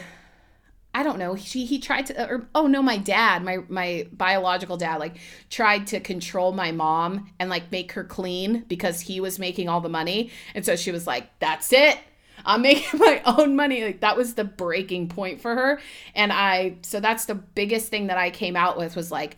I 0.94 1.04
don't 1.04 1.20
know. 1.20 1.36
He 1.36 1.66
he 1.66 1.80
tried 1.80 2.08
to 2.08 2.30
or 2.30 2.48
oh 2.56 2.66
no, 2.66 2.82
my 2.82 2.98
dad, 2.98 3.44
my 3.44 3.60
my 3.68 4.08
biological 4.12 4.78
dad 4.78 5.00
like 5.00 5.18
tried 5.50 5.88
to 5.88 6.00
control 6.00 6.54
my 6.54 6.72
mom 6.72 7.30
and 7.40 7.50
like 7.50 7.72
make 7.72 7.92
her 7.92 8.04
clean 8.04 8.66
because 8.68 9.02
he 9.02 9.20
was 9.20 9.38
making 9.38 9.70
all 9.70 9.82
the 9.82 9.90
money. 9.90 10.32
And 10.56 10.66
so 10.66 10.76
she 10.76 10.92
was 10.92 11.06
like, 11.06 11.28
"That's 11.40 11.72
it. 11.72 12.00
I'm 12.46 12.62
making 12.62 13.00
my 13.00 13.22
own 13.26 13.56
money. 13.56 13.84
Like 13.84 14.00
that 14.00 14.18
was 14.18 14.34
the 14.34 14.44
breaking 14.44 15.10
point 15.10 15.42
for 15.42 15.54
her. 15.54 15.80
And 16.16 16.32
I, 16.32 16.78
so 16.82 17.00
that's 17.00 17.26
the 17.26 17.36
biggest 17.36 17.90
thing 17.90 18.08
that 18.08 18.18
I 18.18 18.32
came 18.32 18.56
out 18.56 18.78
with 18.78 18.96
was 18.96 19.12
like, 19.12 19.38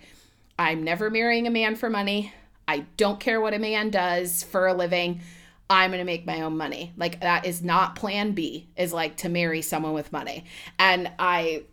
I'm 0.58 0.84
never 0.84 1.10
marrying 1.10 1.48
a 1.48 1.52
man 1.52 1.76
for 1.76 1.90
money. 1.90 2.34
I 2.68 2.86
don't 2.98 3.20
care 3.20 3.42
what 3.42 3.54
a 3.54 3.60
man 3.60 3.90
does 3.90 4.44
for 4.44 4.68
a 4.68 4.74
living. 4.74 5.22
I'm 5.70 5.92
going 5.92 6.00
to 6.00 6.06
make 6.06 6.26
my 6.26 6.42
own 6.42 6.58
money. 6.58 6.94
Like 6.98 7.22
that 7.22 7.46
is 7.46 7.62
not 7.62 7.96
plan 7.96 8.32
B 8.32 8.70
is 8.76 8.92
like 8.92 9.18
to 9.18 9.30
marry 9.30 9.62
someone 9.62 9.94
with 9.94 10.12
money. 10.12 10.46
And 10.80 11.12
I 11.20 11.64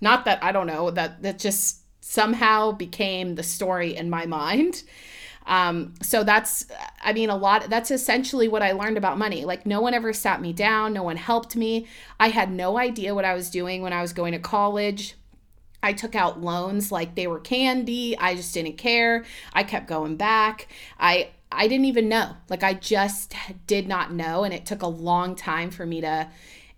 not 0.00 0.24
that 0.24 0.42
I 0.42 0.52
don't 0.52 0.66
know 0.66 0.90
that 0.90 1.22
that 1.22 1.38
just 1.38 1.80
somehow 2.00 2.72
became 2.72 3.34
the 3.34 3.42
story 3.42 3.96
in 3.96 4.10
my 4.10 4.26
mind. 4.26 4.82
Um, 5.46 5.94
so 6.02 6.24
that's, 6.24 6.66
I 7.02 7.12
mean, 7.12 7.28
a 7.28 7.36
lot, 7.36 7.68
that's 7.68 7.90
essentially 7.90 8.48
what 8.48 8.62
I 8.62 8.72
learned 8.72 8.96
about 8.96 9.18
money. 9.18 9.44
Like, 9.44 9.66
no 9.66 9.80
one 9.80 9.94
ever 9.94 10.12
sat 10.12 10.40
me 10.40 10.52
down, 10.52 10.94
no 10.94 11.02
one 11.02 11.16
helped 11.16 11.54
me. 11.54 11.86
I 12.18 12.28
had 12.28 12.50
no 12.50 12.78
idea 12.78 13.14
what 13.14 13.24
I 13.24 13.34
was 13.34 13.50
doing 13.50 13.82
when 13.82 13.92
I 13.92 14.00
was 14.00 14.12
going 14.12 14.32
to 14.32 14.38
college. 14.38 15.16
I 15.82 15.92
took 15.92 16.14
out 16.14 16.40
loans 16.40 16.90
like 16.90 17.14
they 17.14 17.26
were 17.26 17.40
candy. 17.40 18.16
I 18.16 18.34
just 18.34 18.54
didn't 18.54 18.78
care. 18.78 19.24
I 19.52 19.64
kept 19.64 19.86
going 19.86 20.16
back. 20.16 20.68
I 20.98 21.28
I 21.56 21.68
didn't 21.68 21.86
even 21.86 22.08
know. 22.08 22.36
Like 22.48 22.62
I 22.62 22.74
just 22.74 23.34
did 23.66 23.88
not 23.88 24.12
know 24.12 24.44
and 24.44 24.52
it 24.52 24.66
took 24.66 24.82
a 24.82 24.86
long 24.86 25.34
time 25.34 25.70
for 25.70 25.86
me 25.86 26.00
to 26.00 26.28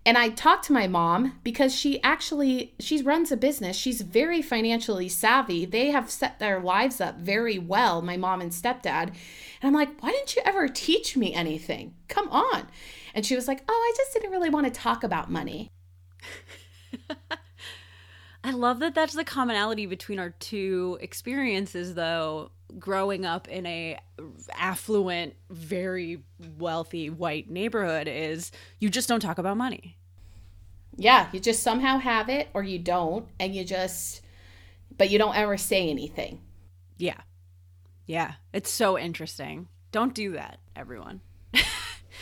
and 0.07 0.17
I 0.17 0.29
talked 0.29 0.63
to 0.67 0.73
my 0.73 0.87
mom 0.87 1.37
because 1.43 1.75
she 1.75 2.01
actually 2.01 2.73
she 2.79 3.01
runs 3.01 3.29
a 3.29 3.35
business. 3.35 3.75
She's 3.75 3.99
very 3.99 4.41
financially 4.41 5.09
savvy. 5.09 5.65
They 5.65 5.91
have 5.91 6.09
set 6.09 6.39
their 6.39 6.61
lives 6.61 7.01
up 7.01 7.17
very 7.17 7.59
well, 7.59 8.01
my 8.01 8.15
mom 8.15 8.39
and 8.39 8.51
stepdad. 8.51 9.07
And 9.07 9.63
I'm 9.63 9.73
like, 9.73 10.01
"Why 10.01 10.11
didn't 10.11 10.33
you 10.37 10.41
ever 10.45 10.69
teach 10.69 11.17
me 11.17 11.33
anything? 11.33 11.93
Come 12.07 12.29
on." 12.29 12.69
And 13.13 13.25
she 13.25 13.35
was 13.35 13.49
like, 13.49 13.65
"Oh, 13.67 13.73
I 13.73 13.93
just 13.97 14.13
didn't 14.13 14.31
really 14.31 14.49
want 14.49 14.65
to 14.65 14.71
talk 14.71 15.03
about 15.03 15.29
money." 15.29 15.71
I 18.45 18.51
love 18.51 18.79
that 18.79 18.95
that's 18.95 19.13
the 19.13 19.25
commonality 19.25 19.87
between 19.87 20.19
our 20.19 20.29
two 20.29 20.97
experiences 21.01 21.95
though 21.95 22.51
growing 22.79 23.25
up 23.25 23.47
in 23.47 23.65
a 23.65 23.99
affluent, 24.53 25.35
very 25.49 26.23
wealthy 26.57 27.09
white 27.09 27.49
neighborhood 27.49 28.07
is 28.07 28.51
you 28.79 28.89
just 28.89 29.09
don't 29.09 29.19
talk 29.19 29.37
about 29.37 29.57
money. 29.57 29.97
Yeah, 30.95 31.27
you 31.31 31.39
just 31.39 31.61
somehow 31.63 31.99
have 31.99 32.29
it 32.29 32.47
or 32.53 32.63
you 32.63 32.79
don't 32.79 33.27
and 33.39 33.53
you 33.55 33.63
just 33.63 34.21
but 34.97 35.09
you 35.11 35.19
don't 35.19 35.35
ever 35.35 35.57
say 35.57 35.89
anything. 35.89 36.41
Yeah. 36.97 37.21
Yeah, 38.05 38.35
it's 38.53 38.71
so 38.71 38.97
interesting. 38.97 39.67
Don't 39.91 40.13
do 40.13 40.33
that, 40.33 40.59
everyone. 40.75 41.21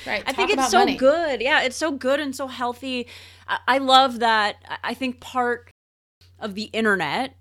Right. 0.06 0.24
I 0.28 0.34
think 0.34 0.52
it's 0.52 0.70
so 0.70 0.80
money. 0.80 0.98
good. 0.98 1.42
Yeah, 1.42 1.62
it's 1.64 1.78
so 1.78 1.92
good 1.92 2.20
and 2.20 2.36
so 2.36 2.48
healthy. 2.48 3.08
I, 3.48 3.60
I 3.68 3.78
love 3.80 4.20
that. 4.20 4.58
I 4.84 4.94
think 4.94 5.20
part 5.20 5.72
of 6.40 6.54
the 6.54 6.64
internet 6.64 7.36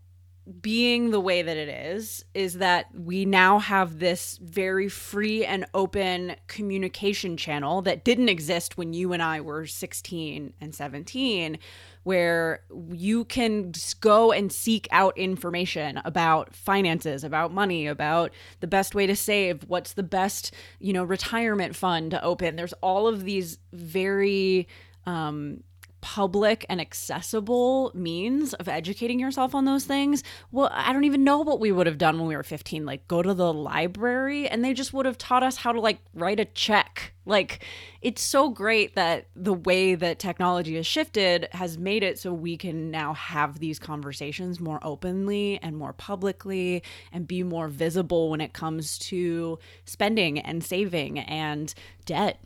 being 0.61 1.11
the 1.11 1.21
way 1.21 1.41
that 1.41 1.57
it 1.57 1.69
is 1.69 2.25
is 2.35 2.55
that 2.55 2.87
we 2.95 3.25
now 3.25 3.59
have 3.59 3.99
this 3.99 4.39
very 4.43 4.89
free 4.91 5.45
and 5.45 5.65
open 5.73 6.37
communication 6.49 7.37
channel 7.37 7.81
that 7.83 8.05
didn't 8.05 8.29
exist 8.29 8.77
when 8.77 8.93
you 8.93 9.15
and 9.15 9.23
I 9.23 9.41
were 9.41 9.65
16 9.65 10.53
and 10.61 10.75
17 10.75 11.59
where 12.03 12.61
you 12.93 13.25
can 13.25 13.73
go 14.01 14.31
and 14.31 14.53
seek 14.53 14.87
out 14.91 15.17
information 15.17 16.03
about 16.05 16.55
finances, 16.55 17.25
about 17.25 17.51
money, 17.51 17.87
about 17.87 18.31
the 18.61 18.67
best 18.67 18.95
way 18.95 19.07
to 19.07 19.17
save, 19.17 19.63
what's 19.69 19.95
the 19.95 20.03
best, 20.03 20.53
you 20.79 20.93
know, 20.93 21.05
retirement 21.05 21.75
fund 21.75 22.11
to 22.11 22.23
open. 22.23 22.57
There's 22.57 22.75
all 22.75 23.09
of 23.09 23.25
these 23.25 23.59
very 23.73 24.69
um 25.07 25.63
public 26.05 26.67
and 26.69 26.83
accessible 26.83 27.90
means 27.95 28.53
of 28.53 28.69
educating 28.69 29.19
yourself 29.19 29.55
on 29.55 29.64
those 29.64 29.85
things, 29.85 30.23
well, 30.53 30.69
I 30.71 30.93
don't 30.93 31.05
even 31.05 31.25
know 31.25 31.38
what 31.38 31.61
we 31.61 31.73
would 31.73 31.87
have 31.87 31.97
done 31.97 32.19
when 32.19 32.29
we 32.29 32.37
were 32.37 32.43
15. 32.43 32.85
Like, 32.85 33.09
go 33.09 33.23
to 33.23 33.33
the 33.33 33.55
library 33.55 34.47
and 34.47 34.62
they 34.62 34.75
just 34.75 34.93
would 34.93 35.07
have 35.07 35.17
taught 35.17 35.43
us 35.43 35.57
how 35.57 35.73
to, 35.73 35.81
like, 35.81 36.01
write 36.12 36.40
a 36.40 36.45
check. 36.45 37.14
Like, 37.25 37.64
it's 38.03 38.23
so 38.23 38.51
great 38.51 38.97
that 38.97 39.29
the 39.35 39.55
way 39.55 39.95
that 39.95 40.19
technology 40.19 40.77
has 40.77 40.87
shifted 40.87 41.49
has 41.53 41.79
made 41.79 42.03
it 42.03 42.19
so 42.19 42.35
we 42.35 42.59
can 42.59 42.90
now 42.90 43.14
have 43.14 43.59
these 43.59 43.79
conversations 43.79 44.61
more 44.61 44.81
openly 44.83 45.59
and 45.62 45.75
more 45.75 45.95
publicly 45.95 46.83
and 47.12 47.27
be 47.27 47.43
more 47.43 47.69
visible 47.69 48.29
when 48.29 48.43
it 48.43 48.53
comes 48.53 48.99
to 48.99 49.59
spending 49.87 50.38
and 50.38 50.62
saving 50.62 51.19
and 51.19 51.73
debt. 52.05 52.40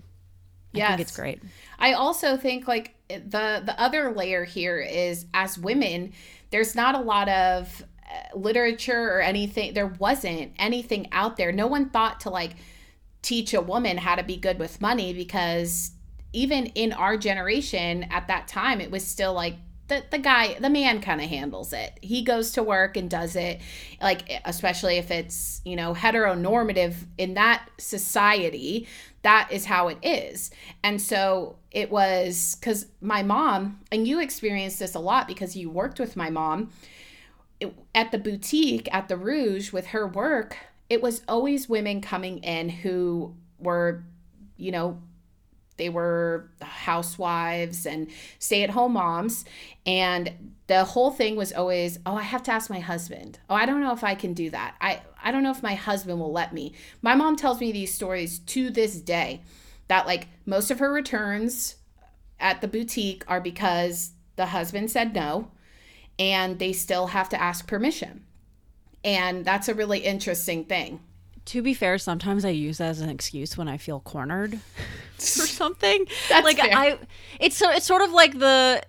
I 0.78 0.82
yes. 0.82 0.88
think 0.90 1.00
it's 1.00 1.16
great. 1.16 1.42
I 1.78 1.92
also 1.92 2.36
think 2.36 2.66
like 2.68 2.94
the 3.08 3.62
the 3.64 3.74
other 3.78 4.12
layer 4.12 4.44
here 4.44 4.80
is 4.80 5.26
as 5.34 5.58
women, 5.58 6.12
there's 6.50 6.74
not 6.74 6.94
a 6.94 7.00
lot 7.00 7.28
of 7.28 7.84
uh, 8.08 8.36
literature 8.36 9.10
or 9.10 9.20
anything. 9.20 9.74
There 9.74 9.94
wasn't 9.98 10.52
anything 10.58 11.08
out 11.12 11.36
there. 11.36 11.52
No 11.52 11.66
one 11.66 11.90
thought 11.90 12.20
to 12.20 12.30
like 12.30 12.56
teach 13.22 13.54
a 13.54 13.60
woman 13.60 13.98
how 13.98 14.14
to 14.14 14.22
be 14.22 14.36
good 14.36 14.58
with 14.58 14.80
money 14.80 15.12
because 15.12 15.92
even 16.32 16.66
in 16.66 16.92
our 16.92 17.16
generation 17.16 18.04
at 18.10 18.28
that 18.28 18.48
time, 18.48 18.80
it 18.80 18.90
was 18.90 19.06
still 19.06 19.32
like 19.32 19.56
the, 19.88 20.04
the 20.10 20.18
guy 20.18 20.56
the 20.60 20.70
man 20.70 21.00
kind 21.00 21.20
of 21.20 21.28
handles 21.28 21.72
it. 21.72 21.98
He 22.02 22.22
goes 22.22 22.52
to 22.52 22.62
work 22.62 22.96
and 22.96 23.10
does 23.10 23.36
it 23.36 23.60
like 24.00 24.30
especially 24.44 24.96
if 24.96 25.10
it's 25.10 25.60
you 25.64 25.76
know 25.76 25.94
heteronormative 25.94 26.94
in 27.16 27.34
that 27.34 27.68
society 27.78 28.86
that 29.22 29.48
is 29.50 29.64
how 29.64 29.88
it 29.88 29.98
is. 30.02 30.50
And 30.82 31.02
so 31.02 31.56
it 31.70 31.90
was 31.90 32.56
because 32.60 32.86
my 33.00 33.22
mom 33.22 33.80
and 33.90 34.06
you 34.06 34.20
experienced 34.20 34.78
this 34.78 34.94
a 34.94 35.00
lot 35.00 35.26
because 35.26 35.56
you 35.56 35.70
worked 35.70 35.98
with 35.98 36.16
my 36.16 36.30
mom 36.30 36.70
it, 37.60 37.74
at 37.94 38.12
the 38.12 38.18
boutique 38.18 38.88
at 38.92 39.08
the 39.08 39.16
rouge 39.16 39.72
with 39.72 39.88
her 39.88 40.06
work 40.06 40.56
it 40.88 41.02
was 41.02 41.22
always 41.28 41.68
women 41.68 42.00
coming 42.00 42.38
in 42.38 42.68
who 42.68 43.34
were 43.58 44.02
you 44.56 44.70
know 44.70 45.00
they 45.78 45.88
were 45.88 46.50
housewives 46.60 47.86
and 47.86 48.08
stay 48.38 48.62
at 48.62 48.70
home 48.70 48.92
moms. 48.92 49.44
And 49.86 50.54
the 50.66 50.84
whole 50.84 51.10
thing 51.10 51.36
was 51.36 51.52
always, 51.52 51.98
oh, 52.04 52.16
I 52.16 52.22
have 52.22 52.42
to 52.44 52.52
ask 52.52 52.68
my 52.68 52.80
husband. 52.80 53.38
Oh, 53.48 53.54
I 53.54 53.64
don't 53.64 53.80
know 53.80 53.92
if 53.92 54.04
I 54.04 54.14
can 54.14 54.34
do 54.34 54.50
that. 54.50 54.74
I, 54.80 55.00
I 55.22 55.32
don't 55.32 55.42
know 55.42 55.50
if 55.50 55.62
my 55.62 55.74
husband 55.74 56.20
will 56.20 56.32
let 56.32 56.52
me. 56.52 56.74
My 57.00 57.14
mom 57.14 57.36
tells 57.36 57.60
me 57.60 57.72
these 57.72 57.94
stories 57.94 58.40
to 58.40 58.68
this 58.70 59.00
day 59.00 59.42
that, 59.88 60.06
like, 60.06 60.28
most 60.44 60.70
of 60.70 60.78
her 60.80 60.92
returns 60.92 61.76
at 62.38 62.60
the 62.60 62.68
boutique 62.68 63.24
are 63.26 63.40
because 63.40 64.12
the 64.36 64.46
husband 64.46 64.90
said 64.90 65.14
no 65.14 65.50
and 66.18 66.58
they 66.58 66.72
still 66.72 67.08
have 67.08 67.28
to 67.30 67.40
ask 67.40 67.66
permission. 67.66 68.24
And 69.04 69.44
that's 69.44 69.68
a 69.68 69.74
really 69.74 70.00
interesting 70.00 70.64
thing. 70.64 71.00
To 71.48 71.62
be 71.62 71.72
fair, 71.72 71.96
sometimes 71.96 72.44
I 72.44 72.50
use 72.50 72.76
that 72.76 72.90
as 72.90 73.00
an 73.00 73.08
excuse 73.08 73.56
when 73.56 73.68
I 73.68 73.78
feel 73.78 74.00
cornered 74.00 74.52
or 74.54 74.60
something. 75.16 76.06
That's 76.28 76.44
like 76.44 76.58
fair. 76.58 76.76
I 76.76 76.98
it's 77.40 77.56
so 77.56 77.70
it's 77.70 77.86
sort 77.86 78.02
of 78.02 78.12
like 78.12 78.38
the 78.38 78.82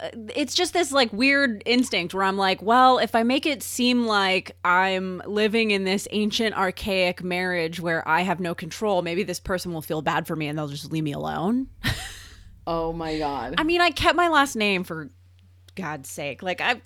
uh, 0.00 0.08
it's 0.34 0.54
just 0.54 0.72
this 0.72 0.90
like 0.90 1.12
weird 1.12 1.62
instinct 1.66 2.14
where 2.14 2.22
I'm 2.22 2.38
like, 2.38 2.62
well, 2.62 2.96
if 2.96 3.14
I 3.14 3.24
make 3.24 3.44
it 3.44 3.62
seem 3.62 4.06
like 4.06 4.56
I'm 4.64 5.20
living 5.26 5.70
in 5.70 5.84
this 5.84 6.08
ancient 6.12 6.56
archaic 6.56 7.22
marriage 7.22 7.78
where 7.78 8.06
I 8.08 8.22
have 8.22 8.40
no 8.40 8.54
control, 8.54 9.02
maybe 9.02 9.22
this 9.22 9.40
person 9.40 9.74
will 9.74 9.82
feel 9.82 10.00
bad 10.00 10.26
for 10.26 10.34
me 10.34 10.48
and 10.48 10.58
they'll 10.58 10.68
just 10.68 10.90
leave 10.90 11.04
me 11.04 11.12
alone. 11.12 11.68
oh 12.66 12.94
my 12.94 13.18
god. 13.18 13.56
I 13.58 13.64
mean, 13.64 13.82
I 13.82 13.90
kept 13.90 14.16
my 14.16 14.28
last 14.28 14.56
name 14.56 14.82
for 14.82 15.10
God's 15.74 16.08
sake. 16.08 16.42
Like 16.42 16.62
I 16.62 16.80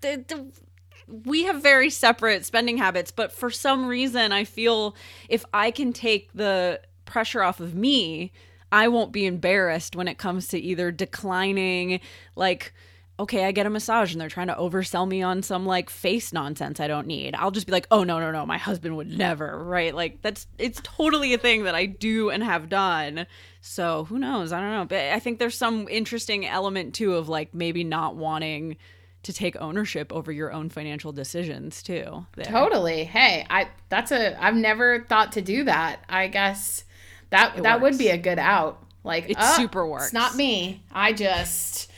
we 1.25 1.45
have 1.45 1.63
very 1.63 1.91
separate 1.91 2.45
spending 2.45 2.79
habits, 2.79 3.11
but 3.11 3.33
for 3.33 3.51
some 3.51 3.87
reason, 3.87 4.33
I 4.33 4.45
feel 4.45 4.97
if 5.29 5.45
I 5.53 5.71
can 5.71 5.93
take 5.93 6.33
the 6.33 6.81
pressure 7.05 7.43
off 7.43 7.61
of 7.61 7.75
me, 7.75 8.33
I 8.73 8.89
won't 8.89 9.13
be 9.13 9.27
embarrassed 9.27 9.97
when 9.97 10.09
it 10.09 10.19
comes 10.19 10.49
to 10.49 10.59
either 10.59 10.91
declining, 10.91 12.01
like, 12.37 12.73
okay, 13.19 13.45
I 13.45 13.53
get 13.53 13.67
a 13.67 13.71
massage 13.71 14.13
and 14.13 14.21
they're 14.21 14.31
trying 14.31 14.47
to 14.47 14.55
oversell 14.55 15.07
me 15.07 15.21
on 15.21 15.43
some 15.43 15.67
like 15.67 15.91
face 15.91 16.33
nonsense 16.33 16.81
I 16.81 16.87
don't 16.87 17.07
need. 17.07 17.35
I'll 17.35 17.51
just 17.51 17.67
be 17.67 17.73
like, 17.73 17.87
oh, 17.91 18.03
no, 18.03 18.19
no, 18.19 18.31
no, 18.31 18.47
my 18.47 18.57
husband 18.57 18.97
would 18.97 19.11
never, 19.17 19.63
right? 19.63 19.95
Like, 19.95 20.23
that's, 20.23 20.47
it's 20.57 20.81
totally 20.83 21.35
a 21.35 21.39
thing 21.39 21.65
that 21.65 21.75
I 21.75 21.85
do 21.85 22.31
and 22.31 22.43
have 22.43 22.71
done. 22.71 23.27
So 23.61 24.05
who 24.05 24.19
knows? 24.19 24.53
I 24.53 24.61
don't 24.61 24.71
know. 24.71 24.87
But 24.87 25.13
I 25.13 25.19
think 25.19 25.39
there's 25.39 25.59
some 25.59 25.87
interesting 25.89 26.47
element 26.47 26.95
too 26.95 27.15
of 27.15 27.29
like 27.29 27.53
maybe 27.53 27.85
not 27.85 28.17
wanting 28.17 28.79
to 29.23 29.33
take 29.33 29.57
ownership 29.61 30.13
over 30.13 30.33
your 30.33 30.53
own 30.53 30.71
financial 30.71 31.13
decisions 31.13 31.83
too. 31.83 32.27
There. 32.37 32.47
Totally. 32.47 33.05
Hey, 33.05 33.47
I 33.51 33.69
that's 33.89 34.13
a 34.13 34.43
I've 34.43 34.57
never 34.57 35.05
thought 35.09 35.33
to 35.33 35.43
do 35.43 35.65
that. 35.65 36.05
I 36.09 36.29
guess 36.29 36.85
that 37.31 37.59
it 37.59 37.63
that 37.63 37.81
works. 37.81 37.93
would 37.93 37.99
be 37.99 38.09
a 38.09 38.19
good 38.19 38.39
out. 38.39 38.83
Like 39.05 39.31
it 39.31 39.37
oh, 39.39 39.57
super 39.57 39.87
works. 39.87 40.07
It's 40.07 40.13
not 40.13 40.37
me. 40.37 40.83
I 40.93 41.13
just 41.13 41.91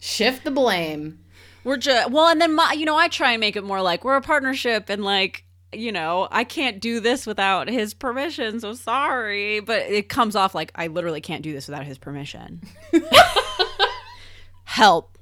shift 0.00 0.44
the 0.44 0.50
blame. 0.50 1.20
We're 1.64 1.76
just 1.76 2.10
well, 2.10 2.28
and 2.28 2.40
then 2.40 2.54
my, 2.54 2.72
you 2.72 2.86
know 2.86 2.96
I 2.96 3.08
try 3.08 3.32
and 3.32 3.40
make 3.40 3.56
it 3.56 3.64
more 3.64 3.82
like 3.82 4.04
we're 4.04 4.16
a 4.16 4.22
partnership 4.22 4.88
and 4.88 5.04
like 5.04 5.44
you 5.72 5.92
know, 5.92 6.26
I 6.30 6.44
can't 6.44 6.80
do 6.80 6.98
this 7.00 7.26
without 7.26 7.68
his 7.68 7.94
permission, 7.94 8.58
so 8.60 8.74
sorry. 8.74 9.60
But 9.60 9.82
it 9.82 10.08
comes 10.08 10.34
off 10.34 10.54
like 10.54 10.72
I 10.74 10.88
literally 10.88 11.20
can't 11.20 11.42
do 11.42 11.52
this 11.52 11.68
without 11.68 11.84
his 11.84 11.98
permission. 11.98 12.62
Help. 14.64 15.16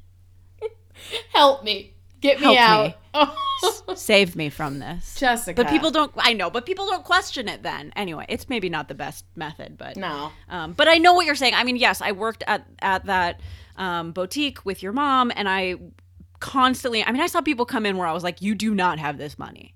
Help 1.32 1.64
me. 1.64 1.94
Get 2.20 2.40
me 2.40 2.54
Help 2.54 2.58
out. 2.58 2.86
me. 2.88 2.94
Oh. 3.14 3.94
Save 3.94 4.36
me 4.36 4.50
from 4.50 4.78
this. 4.78 5.16
Jessica. 5.16 5.62
But 5.62 5.70
people 5.70 5.90
don't 5.90 6.12
I 6.16 6.32
know, 6.32 6.50
but 6.50 6.66
people 6.66 6.86
don't 6.86 7.04
question 7.04 7.48
it 7.48 7.62
then. 7.62 7.92
Anyway, 7.96 8.26
it's 8.28 8.48
maybe 8.48 8.68
not 8.68 8.88
the 8.88 8.94
best 8.94 9.24
method, 9.36 9.76
but 9.76 9.96
No. 9.96 10.30
Um, 10.48 10.72
but 10.72 10.88
I 10.88 10.98
know 10.98 11.14
what 11.14 11.26
you're 11.26 11.34
saying. 11.34 11.54
I 11.54 11.64
mean, 11.64 11.76
yes, 11.76 12.00
I 12.00 12.12
worked 12.12 12.44
at 12.46 12.66
at 12.80 13.06
that 13.06 13.40
um, 13.76 14.12
boutique 14.12 14.64
with 14.64 14.82
your 14.82 14.92
mom, 14.92 15.32
and 15.34 15.48
I 15.48 15.76
constantly. 16.40 17.02
I 17.04 17.12
mean, 17.12 17.22
I 17.22 17.26
saw 17.26 17.40
people 17.40 17.66
come 17.66 17.86
in 17.86 17.96
where 17.96 18.06
I 18.06 18.12
was 18.12 18.22
like, 18.24 18.42
"You 18.42 18.54
do 18.54 18.74
not 18.74 18.98
have 18.98 19.18
this 19.18 19.38
money." 19.38 19.74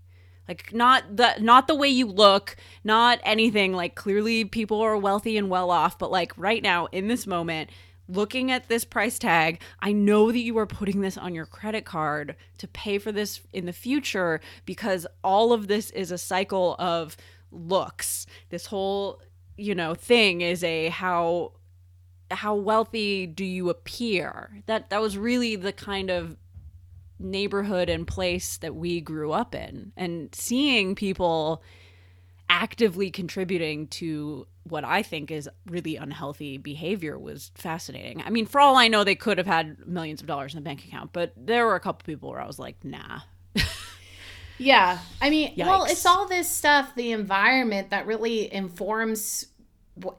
Like 0.49 0.73
not 0.75 1.17
the 1.17 1.35
not 1.41 1.69
the 1.69 1.75
way 1.75 1.89
you 1.89 2.07
look, 2.07 2.57
not 2.85 3.21
anything. 3.23 3.73
Like 3.73 3.95
clearly 3.95 4.45
people 4.45 4.81
are 4.81 4.97
wealthy 4.97 5.37
and 5.37 5.49
well 5.49 5.71
off, 5.71 5.99
but 5.99 6.11
like 6.11 6.33
right 6.37 6.63
now 6.63 6.87
in 6.87 7.07
this 7.09 7.27
moment, 7.27 7.71
looking 8.09 8.51
at 8.51 8.69
this 8.69 8.85
price 8.85 9.19
tag, 9.19 9.61
I 9.81 9.93
know 9.93 10.33
that 10.33 10.39
you 10.39 10.57
are 10.59 10.67
putting 10.67 11.01
this 11.01 11.17
on 11.17 11.35
your 11.35 11.47
credit 11.47 11.85
card 11.85 12.37
to 12.59 12.69
pay 12.69 12.99
for 12.99 13.13
this 13.13 13.41
in 13.53 13.67
the 13.67 13.73
future 13.73 14.41
because 14.65 15.07
all 15.23 15.53
of 15.53 15.69
this 15.69 15.91
is 15.91 16.11
a 16.11 16.19
cycle 16.19 16.77
of 16.79 17.17
looks. 17.51 18.27
This 18.51 18.67
whole, 18.67 19.21
you 19.57 19.75
know, 19.75 19.95
thing 19.95 20.41
is 20.41 20.65
a 20.65 20.89
how 20.89 21.53
how 22.31 22.55
wealthy 22.55 23.27
do 23.27 23.45
you 23.45 23.69
appear? 23.69 24.63
That 24.67 24.91
that 24.91 25.01
was 25.01 25.19
really 25.19 25.57
the 25.57 25.73
kind 25.73 26.11
of 26.11 26.37
neighborhood 27.19 27.89
and 27.89 28.07
place 28.07 28.57
that 28.59 28.75
we 28.75 29.01
grew 29.01 29.33
up 29.33 29.55
in 29.55 29.93
and 29.97 30.35
seeing 30.35 30.95
people 30.95 31.63
actively 32.49 33.11
contributing 33.11 33.87
to 33.87 34.47
what 34.65 34.85
I 34.85 35.03
think 35.03 35.31
is 35.31 35.49
really 35.67 35.97
unhealthy 35.97 36.57
behavior 36.57 37.19
was 37.19 37.51
fascinating. 37.55 38.23
I 38.23 38.31
mean, 38.31 38.47
for 38.47 38.61
all 38.61 38.77
I 38.77 38.89
know, 38.89 39.05
they 39.05 39.15
could 39.15 39.39
have 39.39 39.47
had 39.47 39.87
millions 39.87 40.21
of 40.21 40.27
dollars 40.27 40.55
in 40.55 40.59
the 40.59 40.65
bank 40.65 40.85
account, 40.85 41.13
but 41.13 41.33
there 41.37 41.67
were 41.67 41.75
a 41.75 41.81
couple 41.81 42.05
people 42.05 42.31
where 42.31 42.41
I 42.41 42.47
was 42.47 42.59
like, 42.59 42.85
nah. 42.85 43.21
Yeah. 44.59 44.99
I 45.21 45.31
mean, 45.31 45.55
well, 45.57 45.85
it's 45.85 46.07
all 46.07 46.29
this 46.29 46.49
stuff, 46.49 46.95
the 46.95 47.13
environment 47.13 47.91
that 47.91 48.07
really 48.07 48.53
informs 48.53 49.47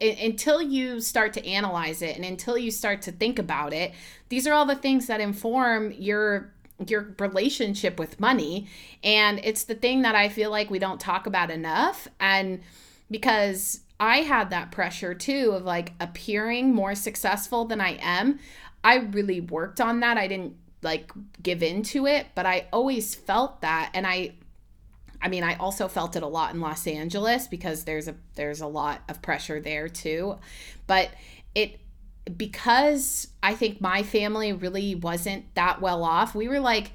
until 0.02 0.62
you 0.62 1.02
start 1.02 1.34
to 1.34 1.46
analyze 1.48 2.02
it 2.02 2.16
and 2.16 2.24
until 2.24 2.58
you 2.58 2.70
start 2.70 3.02
to 3.04 3.12
think 3.12 3.40
about 3.40 3.74
it. 3.74 3.94
These 4.30 4.46
are 4.46 4.54
all 4.54 4.66
the 4.66 4.76
things 4.76 5.08
that 5.08 5.20
inform 5.20 5.92
your 5.94 6.54
your 6.88 7.16
relationship 7.20 8.00
with 8.00 8.20
money 8.20 8.68
and 9.04 9.40
it's 9.44 9.64
the 9.66 9.76
thing 9.76 10.02
that 10.02 10.16
I 10.16 10.28
feel 10.28 10.50
like 10.50 10.70
we 10.72 10.80
don't 10.80 11.00
talk 11.00 11.28
about 11.28 11.52
enough 11.52 12.08
and 12.20 12.62
because 13.12 13.82
I 14.04 14.18
had 14.18 14.50
that 14.50 14.70
pressure 14.70 15.14
too 15.14 15.54
of 15.56 15.64
like 15.64 15.94
appearing 16.02 16.74
more 16.74 16.94
successful 16.94 17.64
than 17.64 17.80
I 17.80 17.98
am. 18.02 18.38
I 18.84 18.98
really 18.98 19.40
worked 19.40 19.80
on 19.80 20.02
that. 20.02 20.18
I 20.18 20.28
didn't 20.28 20.58
like 20.82 21.14
give 21.42 21.64
into 21.64 22.06
it, 22.06 22.28
but 22.36 22.46
I 22.46 22.68
always 22.74 23.16
felt 23.16 23.62
that 23.62 23.92
and 23.94 24.06
I 24.06 24.34
I 25.22 25.30
mean, 25.30 25.46
I 25.46 25.56
also 25.56 25.88
felt 25.88 26.18
it 26.18 26.24
a 26.24 26.28
lot 26.28 26.54
in 26.54 26.60
Los 26.60 26.86
Angeles 26.86 27.48
because 27.48 27.86
there's 27.86 28.10
a 28.10 28.16
there's 28.36 28.60
a 28.60 28.68
lot 28.68 29.04
of 29.08 29.22
pressure 29.22 29.62
there 29.62 29.88
too. 29.88 30.38
But 30.86 31.10
it 31.56 31.80
because 32.38 33.30
I 33.42 33.56
think 33.56 33.80
my 33.80 34.04
family 34.04 34.52
really 34.52 34.96
wasn't 34.96 35.56
that 35.56 35.80
well 35.80 36.04
off. 36.04 36.36
We 36.36 36.50
were 36.50 36.60
like 36.60 36.92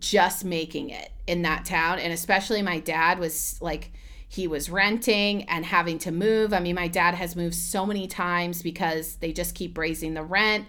just 0.00 0.44
making 0.44 0.90
it 0.90 1.12
in 1.28 1.42
that 1.42 1.64
town 1.64 2.00
and 2.00 2.12
especially 2.12 2.60
my 2.60 2.80
dad 2.80 3.20
was 3.20 3.56
like 3.62 3.92
he 4.32 4.46
was 4.46 4.70
renting 4.70 5.42
and 5.48 5.66
having 5.66 5.98
to 5.98 6.12
move. 6.12 6.52
I 6.52 6.60
mean, 6.60 6.76
my 6.76 6.86
dad 6.86 7.16
has 7.16 7.34
moved 7.34 7.56
so 7.56 7.84
many 7.84 8.06
times 8.06 8.62
because 8.62 9.16
they 9.16 9.32
just 9.32 9.56
keep 9.56 9.76
raising 9.76 10.14
the 10.14 10.22
rent 10.22 10.66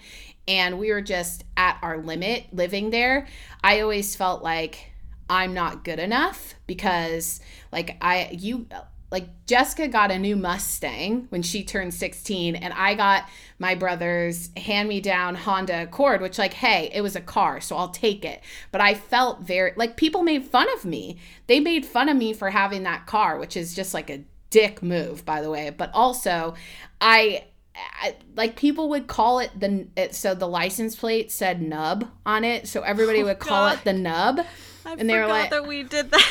and 0.48 0.80
we 0.80 0.92
were 0.92 1.02
just 1.02 1.44
at 1.56 1.78
our 1.84 2.00
limit 2.00 2.48
living 2.52 2.90
there. 2.90 3.28
I 3.64 3.82
always 3.82 4.16
felt 4.16 4.42
like 4.42 4.92
I'm 5.30 5.54
not 5.54 5.84
good 5.84 6.00
enough 6.00 6.56
because 6.66 7.40
like 7.72 7.98
I 8.02 8.30
you 8.32 8.66
like 9.12 9.28
Jessica 9.46 9.88
got 9.90 10.10
a 10.10 10.18
new 10.18 10.36
Mustang 10.38 11.26
when 11.30 11.42
she 11.42 11.64
turned 11.64 11.94
16 11.94 12.56
and 12.56 12.74
I 12.74 12.96
got 12.96 13.28
my 13.60 13.76
brother's 13.76 14.50
hand-me-down 14.58 15.36
Honda 15.36 15.84
Accord 15.84 16.22
which 16.22 16.38
like 16.38 16.54
hey 16.54 16.90
it 16.94 17.02
was 17.02 17.16
a 17.16 17.22
car 17.22 17.60
so 17.62 17.76
I'll 17.76 17.90
take 17.90 18.24
it. 18.26 18.42
But 18.72 18.80
I 18.82 18.94
felt 18.94 19.42
very 19.42 19.74
like 19.76 19.98
people 19.98 20.24
made 20.24 20.46
fun 20.46 20.68
of 20.76 20.86
me. 20.86 21.18
They 21.48 21.60
made 21.60 21.86
fun 21.86 22.08
of 22.10 22.16
me 22.16 22.34
for 22.34 22.50
having 22.52 22.84
that 22.84 23.06
car 23.06 23.38
which 23.38 23.58
is 23.58 23.76
just 23.76 23.94
like 23.94 24.10
a 24.10 24.24
dick 24.50 24.82
move 24.82 25.26
by 25.26 25.42
the 25.42 25.50
way. 25.50 25.70
But 25.70 25.92
also 25.94 26.56
I 27.02 27.46
I, 28.02 28.16
like 28.36 28.58
people 28.58 28.90
would 28.90 29.08
call 29.08 29.40
it 29.40 29.52
the 29.58 29.88
it, 29.96 30.14
so 30.14 30.34
the 30.36 30.48
license 30.48 30.96
plate 30.96 31.32
said 31.32 31.62
nub 31.62 32.06
on 32.26 32.44
it 32.44 32.68
so 32.68 32.82
everybody 32.82 33.22
Oh, 33.22 33.26
would 33.26 33.40
call 33.40 33.68
it 33.70 33.80
the 33.84 33.94
nub. 33.94 34.42
I 34.86 34.94
And 34.94 35.10
they 35.10 35.18
were 35.18 35.28
like- 35.28 35.52
that 35.52 35.68
we 35.68 35.84
did 35.84 36.12
that. 36.12 36.28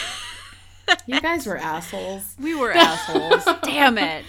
You 1.06 1.20
guys 1.20 1.46
were 1.46 1.56
assholes 1.74 2.34
we 2.38 2.54
were 2.54 2.72
assholes. 2.74 3.44
Damn 3.62 3.98
it. 3.98 4.24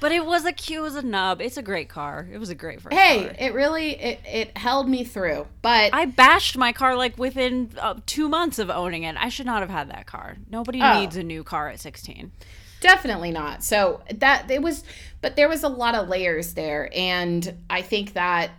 But 0.00 0.10
it 0.10 0.26
was 0.26 0.44
a 0.44 0.50
cute, 0.52 0.80
it 0.80 0.82
was 0.82 0.94
a 0.96 1.02
nub. 1.02 1.40
It's 1.40 1.56
a 1.56 1.62
great 1.62 1.88
car. 1.88 2.26
It 2.32 2.38
was 2.38 2.50
a 2.50 2.56
great 2.56 2.80
first 2.80 2.94
hey 2.96 3.24
car. 3.26 3.36
it 3.38 3.54
really 3.54 3.90
it, 3.92 4.20
it 4.26 4.58
held 4.58 4.88
me 4.88 5.04
through 5.04 5.46
but 5.62 5.94
I 5.94 6.06
bashed 6.06 6.56
my 6.56 6.72
car 6.72 6.96
like 6.96 7.16
within 7.18 7.70
uh, 7.80 7.94
two 8.06 8.28
months 8.28 8.58
of 8.58 8.68
owning 8.70 9.04
it. 9.04 9.16
I 9.16 9.28
should 9.28 9.46
not 9.46 9.60
have 9.60 9.70
had 9.70 9.90
that 9.90 10.06
car. 10.06 10.36
Nobody 10.50 10.80
Oh. 10.82 11.00
needs 11.00 11.16
a 11.16 11.22
new 11.22 11.44
car 11.44 11.68
at 11.68 11.78
16. 11.78 12.32
definitely 12.80 13.30
not 13.30 13.62
so 13.62 14.00
that 14.12 14.50
it 14.50 14.60
was 14.60 14.82
but 15.20 15.36
there 15.36 15.48
was 15.48 15.62
a 15.62 15.68
lot 15.68 15.94
of 15.94 16.08
layers 16.08 16.54
there 16.54 16.90
and 16.96 17.54
i 17.70 17.80
think 17.80 18.14
that 18.14 18.50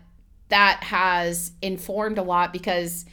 that 0.47 0.81
has 0.81 1.51
informed 1.61 2.17
a 2.17 2.23
lot 2.23 2.53
because 2.53 3.05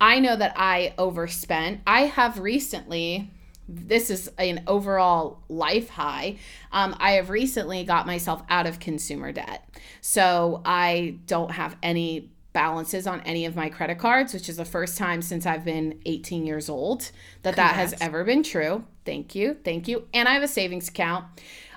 i 0.00 0.20
know 0.20 0.36
that 0.36 0.52
i 0.56 0.94
overspent 0.98 1.80
i 1.84 2.02
have 2.02 2.38
recently 2.38 3.28
this 3.68 4.10
is 4.10 4.30
an 4.38 4.64
overall 4.66 5.42
life 5.48 5.88
high. 5.88 6.36
Um, 6.72 6.96
i 6.98 7.12
have 7.12 7.30
recently 7.30 7.84
got 7.84 8.06
myself 8.06 8.42
out 8.48 8.66
of 8.66 8.80
consumer 8.80 9.32
debt. 9.32 9.68
So 10.00 10.62
i 10.64 11.16
don't 11.26 11.52
have 11.52 11.76
any 11.82 12.30
balances 12.52 13.06
on 13.06 13.20
any 13.22 13.46
of 13.46 13.56
my 13.56 13.70
credit 13.70 13.98
cards 13.98 14.34
which 14.34 14.46
is 14.46 14.58
the 14.58 14.64
first 14.64 14.98
time 14.98 15.22
since 15.22 15.46
i've 15.46 15.64
been 15.64 15.98
18 16.04 16.44
years 16.44 16.68
old 16.68 17.10
that 17.44 17.56
that 17.56 17.74
has 17.74 17.94
ever 18.00 18.24
been 18.24 18.42
true. 18.42 18.84
Thank 19.04 19.34
you 19.34 19.56
thank 19.64 19.88
you. 19.88 20.06
And 20.12 20.28
i 20.28 20.34
have 20.34 20.42
a 20.42 20.48
savings 20.48 20.88
account. 20.88 21.24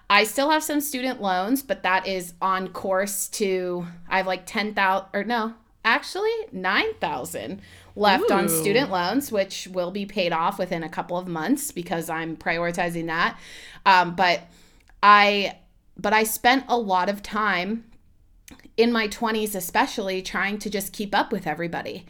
I 0.08 0.24
still 0.24 0.52
have 0.52 0.64
some 0.64 0.82
student 0.82 1.22
loans 1.22 1.64
but 1.64 1.84
that 1.84 2.08
is 2.08 2.34
on 2.42 2.70
course 2.70 3.28
to 3.30 3.88
i 4.10 4.18
have 4.18 4.28
like 4.28 4.46
10000 4.46 5.08
or 5.14 5.24
no 5.24 5.54
actually 5.86 6.34
9000 6.52 7.62
left 7.96 8.30
on 8.30 8.50
student 8.50 8.92
loans 8.92 9.32
which 9.32 9.68
will 9.72 9.92
be 9.92 10.06
paid 10.06 10.34
off 10.34 10.60
within 10.60 10.84
a 10.84 10.90
couple 10.90 11.18
of 11.18 11.28
months 11.28 11.72
because 11.72 12.10
i'm 12.10 12.36
prioritizing 12.36 13.08
that. 13.08 13.40
Um, 13.86 14.16
but 14.16 14.42
i 15.02 15.58
but 15.98 16.14
i 16.14 16.24
spent 16.24 16.66
a 16.68 16.78
lot 16.78 17.10
of 17.10 17.24
time 17.24 17.86
in 18.78 18.92
my 18.92 19.08
20s 19.08 19.56
especially 19.56 20.22
trying 20.22 20.58
to 20.60 20.70
just 20.70 20.94
keep 20.94 21.16
up 21.16 21.32
with 21.32 21.48
everybody. 21.48 22.06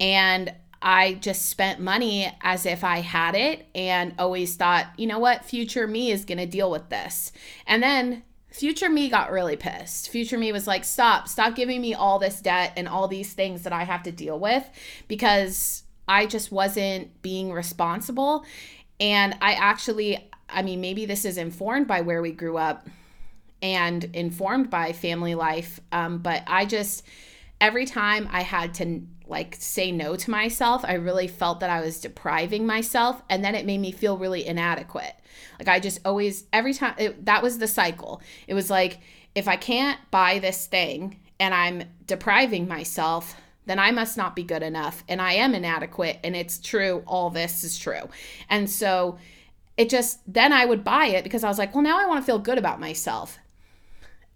And 0.00 0.52
i 0.80 1.14
just 1.14 1.48
spent 1.48 1.80
money 1.80 2.32
as 2.40 2.64
if 2.64 2.84
i 2.84 2.98
had 2.98 3.34
it 3.34 3.66
and 3.74 4.14
always 4.18 4.56
thought 4.56 4.86
you 4.96 5.06
know 5.06 5.18
what? 5.18 5.44
Future 5.44 5.86
me 5.86 6.10
is 6.10 6.24
going 6.24 6.38
to 6.38 6.46
deal 6.46 6.70
with 6.70 6.88
this. 6.88 7.32
And 7.66 7.82
then 7.82 8.22
future 8.58 8.90
me 8.90 9.08
got 9.08 9.30
really 9.30 9.56
pissed 9.56 10.10
future 10.10 10.36
me 10.36 10.52
was 10.52 10.66
like 10.66 10.84
stop 10.84 11.28
stop 11.28 11.54
giving 11.54 11.80
me 11.80 11.94
all 11.94 12.18
this 12.18 12.40
debt 12.40 12.72
and 12.76 12.88
all 12.88 13.08
these 13.08 13.32
things 13.32 13.62
that 13.62 13.72
i 13.72 13.84
have 13.84 14.02
to 14.02 14.12
deal 14.12 14.38
with 14.38 14.68
because 15.06 15.84
i 16.06 16.26
just 16.26 16.50
wasn't 16.50 17.22
being 17.22 17.52
responsible 17.52 18.44
and 18.98 19.34
i 19.40 19.52
actually 19.52 20.28
i 20.48 20.60
mean 20.62 20.80
maybe 20.80 21.06
this 21.06 21.24
is 21.24 21.38
informed 21.38 21.86
by 21.86 22.00
where 22.00 22.20
we 22.20 22.32
grew 22.32 22.56
up 22.56 22.88
and 23.62 24.04
informed 24.14 24.70
by 24.70 24.92
family 24.92 25.34
life. 25.34 25.80
Um, 25.92 26.18
but 26.18 26.42
I 26.46 26.64
just, 26.64 27.04
every 27.60 27.86
time 27.86 28.28
I 28.30 28.42
had 28.42 28.74
to 28.74 29.02
like 29.26 29.56
say 29.58 29.92
no 29.92 30.16
to 30.16 30.30
myself, 30.30 30.84
I 30.84 30.94
really 30.94 31.28
felt 31.28 31.60
that 31.60 31.70
I 31.70 31.80
was 31.80 32.00
depriving 32.00 32.66
myself. 32.66 33.22
And 33.28 33.44
then 33.44 33.54
it 33.54 33.66
made 33.66 33.80
me 33.80 33.92
feel 33.92 34.16
really 34.16 34.46
inadequate. 34.46 35.14
Like 35.58 35.68
I 35.68 35.80
just 35.80 36.00
always, 36.04 36.44
every 36.52 36.74
time, 36.74 36.94
it, 36.98 37.24
that 37.26 37.42
was 37.42 37.58
the 37.58 37.66
cycle. 37.66 38.22
It 38.46 38.54
was 38.54 38.70
like, 38.70 39.00
if 39.34 39.48
I 39.48 39.56
can't 39.56 39.98
buy 40.10 40.38
this 40.38 40.66
thing 40.66 41.20
and 41.38 41.54
I'm 41.54 41.84
depriving 42.06 42.66
myself, 42.66 43.36
then 43.66 43.78
I 43.78 43.90
must 43.90 44.16
not 44.16 44.34
be 44.34 44.42
good 44.42 44.62
enough 44.62 45.04
and 45.08 45.20
I 45.20 45.34
am 45.34 45.54
inadequate. 45.54 46.18
And 46.24 46.34
it's 46.34 46.58
true, 46.58 47.02
all 47.06 47.30
this 47.30 47.62
is 47.62 47.78
true. 47.78 48.08
And 48.48 48.68
so 48.68 49.18
it 49.76 49.90
just, 49.90 50.20
then 50.26 50.52
I 50.52 50.64
would 50.64 50.82
buy 50.82 51.06
it 51.06 51.22
because 51.22 51.44
I 51.44 51.48
was 51.48 51.58
like, 51.58 51.74
well, 51.74 51.84
now 51.84 52.00
I 52.00 52.06
want 52.06 52.20
to 52.20 52.26
feel 52.26 52.38
good 52.38 52.58
about 52.58 52.80
myself. 52.80 53.38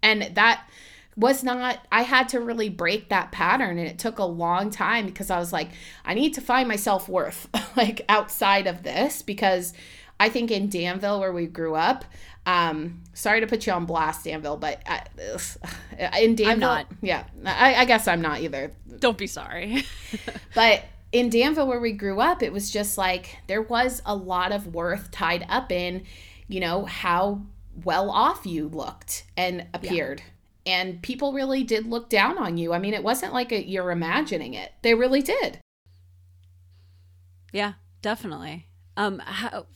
And 0.03 0.31
that 0.35 0.69
was 1.17 1.43
not, 1.43 1.85
I 1.91 2.03
had 2.03 2.29
to 2.31 2.41
really 2.41 2.69
break 2.69 3.09
that 3.09 3.33
pattern. 3.33 3.79
And 3.79 3.89
it 3.89 3.99
took 3.99 4.19
a 4.19 4.25
long 4.25 4.71
time 4.71 5.07
because 5.07 5.31
I 5.31 5.39
was 5.39 5.53
like, 5.53 5.71
I 6.05 6.15
need 6.15 6.35
to 6.35 6.41
find 6.41 6.69
my 6.69 6.77
self 6.77 7.09
worth 7.09 7.49
like 7.77 8.03
outside 8.09 8.67
of 8.67 8.83
this 8.83 9.23
because 9.23 9.73
I 10.23 10.29
think 10.29 10.53
in 10.53 10.69
Danville, 10.69 11.19
where 11.19 11.33
we 11.33 11.47
grew 11.47 11.75
up, 11.75 12.05
um, 12.47 13.03
sorry 13.13 13.41
to 13.41 13.47
put 13.49 13.67
you 13.67 13.73
on 13.73 13.87
blast, 13.87 14.25
Danville, 14.25 14.57
but 14.57 14.81
I, 14.87 16.21
in 16.21 16.37
Danville, 16.37 16.59
not. 16.59 16.87
yeah, 17.01 17.25
I, 17.45 17.75
I 17.75 17.85
guess 17.87 18.07
I'm 18.07 18.23
not 18.23 18.41
either. 18.41 18.73
Don't 19.01 19.19
be 19.19 19.27
sorry. 19.27 19.85
But 20.55 20.85
in 21.11 21.29
Danville, 21.29 21.67
where 21.67 21.81
we 21.81 21.91
grew 21.91 22.21
up, 22.21 22.41
it 22.41 22.53
was 22.53 22.71
just 22.71 22.97
like 22.97 23.39
there 23.49 23.63
was 23.63 24.01
a 24.07 24.15
lot 24.15 24.53
of 24.53 24.69
worth 24.69 25.11
tied 25.11 25.45
up 25.49 25.73
in, 25.73 26.05
you 26.47 26.61
know, 26.61 26.85
how 26.85 27.43
well 27.85 28.09
off 28.09 28.47
you 28.47 28.69
looked 28.69 29.25
and 29.37 29.67
appeared. 29.75 30.23
And 30.65 31.03
people 31.03 31.33
really 31.33 31.65
did 31.65 31.87
look 31.87 32.09
down 32.09 32.39
on 32.39 32.59
you. 32.59 32.73
I 32.73 32.79
mean, 32.79 32.95
it 32.95 33.03
wasn't 33.03 33.33
like 33.33 33.51
a, 33.51 33.67
you're 33.67 33.91
imagining 33.91 34.55
it. 34.55 34.71
They 34.83 34.95
really 34.95 35.23
did. 35.23 35.59
Yeah, 37.53 37.73
definitely. 38.03 38.67
Um, 38.97 39.19
how, 39.19 39.67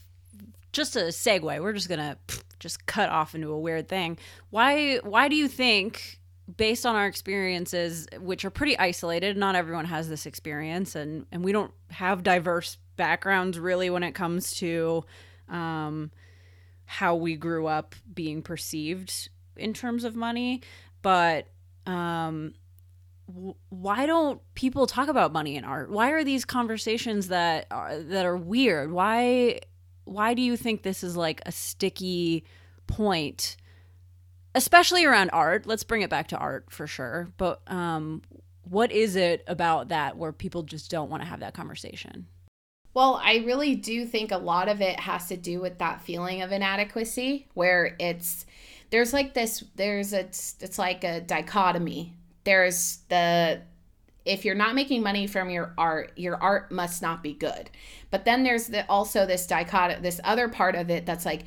just 0.76 0.94
a 0.96 1.06
segue. 1.06 1.60
We're 1.60 1.72
just 1.72 1.88
gonna 1.88 2.18
just 2.60 2.86
cut 2.86 3.08
off 3.08 3.34
into 3.34 3.50
a 3.50 3.58
weird 3.58 3.88
thing. 3.88 4.18
Why? 4.50 4.98
Why 4.98 5.28
do 5.28 5.36
you 5.36 5.48
think, 5.48 6.20
based 6.56 6.86
on 6.86 6.94
our 6.94 7.06
experiences, 7.06 8.06
which 8.20 8.44
are 8.44 8.50
pretty 8.50 8.78
isolated, 8.78 9.36
not 9.36 9.56
everyone 9.56 9.86
has 9.86 10.08
this 10.08 10.26
experience, 10.26 10.94
and 10.94 11.26
and 11.32 11.42
we 11.42 11.52
don't 11.52 11.72
have 11.90 12.22
diverse 12.22 12.78
backgrounds 12.96 13.58
really 13.58 13.90
when 13.90 14.02
it 14.02 14.12
comes 14.12 14.54
to, 14.56 15.04
um, 15.48 16.10
how 16.84 17.14
we 17.14 17.36
grew 17.36 17.66
up 17.66 17.94
being 18.14 18.42
perceived 18.42 19.28
in 19.56 19.72
terms 19.72 20.04
of 20.04 20.14
money, 20.14 20.62
but 21.02 21.48
um 21.86 22.54
why 23.70 24.06
don't 24.06 24.40
people 24.54 24.86
talk 24.86 25.08
about 25.08 25.32
money 25.32 25.56
in 25.56 25.64
art? 25.64 25.90
Why 25.90 26.10
are 26.10 26.22
these 26.22 26.44
conversations 26.44 27.26
that 27.28 27.66
are, 27.72 27.98
that 27.98 28.24
are 28.24 28.36
weird? 28.36 28.92
Why 28.92 29.60
why 30.06 30.34
do 30.34 30.42
you 30.42 30.56
think 30.56 30.82
this 30.82 31.04
is 31.04 31.16
like 31.16 31.42
a 31.46 31.52
sticky 31.52 32.44
point 32.86 33.56
especially 34.54 35.04
around 35.04 35.28
art? 35.30 35.66
Let's 35.66 35.84
bring 35.84 36.00
it 36.00 36.08
back 36.08 36.28
to 36.28 36.38
art 36.38 36.66
for 36.70 36.86
sure. 36.86 37.28
But 37.36 37.60
um 37.70 38.22
what 38.68 38.90
is 38.90 39.14
it 39.14 39.44
about 39.46 39.88
that 39.88 40.16
where 40.16 40.32
people 40.32 40.62
just 40.62 40.90
don't 40.90 41.10
want 41.10 41.22
to 41.22 41.28
have 41.28 41.40
that 41.40 41.54
conversation? 41.54 42.26
Well, 42.94 43.20
I 43.22 43.36
really 43.46 43.76
do 43.76 44.06
think 44.06 44.32
a 44.32 44.38
lot 44.38 44.68
of 44.68 44.80
it 44.80 44.98
has 44.98 45.28
to 45.28 45.36
do 45.36 45.60
with 45.60 45.78
that 45.78 46.00
feeling 46.00 46.42
of 46.42 46.50
inadequacy 46.50 47.46
where 47.54 47.94
it's 48.00 48.46
there's 48.90 49.12
like 49.12 49.34
this 49.34 49.62
there's 49.74 50.12
a 50.12 50.20
it's 50.20 50.78
like 50.78 51.04
a 51.04 51.20
dichotomy 51.20 52.14
there's 52.46 53.00
the 53.08 53.60
if 54.26 54.44
you're 54.44 54.54
not 54.54 54.74
making 54.74 55.02
money 55.02 55.26
from 55.26 55.48
your 55.50 55.72
art, 55.78 56.12
your 56.16 56.36
art 56.42 56.70
must 56.72 57.00
not 57.00 57.22
be 57.22 57.32
good. 57.32 57.70
But 58.10 58.24
then 58.24 58.42
there's 58.42 58.66
the, 58.66 58.88
also 58.90 59.24
this 59.24 59.46
dichotomy, 59.46 60.02
this 60.02 60.20
other 60.24 60.48
part 60.48 60.74
of 60.74 60.90
it 60.90 61.06
that's 61.06 61.24
like, 61.24 61.44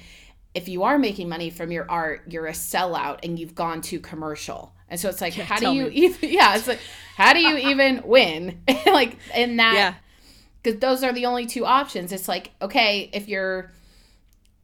if 0.56 0.68
you 0.68 0.84
are 0.84 0.98
making 0.98 1.30
money 1.30 1.50
from 1.50 1.72
your 1.72 1.90
art, 1.90 2.24
you're 2.30 2.48
a 2.48 2.54
sellout 2.54 3.20
and 3.24 3.38
you've 3.38 3.54
gone 3.54 3.82
too 3.82 4.00
commercial. 4.00 4.74
And 4.88 5.00
so 5.00 5.10
it's 5.10 5.22
like, 5.22 5.38
yeah, 5.38 5.44
how 5.44 5.60
do 5.60 5.72
you 5.72 5.86
me. 5.86 5.92
even, 5.92 6.30
yeah, 6.32 6.56
it's 6.56 6.68
like, 6.68 6.80
how 7.16 7.34
do 7.34 7.40
you 7.40 7.58
even 7.70 8.02
win? 8.06 8.62
like 8.86 9.18
in 9.36 9.58
that, 9.58 9.74
yeah. 9.76 9.94
Because 10.62 10.80
those 10.80 11.04
are 11.04 11.14
the 11.14 11.26
only 11.26 11.46
two 11.46 11.66
options. 11.66 12.12
It's 12.12 12.28
like, 12.28 12.52
okay, 12.62 13.10
if 13.14 13.30
you're, 13.30 13.72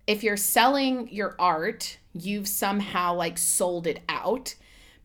if 0.07 0.23
you're 0.23 0.37
selling 0.37 1.09
your 1.09 1.35
art, 1.39 1.97
you've 2.13 2.47
somehow 2.47 3.13
like 3.13 3.37
sold 3.37 3.87
it 3.87 4.01
out 4.09 4.55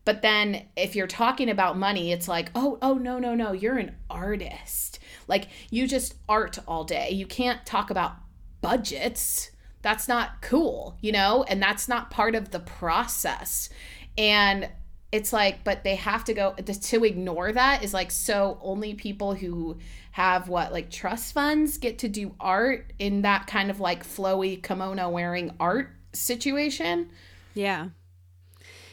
but 0.03 0.21
then 0.21 0.65
if 0.75 0.95
you're 0.95 1.07
talking 1.07 1.49
about 1.49 1.77
money, 1.77 2.11
it's 2.11 2.27
like, 2.27 2.49
oh, 2.55 2.77
oh, 2.81 2.95
no, 2.95 3.19
no, 3.19 3.35
no, 3.35 3.51
you're 3.51 3.77
an 3.77 3.95
artist. 4.09 4.99
Like 5.27 5.47
you 5.69 5.87
just 5.87 6.15
art 6.27 6.57
all 6.67 6.83
day. 6.83 7.11
You 7.11 7.25
can't 7.25 7.65
talk 7.65 7.89
about 7.89 8.15
budgets. 8.61 9.51
That's 9.81 10.07
not 10.07 10.41
cool, 10.41 10.97
you 11.01 11.11
know? 11.11 11.43
And 11.47 11.61
that's 11.61 11.87
not 11.87 12.11
part 12.11 12.35
of 12.35 12.51
the 12.51 12.59
process. 12.59 13.69
And 14.17 14.69
it's 15.11 15.33
like, 15.33 15.63
but 15.63 15.83
they 15.83 15.95
have 15.95 16.23
to 16.25 16.33
go 16.33 16.53
to 16.53 17.03
ignore 17.03 17.51
that 17.51 17.83
is 17.83 17.93
like, 17.93 18.11
so 18.11 18.57
only 18.61 18.93
people 18.93 19.33
who 19.33 19.77
have 20.11 20.47
what, 20.47 20.71
like 20.71 20.89
trust 20.89 21.33
funds 21.33 21.77
get 21.77 21.99
to 21.99 22.07
do 22.07 22.33
art 22.39 22.93
in 22.97 23.21
that 23.23 23.45
kind 23.45 23.69
of 23.69 23.79
like 23.79 24.05
flowy 24.05 24.61
kimono 24.61 25.09
wearing 25.09 25.53
art 25.59 25.89
situation. 26.13 27.09
Yeah. 27.53 27.89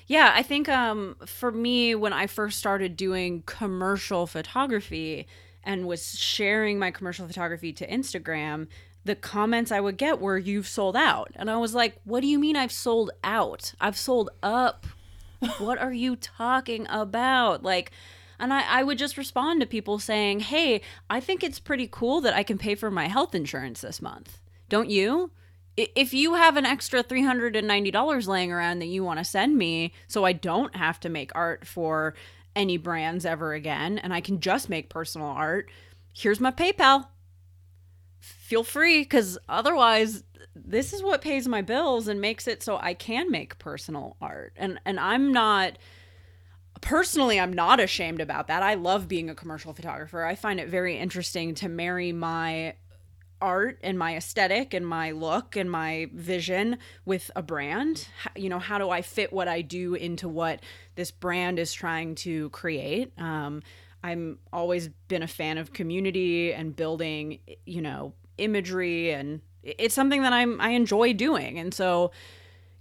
Yeah, 0.09 0.33
I 0.35 0.43
think 0.43 0.71
um, 0.71 1.17
for 1.27 1.53
me, 1.53 1.95
when 1.95 2.15
I 2.15 2.27
first 2.27 2.59
started 2.59 2.97
doing 2.97 3.43
commercial 3.45 4.27
photography 4.27 5.27
and 5.63 5.87
was 5.87 6.19
sharing 6.19 6.79
my 6.79 6.91
commercial 6.91 7.27
photography 7.27 7.75
to 7.75 7.87
Instagram, 7.87 8.69
the 9.05 9.15
comments 9.15 9.71
I 9.71 9.81
would 9.81 9.99
get 9.99 10.19
were, 10.19 10.39
You've 10.39 10.67
sold 10.67 10.97
out. 10.97 11.31
And 11.35 11.51
I 11.51 11.59
was 11.59 11.75
like, 11.75 12.01
What 12.05 12.21
do 12.21 12.27
you 12.27 12.39
mean 12.39 12.57
I've 12.57 12.73
sold 12.73 13.11
out? 13.23 13.75
I've 13.81 13.99
sold 13.99 14.31
up. 14.43 14.87
what 15.59 15.79
are 15.79 15.93
you 15.93 16.17
talking 16.17 16.87
about? 16.89 17.63
Like, 17.63 17.93
and 18.41 18.53
I, 18.53 18.63
I 18.63 18.83
would 18.85 18.97
just 18.97 19.19
respond 19.19 19.61
to 19.61 19.67
people 19.67 19.99
saying, 19.99 20.41
Hey, 20.41 20.81
I 21.11 21.21
think 21.21 21.45
it's 21.45 21.61
pretty 21.61 21.87
cool 21.87 22.23
that 22.23 22.35
I 22.35 22.43
can 22.43 22.57
pay 22.57 22.75
for 22.75 22.91
my 22.91 23.09
health 23.09 23.35
insurance 23.35 23.83
this 23.83 24.01
month. 24.01 24.41
Don't 24.71 24.89
you? 24.89 25.33
If 25.79 26.13
you 26.13 26.35
have 26.35 26.57
an 26.57 26.67
extra 26.67 27.05
$390 27.05 28.27
laying 28.27 28.53
around 28.53 28.81
that 28.81 28.87
you 28.87 29.05
want 29.05 29.19
to 29.19 29.25
send 29.25 29.57
me 29.57 29.93
so 30.09 30.25
I 30.25 30.33
don't 30.33 30.75
have 30.75 30.99
to 31.01 31.09
make 31.09 31.31
art 31.35 31.67
for 31.67 32.15
any 32.57 32.77
brands 32.77 33.25
ever 33.25 33.53
again 33.53 33.99
and 33.99 34.13
I 34.13 34.21
can 34.21 34.41
just 34.41 34.69
make 34.69 34.89
personal 34.89 35.29
art, 35.29 35.71
here's 36.13 36.41
my 36.41 36.51
PayPal. 36.51 37.07
Feel 38.19 38.65
free 38.65 39.05
cuz 39.05 39.39
otherwise 39.49 40.25
this 40.57 40.93
is 40.93 41.03
what 41.03 41.23
pays 41.23 41.47
my 41.47 41.63
bills 41.63 42.09
and 42.09 42.21
makes 42.21 42.49
it 42.49 42.63
so 42.63 42.79
I 42.79 42.95
can 42.95 43.31
make 43.31 43.59
personal 43.59 44.17
art. 44.21 44.55
And 44.57 44.81
and 44.85 44.99
I'm 44.99 45.33
not 45.33 45.79
personally 46.81 47.39
I'm 47.39 47.53
not 47.53 47.79
ashamed 47.79 48.21
about 48.21 48.49
that. 48.49 48.65
I 48.65 48.75
love 48.75 49.07
being 49.07 49.31
a 49.31 49.35
commercial 49.35 49.73
photographer. 49.73 50.25
I 50.25 50.35
find 50.35 50.59
it 50.59 50.69
very 50.69 50.99
interesting 50.99 51.55
to 51.57 51.69
marry 51.69 52.11
my 52.11 52.75
art 53.41 53.79
and 53.83 53.99
my 53.99 54.17
aesthetic 54.17 54.75
and 54.75 54.87
my 54.87 55.11
look 55.11 55.57
and 55.57 55.71
my 55.71 56.09
vision 56.13 56.79
with 57.05 57.31
a 57.37 57.43
brand. 57.43 58.09
You 58.37 58.49
know 58.49 58.59
how 58.59 58.79
do 58.79 58.91
i 58.91 59.03
fit 59.03 59.33
what 59.33 59.49
i 59.49 59.63
do 59.63 59.95
into 59.95 60.29
what 60.29 60.61
this 60.95 61.11
brand 61.11 61.59
is 61.59 61.73
trying 61.73 62.15
to 62.17 62.51
create? 62.51 63.13
Um, 63.19 63.63
i'm 64.03 64.39
always 64.53 64.89
been 65.09 65.23
a 65.23 65.29
fan 65.29 65.59
of 65.59 65.73
community 65.73 66.53
and 66.53 66.77
building 66.77 67.41
you 67.67 67.83
know 67.83 68.13
imagery 68.39 69.11
and 69.11 69.41
it's 69.63 69.95
something 69.95 70.23
that 70.23 70.33
i'm 70.33 70.61
i 70.61 70.71
enjoy 70.71 71.13
doing. 71.13 71.59
And 71.59 71.75
so 71.75 72.13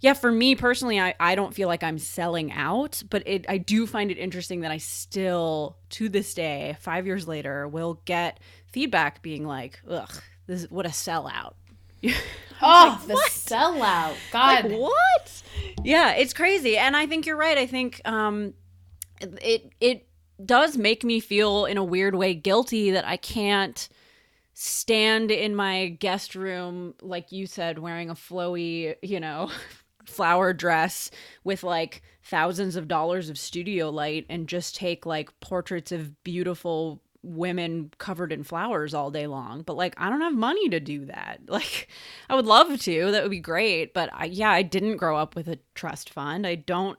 yeah 0.00 0.12
for 0.12 0.30
me 0.30 0.54
personally 0.54 1.00
i, 1.00 1.14
I 1.18 1.34
don't 1.34 1.54
feel 1.54 1.68
like 1.68 1.82
i'm 1.82 1.98
selling 1.98 2.52
out 2.52 3.02
but 3.10 3.22
it 3.26 3.46
i 3.48 3.58
do 3.58 3.86
find 3.86 4.10
it 4.10 4.18
interesting 4.18 4.60
that 4.60 4.70
i 4.70 4.78
still 4.78 5.76
to 5.90 6.08
this 6.08 6.34
day 6.34 6.76
five 6.80 7.06
years 7.06 7.26
later 7.26 7.66
will 7.66 8.00
get 8.04 8.40
feedback 8.66 9.22
being 9.22 9.46
like 9.46 9.80
ugh 9.88 10.22
this 10.48 10.68
what 10.70 10.86
a 10.86 10.88
sellout. 10.88 11.54
oh, 12.62 13.00
like, 13.06 13.06
the 13.06 13.14
sellout. 13.30 14.14
God. 14.32 14.64
Like, 14.64 14.80
what? 14.80 15.42
Yeah, 15.84 16.14
it's 16.14 16.32
crazy. 16.32 16.76
And 16.76 16.96
I 16.96 17.06
think 17.06 17.26
you're 17.26 17.36
right. 17.36 17.56
I 17.56 17.66
think 17.66 18.00
um 18.04 18.54
it 19.20 19.72
it 19.80 20.08
does 20.44 20.76
make 20.76 21.04
me 21.04 21.20
feel 21.20 21.66
in 21.66 21.76
a 21.76 21.84
weird 21.84 22.14
way 22.14 22.34
guilty 22.34 22.90
that 22.92 23.06
I 23.06 23.16
can't 23.16 23.88
stand 24.54 25.30
in 25.30 25.54
my 25.54 25.88
guest 25.88 26.34
room 26.34 26.94
like 27.00 27.30
you 27.30 27.46
said 27.46 27.78
wearing 27.78 28.10
a 28.10 28.14
flowy, 28.14 28.96
you 29.02 29.20
know, 29.20 29.50
flower 30.06 30.52
dress 30.52 31.10
with 31.44 31.62
like 31.62 32.02
thousands 32.24 32.74
of 32.74 32.88
dollars 32.88 33.28
of 33.28 33.38
studio 33.38 33.90
light 33.90 34.26
and 34.28 34.48
just 34.48 34.74
take 34.74 35.04
like 35.06 35.38
portraits 35.40 35.92
of 35.92 36.22
beautiful 36.24 37.00
women 37.28 37.90
covered 37.98 38.32
in 38.32 38.42
flowers 38.42 38.94
all 38.94 39.10
day 39.10 39.26
long 39.26 39.62
but 39.62 39.76
like 39.76 39.94
i 39.98 40.08
don't 40.08 40.20
have 40.20 40.34
money 40.34 40.68
to 40.68 40.80
do 40.80 41.04
that. 41.06 41.40
Like 41.48 41.88
i 42.28 42.34
would 42.34 42.46
love 42.46 42.78
to 42.80 43.10
that 43.10 43.22
would 43.22 43.30
be 43.30 43.40
great 43.40 43.92
but 43.94 44.10
I, 44.12 44.26
yeah 44.26 44.50
i 44.50 44.62
didn't 44.62 44.96
grow 44.96 45.16
up 45.16 45.34
with 45.34 45.48
a 45.48 45.58
trust 45.74 46.10
fund. 46.10 46.46
I 46.46 46.54
don't 46.54 46.98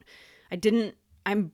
i 0.51 0.55
didn't 0.55 0.95
i'm 1.25 1.51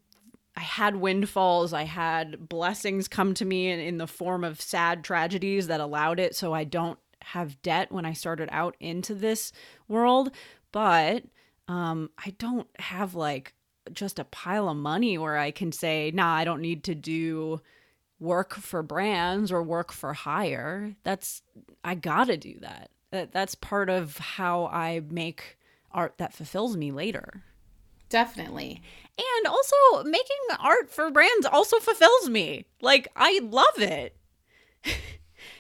i 0.55 0.61
had 0.61 0.95
windfalls 0.95 1.73
i 1.73 1.83
had 1.83 2.49
blessings 2.49 3.07
come 3.07 3.33
to 3.35 3.45
me 3.45 3.69
in, 3.69 3.79
in 3.79 3.97
the 3.97 4.07
form 4.07 4.43
of 4.43 4.61
sad 4.61 5.03
tragedies 5.03 5.67
that 5.67 5.79
allowed 5.79 6.19
it 6.19 6.35
so 6.35 6.53
i 6.53 6.63
don't 6.63 6.99
have 7.21 7.61
debt 7.61 7.91
when 7.91 8.05
i 8.05 8.13
started 8.13 8.49
out 8.51 8.75
into 8.79 9.13
this 9.13 9.51
world 9.87 10.31
but 10.71 11.23
um 11.67 12.09
i 12.23 12.33
don't 12.37 12.67
have 12.79 13.15
like 13.15 13.53
just 13.93 14.17
a 14.19 14.25
pile 14.25 14.69
of 14.69 14.77
money 14.77 15.17
where 15.17 15.37
i 15.37 15.51
can 15.51 15.71
say 15.71 16.11
nah 16.13 16.33
i 16.33 16.43
don't 16.43 16.61
need 16.61 16.83
to 16.83 16.95
do 16.95 17.59
work 18.19 18.53
for 18.53 18.81
brands 18.83 19.51
or 19.51 19.61
work 19.61 19.91
for 19.91 20.13
hire. 20.13 20.95
That's 21.03 21.41
I 21.83 21.95
got 21.95 22.25
to 22.25 22.37
do 22.37 22.59
that. 22.61 22.89
that. 23.11 23.31
That's 23.31 23.55
part 23.55 23.89
of 23.89 24.17
how 24.17 24.65
I 24.67 25.01
make 25.09 25.57
art 25.91 26.17
that 26.17 26.33
fulfills 26.33 26.77
me 26.77 26.91
later. 26.91 27.43
Definitely. 28.09 28.81
And 29.17 29.47
also 29.47 30.03
making 30.03 30.37
art 30.59 30.91
for 30.91 31.09
brands 31.09 31.45
also 31.45 31.79
fulfills 31.79 32.29
me. 32.29 32.65
Like 32.81 33.07
I 33.15 33.39
love 33.43 33.79
it. 33.79 34.15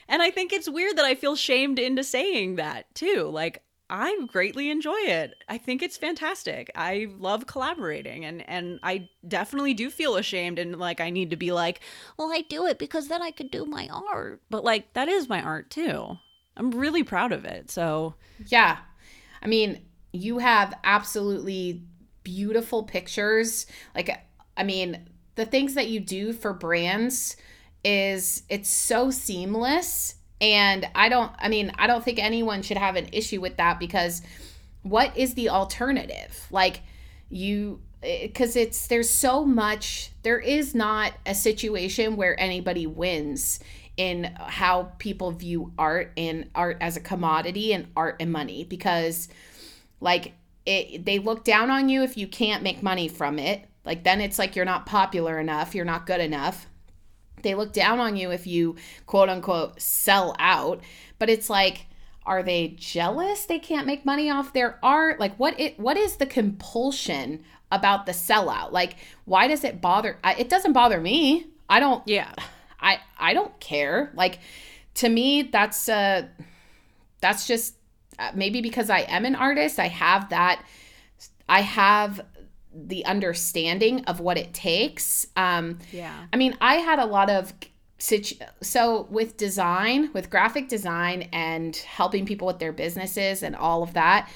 And 0.07 0.21
I 0.21 0.31
think 0.31 0.53
it's 0.53 0.69
weird 0.69 0.97
that 0.97 1.05
I 1.05 1.15
feel 1.15 1.35
shamed 1.35 1.79
into 1.79 2.03
saying 2.03 2.55
that 2.55 2.93
too. 2.93 3.29
Like 3.31 3.63
I 3.89 4.25
greatly 4.27 4.69
enjoy 4.71 4.97
it. 4.97 5.35
I 5.47 5.57
think 5.57 5.83
it's 5.83 5.97
fantastic. 5.97 6.71
I 6.75 7.07
love 7.17 7.45
collaborating 7.45 8.25
and 8.25 8.47
and 8.49 8.79
I 8.81 9.09
definitely 9.27 9.73
do 9.73 9.89
feel 9.89 10.15
ashamed 10.15 10.57
and 10.57 10.77
like 10.77 10.99
I 10.99 11.09
need 11.09 11.29
to 11.29 11.35
be 11.35 11.51
like, 11.51 11.81
"Well, 12.17 12.31
I 12.31 12.41
do 12.41 12.65
it 12.65 12.79
because 12.79 13.07
then 13.07 13.21
I 13.21 13.31
could 13.31 13.51
do 13.51 13.65
my 13.65 13.87
art." 13.89 14.41
But 14.49 14.63
like 14.63 14.93
that 14.93 15.07
is 15.07 15.29
my 15.29 15.41
art 15.41 15.69
too. 15.69 16.17
I'm 16.57 16.71
really 16.71 17.03
proud 17.03 17.31
of 17.31 17.45
it. 17.45 17.69
So, 17.69 18.15
yeah. 18.47 18.77
I 19.43 19.47
mean, 19.47 19.85
you 20.13 20.39
have 20.39 20.73
absolutely 20.83 21.83
beautiful 22.23 22.83
pictures. 22.83 23.67
Like 23.93 24.09
I 24.57 24.63
mean, 24.63 25.09
the 25.35 25.45
things 25.45 25.75
that 25.75 25.89
you 25.89 25.99
do 25.99 26.33
for 26.33 26.53
brands 26.53 27.35
is 27.83 28.41
it's 28.49 28.69
so 28.69 29.11
seamless 29.11 30.15
and 30.41 30.87
I 30.93 31.09
don't, 31.09 31.31
I 31.39 31.47
mean, 31.47 31.71
I 31.77 31.87
don't 31.87 32.03
think 32.03 32.19
anyone 32.19 32.61
should 32.61 32.77
have 32.77 32.95
an 32.95 33.09
issue 33.11 33.39
with 33.39 33.57
that 33.57 33.79
because 33.79 34.21
what 34.83 35.15
is 35.17 35.33
the 35.33 35.49
alternative? 35.49 36.47
Like, 36.51 36.81
you, 37.29 37.81
eh, 38.03 38.27
because 38.27 38.55
it's, 38.55 38.87
there's 38.87 39.09
so 39.09 39.45
much, 39.45 40.11
there 40.23 40.39
is 40.39 40.75
not 40.75 41.13
a 41.25 41.33
situation 41.33 42.17
where 42.17 42.39
anybody 42.39 42.85
wins 42.85 43.59
in 43.97 44.25
how 44.37 44.91
people 44.97 45.31
view 45.31 45.71
art 45.77 46.11
and 46.17 46.49
art 46.53 46.77
as 46.81 46.97
a 46.97 46.99
commodity 47.01 47.71
and 47.71 47.87
art 47.95 48.17
and 48.19 48.31
money 48.31 48.65
because, 48.65 49.29
like, 50.01 50.33
it, 50.65 51.05
they 51.05 51.19
look 51.19 51.45
down 51.45 51.71
on 51.71 51.87
you 51.87 52.03
if 52.03 52.17
you 52.17 52.27
can't 52.27 52.61
make 52.61 52.83
money 52.83 53.07
from 53.07 53.39
it. 53.39 53.63
Like, 53.85 54.03
then 54.03 54.19
it's 54.19 54.37
like 54.37 54.55
you're 54.55 54.65
not 54.65 54.85
popular 54.85 55.39
enough, 55.39 55.73
you're 55.73 55.85
not 55.85 56.05
good 56.05 56.19
enough 56.19 56.67
they 57.45 57.55
look 57.55 57.71
down 57.71 57.99
on 57.99 58.17
you 58.17 58.31
if 58.31 58.45
you 58.45 58.75
quote 59.05 59.29
unquote 59.29 59.79
sell 59.79 60.35
out. 60.39 60.81
But 61.17 61.29
it's 61.29 61.49
like, 61.49 61.85
are 62.25 62.43
they 62.43 62.69
jealous 62.69 63.45
they 63.45 63.59
can't 63.59 63.85
make 63.85 64.03
money 64.03 64.29
off 64.29 64.51
their 64.51 64.79
art? 64.83 65.19
Like 65.19 65.35
what 65.37 65.57
it 65.59 65.79
what 65.79 65.95
is 65.95 66.17
the 66.17 66.25
compulsion 66.25 67.43
about 67.71 68.05
the 68.05 68.11
sellout? 68.11 68.71
Like 68.71 68.95
why 69.25 69.47
does 69.47 69.63
it 69.63 69.79
bother 69.79 70.17
I, 70.23 70.33
it 70.33 70.49
doesn't 70.49 70.73
bother 70.73 70.99
me. 70.99 71.45
I 71.69 71.79
don't 71.79 72.05
Yeah. 72.07 72.33
I 72.79 72.99
I 73.17 73.33
don't 73.33 73.57
care. 73.59 74.11
Like 74.15 74.39
to 74.95 75.09
me 75.09 75.43
that's 75.43 75.87
uh 75.87 76.27
that's 77.21 77.47
just 77.47 77.75
uh, 78.17 78.31
maybe 78.33 78.61
because 78.61 78.89
I 78.89 79.01
am 79.01 79.25
an 79.25 79.35
artist, 79.35 79.77
I 79.77 79.87
have 79.87 80.29
that 80.29 80.65
I 81.47 81.61
have 81.61 82.21
the 82.75 83.05
understanding 83.05 84.03
of 84.05 84.19
what 84.19 84.37
it 84.37 84.53
takes. 84.53 85.25
Um, 85.35 85.79
yeah. 85.91 86.25
I 86.33 86.37
mean, 86.37 86.57
I 86.59 86.75
had 86.75 86.99
a 86.99 87.05
lot 87.05 87.29
of 87.29 87.53
situ- 87.97 88.43
so 88.61 89.07
with 89.09 89.37
design, 89.37 90.11
with 90.13 90.29
graphic 90.29 90.67
design 90.67 91.29
and 91.31 91.75
helping 91.75 92.25
people 92.25 92.47
with 92.47 92.59
their 92.59 92.73
businesses 92.73 93.43
and 93.43 93.55
all 93.55 93.81
of 93.81 93.93
that. 93.93 94.29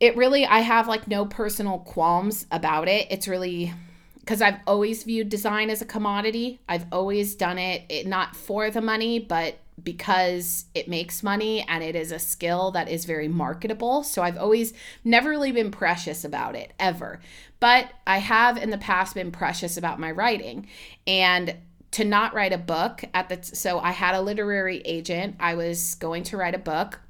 It 0.00 0.16
really, 0.16 0.46
I 0.46 0.60
have 0.60 0.88
like 0.88 1.06
no 1.06 1.26
personal 1.26 1.78
qualms 1.80 2.46
about 2.50 2.88
it. 2.88 3.06
It's 3.10 3.28
really 3.28 3.72
because 4.20 4.40
I've 4.40 4.60
always 4.68 5.02
viewed 5.02 5.28
design 5.28 5.68
as 5.68 5.82
a 5.82 5.84
commodity. 5.84 6.60
I've 6.68 6.86
always 6.92 7.34
done 7.34 7.58
it, 7.58 7.82
it 7.88 8.06
not 8.06 8.36
for 8.36 8.70
the 8.70 8.80
money, 8.80 9.18
but 9.18 9.58
because 9.82 10.66
it 10.74 10.88
makes 10.88 11.22
money 11.22 11.64
and 11.68 11.82
it 11.82 11.96
is 11.96 12.12
a 12.12 12.18
skill 12.18 12.70
that 12.72 12.88
is 12.88 13.04
very 13.04 13.28
marketable. 13.28 14.02
So 14.02 14.22
I've 14.22 14.38
always 14.38 14.72
never 15.04 15.30
really 15.30 15.52
been 15.52 15.70
precious 15.70 16.24
about 16.24 16.54
it 16.54 16.72
ever. 16.78 17.20
But 17.60 17.90
I 18.06 18.18
have 18.18 18.56
in 18.56 18.70
the 18.70 18.78
past 18.78 19.14
been 19.14 19.32
precious 19.32 19.76
about 19.76 20.00
my 20.00 20.10
writing. 20.10 20.68
And 21.06 21.56
to 21.92 22.04
not 22.04 22.34
write 22.34 22.52
a 22.52 22.58
book 22.58 23.04
at 23.12 23.28
the 23.28 23.38
so 23.42 23.78
I 23.78 23.92
had 23.92 24.14
a 24.14 24.20
literary 24.20 24.78
agent. 24.84 25.36
I 25.38 25.54
was 25.54 25.94
going 25.96 26.22
to 26.24 26.36
write 26.36 26.54
a 26.54 26.58
book 26.58 27.00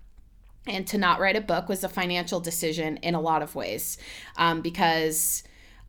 and 0.66 0.86
to 0.88 0.98
not 0.98 1.20
write 1.20 1.36
a 1.36 1.40
book 1.40 1.68
was 1.68 1.82
a 1.82 1.88
financial 1.88 2.40
decision 2.40 2.96
in 2.98 3.14
a 3.14 3.20
lot 3.20 3.42
of 3.42 3.54
ways 3.54 3.98
um, 4.36 4.60
because 4.60 5.42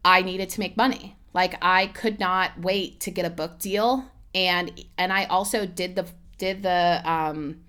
I 0.05 0.21
needed 0.21 0.49
to 0.49 0.59
make 0.59 0.77
money. 0.77 1.15
Like 1.33 1.55
I 1.61 1.87
could 1.87 2.19
not 2.19 2.59
wait 2.59 2.99
to 3.01 3.11
get 3.11 3.25
a 3.25 3.29
book 3.29 3.59
deal 3.59 4.05
and 4.35 4.83
and 4.97 5.11
I 5.11 5.25
also 5.25 5.65
did 5.65 5.95
the 5.95 6.07
did 6.43 6.61
the 6.61 7.01
um, 7.05 7.61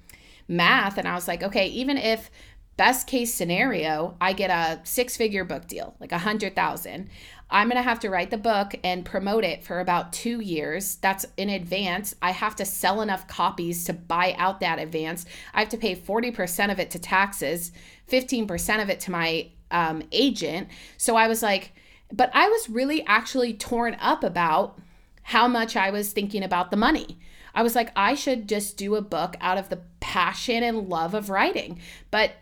math 0.48 0.98
and 0.98 1.06
I 1.06 1.14
was 1.14 1.28
like, 1.28 1.44
okay, 1.44 1.68
even 1.68 1.96
if 1.96 2.28
best 2.76 3.06
case 3.06 3.32
scenario, 3.32 4.16
I 4.20 4.32
get 4.32 4.50
a 4.50 4.80
six 4.84 5.16
figure 5.16 5.44
book 5.44 5.68
deal, 5.68 5.94
like 6.00 6.10
a 6.10 6.18
hundred 6.18 6.56
thousand. 6.56 7.08
I'm 7.50 7.68
going 7.68 7.76
to 7.76 7.88
have 7.88 8.00
to 8.00 8.10
write 8.10 8.30
the 8.30 8.38
book 8.38 8.74
and 8.82 9.04
promote 9.04 9.44
it 9.44 9.62
for 9.62 9.78
about 9.78 10.12
two 10.12 10.40
years. 10.40 10.96
That's 10.96 11.24
in 11.36 11.50
advance. 11.50 12.16
I 12.20 12.32
have 12.32 12.56
to 12.56 12.64
sell 12.64 13.00
enough 13.00 13.28
copies 13.28 13.84
to 13.84 13.92
buy 13.92 14.34
out 14.38 14.58
that 14.58 14.80
advance. 14.80 15.24
I 15.52 15.60
have 15.60 15.68
to 15.68 15.76
pay 15.76 15.94
40% 15.94 16.72
of 16.72 16.80
it 16.80 16.90
to 16.92 16.98
taxes, 16.98 17.70
15% 18.10 18.82
of 18.82 18.90
it 18.90 18.98
to 19.00 19.12
my 19.12 19.50
um, 19.70 20.02
agent. 20.10 20.68
So 20.96 21.14
I 21.14 21.28
was 21.28 21.42
like, 21.42 21.72
but 22.12 22.30
I 22.34 22.48
was 22.48 22.68
really 22.68 23.06
actually 23.06 23.54
torn 23.54 23.96
up 24.00 24.24
about 24.24 24.80
how 25.22 25.46
much 25.46 25.76
I 25.76 25.90
was 25.90 26.12
thinking 26.12 26.42
about 26.42 26.72
the 26.72 26.76
money. 26.76 27.18
I 27.54 27.62
was 27.62 27.74
like, 27.74 27.90
I 27.94 28.14
should 28.14 28.48
just 28.48 28.76
do 28.76 28.96
a 28.96 29.02
book 29.02 29.36
out 29.40 29.58
of 29.58 29.68
the 29.68 29.80
passion 30.00 30.62
and 30.62 30.88
love 30.88 31.14
of 31.14 31.30
writing. 31.30 31.80
But 32.10 32.32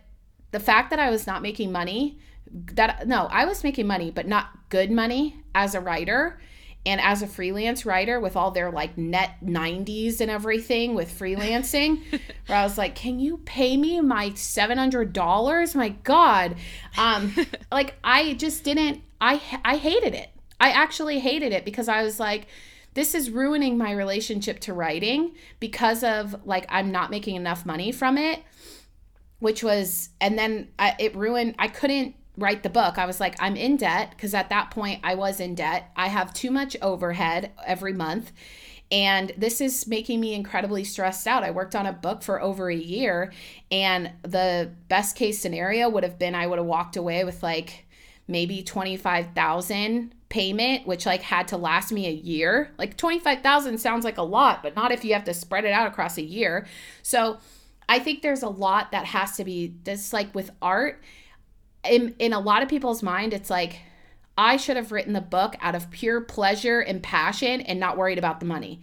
the 0.50 0.60
fact 0.60 0.90
that 0.90 0.98
I 0.98 1.10
was 1.10 1.26
not 1.26 1.42
making 1.42 1.72
money, 1.72 2.18
that 2.74 3.06
no, 3.06 3.26
I 3.30 3.44
was 3.44 3.64
making 3.64 3.86
money, 3.86 4.10
but 4.10 4.26
not 4.26 4.50
good 4.68 4.90
money 4.90 5.42
as 5.54 5.74
a 5.74 5.80
writer 5.80 6.40
and 6.84 7.00
as 7.00 7.22
a 7.22 7.26
freelance 7.26 7.86
writer 7.86 8.18
with 8.18 8.36
all 8.36 8.50
their 8.50 8.70
like 8.70 8.98
net 8.98 9.36
90s 9.44 10.20
and 10.20 10.30
everything 10.30 10.94
with 10.94 11.16
freelancing 11.16 12.00
where 12.46 12.58
i 12.58 12.64
was 12.64 12.76
like 12.76 12.94
can 12.94 13.20
you 13.20 13.38
pay 13.38 13.76
me 13.76 14.00
my 14.00 14.30
$700 14.30 15.74
my 15.74 15.88
god. 15.90 16.56
Um 16.98 17.34
like 17.72 17.94
i 18.02 18.34
just 18.34 18.64
didn't 18.64 19.02
i 19.20 19.40
i 19.64 19.76
hated 19.76 20.14
it. 20.14 20.30
I 20.58 20.70
actually 20.70 21.18
hated 21.20 21.52
it 21.52 21.64
because 21.64 21.88
i 21.88 22.02
was 22.02 22.18
like 22.18 22.46
this 22.94 23.14
is 23.14 23.30
ruining 23.30 23.78
my 23.78 23.92
relationship 23.92 24.60
to 24.60 24.74
writing 24.74 25.34
because 25.60 26.04
of 26.04 26.46
like 26.46 26.66
I'm 26.68 26.92
not 26.92 27.10
making 27.10 27.36
enough 27.36 27.64
money 27.64 27.92
from 27.92 28.18
it, 28.18 28.40
which 29.38 29.62
was, 29.62 30.10
and 30.20 30.38
then 30.38 30.68
I, 30.78 30.94
it 30.98 31.16
ruined, 31.16 31.54
I 31.58 31.68
couldn't 31.68 32.14
write 32.36 32.62
the 32.62 32.70
book. 32.70 32.98
I 32.98 33.06
was 33.06 33.20
like, 33.20 33.36
I'm 33.40 33.56
in 33.56 33.76
debt 33.76 34.10
because 34.10 34.34
at 34.34 34.48
that 34.50 34.70
point 34.70 35.00
I 35.02 35.14
was 35.14 35.40
in 35.40 35.54
debt. 35.54 35.90
I 35.96 36.08
have 36.08 36.32
too 36.32 36.50
much 36.50 36.76
overhead 36.80 37.52
every 37.66 37.92
month. 37.92 38.32
And 38.90 39.32
this 39.38 39.62
is 39.62 39.86
making 39.86 40.20
me 40.20 40.34
incredibly 40.34 40.84
stressed 40.84 41.26
out. 41.26 41.44
I 41.44 41.50
worked 41.50 41.74
on 41.74 41.86
a 41.86 41.94
book 41.94 42.22
for 42.22 42.42
over 42.42 42.68
a 42.68 42.76
year, 42.76 43.32
and 43.70 44.10
the 44.20 44.70
best 44.88 45.16
case 45.16 45.38
scenario 45.38 45.88
would 45.88 46.04
have 46.04 46.18
been 46.18 46.34
I 46.34 46.46
would 46.46 46.58
have 46.58 46.66
walked 46.66 46.96
away 46.96 47.24
with 47.24 47.42
like 47.42 47.86
maybe 48.28 48.62
25,000 48.62 50.14
payment 50.32 50.86
which 50.86 51.04
like 51.04 51.20
had 51.20 51.46
to 51.46 51.58
last 51.58 51.92
me 51.92 52.06
a 52.06 52.10
year. 52.10 52.72
Like 52.78 52.96
25,000 52.96 53.76
sounds 53.76 54.02
like 54.02 54.16
a 54.16 54.22
lot, 54.22 54.62
but 54.62 54.74
not 54.74 54.90
if 54.90 55.04
you 55.04 55.12
have 55.12 55.24
to 55.24 55.34
spread 55.34 55.66
it 55.66 55.72
out 55.72 55.86
across 55.86 56.16
a 56.16 56.22
year. 56.22 56.66
So 57.02 57.36
I 57.86 57.98
think 57.98 58.22
there's 58.22 58.42
a 58.42 58.48
lot 58.48 58.92
that 58.92 59.04
has 59.04 59.36
to 59.36 59.44
be 59.44 59.74
just 59.84 60.14
like 60.14 60.34
with 60.34 60.50
art 60.62 61.02
in 61.84 62.14
in 62.18 62.32
a 62.32 62.40
lot 62.40 62.62
of 62.62 62.70
people's 62.70 63.02
mind 63.02 63.34
it's 63.34 63.50
like 63.50 63.80
I 64.38 64.56
should 64.56 64.76
have 64.76 64.90
written 64.90 65.12
the 65.12 65.20
book 65.20 65.54
out 65.60 65.74
of 65.74 65.90
pure 65.90 66.22
pleasure 66.22 66.80
and 66.80 67.02
passion 67.02 67.60
and 67.60 67.78
not 67.78 67.98
worried 67.98 68.16
about 68.16 68.40
the 68.40 68.46
money. 68.46 68.80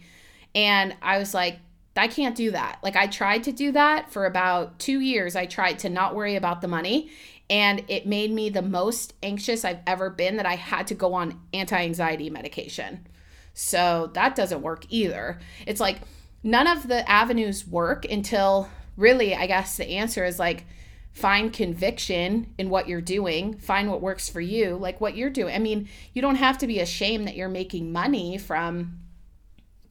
And 0.54 0.94
I 1.02 1.18
was 1.18 1.34
like 1.34 1.58
I 1.96 2.06
can't 2.06 2.36
do 2.36 2.52
that. 2.52 2.78
Like 2.84 2.94
I 2.94 3.08
tried 3.08 3.42
to 3.44 3.52
do 3.52 3.72
that 3.72 4.12
for 4.12 4.24
about 4.24 4.78
2 4.78 5.00
years. 5.00 5.34
I 5.34 5.46
tried 5.46 5.80
to 5.80 5.88
not 5.88 6.14
worry 6.14 6.36
about 6.36 6.60
the 6.60 6.68
money 6.68 7.10
and 7.50 7.84
it 7.88 8.06
made 8.06 8.30
me 8.30 8.48
the 8.48 8.62
most 8.62 9.12
anxious 9.24 9.64
I've 9.64 9.80
ever 9.86 10.08
been 10.08 10.36
that 10.36 10.46
I 10.46 10.54
had 10.54 10.86
to 10.86 10.94
go 10.94 11.12
on 11.14 11.40
anti 11.52 11.76
anxiety 11.76 12.30
medication. 12.30 13.06
So 13.52 14.10
that 14.14 14.36
doesn't 14.36 14.62
work 14.62 14.86
either. 14.88 15.40
It's 15.66 15.80
like 15.80 15.98
none 16.44 16.68
of 16.68 16.86
the 16.86 17.06
avenues 17.10 17.66
work 17.66 18.04
until 18.04 18.70
really, 18.96 19.34
I 19.34 19.48
guess 19.48 19.76
the 19.76 19.88
answer 19.90 20.24
is 20.24 20.38
like, 20.38 20.64
find 21.12 21.52
conviction 21.52 22.54
in 22.56 22.70
what 22.70 22.86
you're 22.86 23.00
doing, 23.00 23.58
find 23.58 23.90
what 23.90 24.00
works 24.00 24.28
for 24.28 24.40
you, 24.40 24.76
like 24.76 25.00
what 25.00 25.16
you're 25.16 25.28
doing. 25.28 25.52
I 25.52 25.58
mean, 25.58 25.88
you 26.14 26.22
don't 26.22 26.36
have 26.36 26.58
to 26.58 26.68
be 26.68 26.78
ashamed 26.78 27.26
that 27.26 27.34
you're 27.34 27.48
making 27.48 27.92
money 27.92 28.38
from 28.38 29.00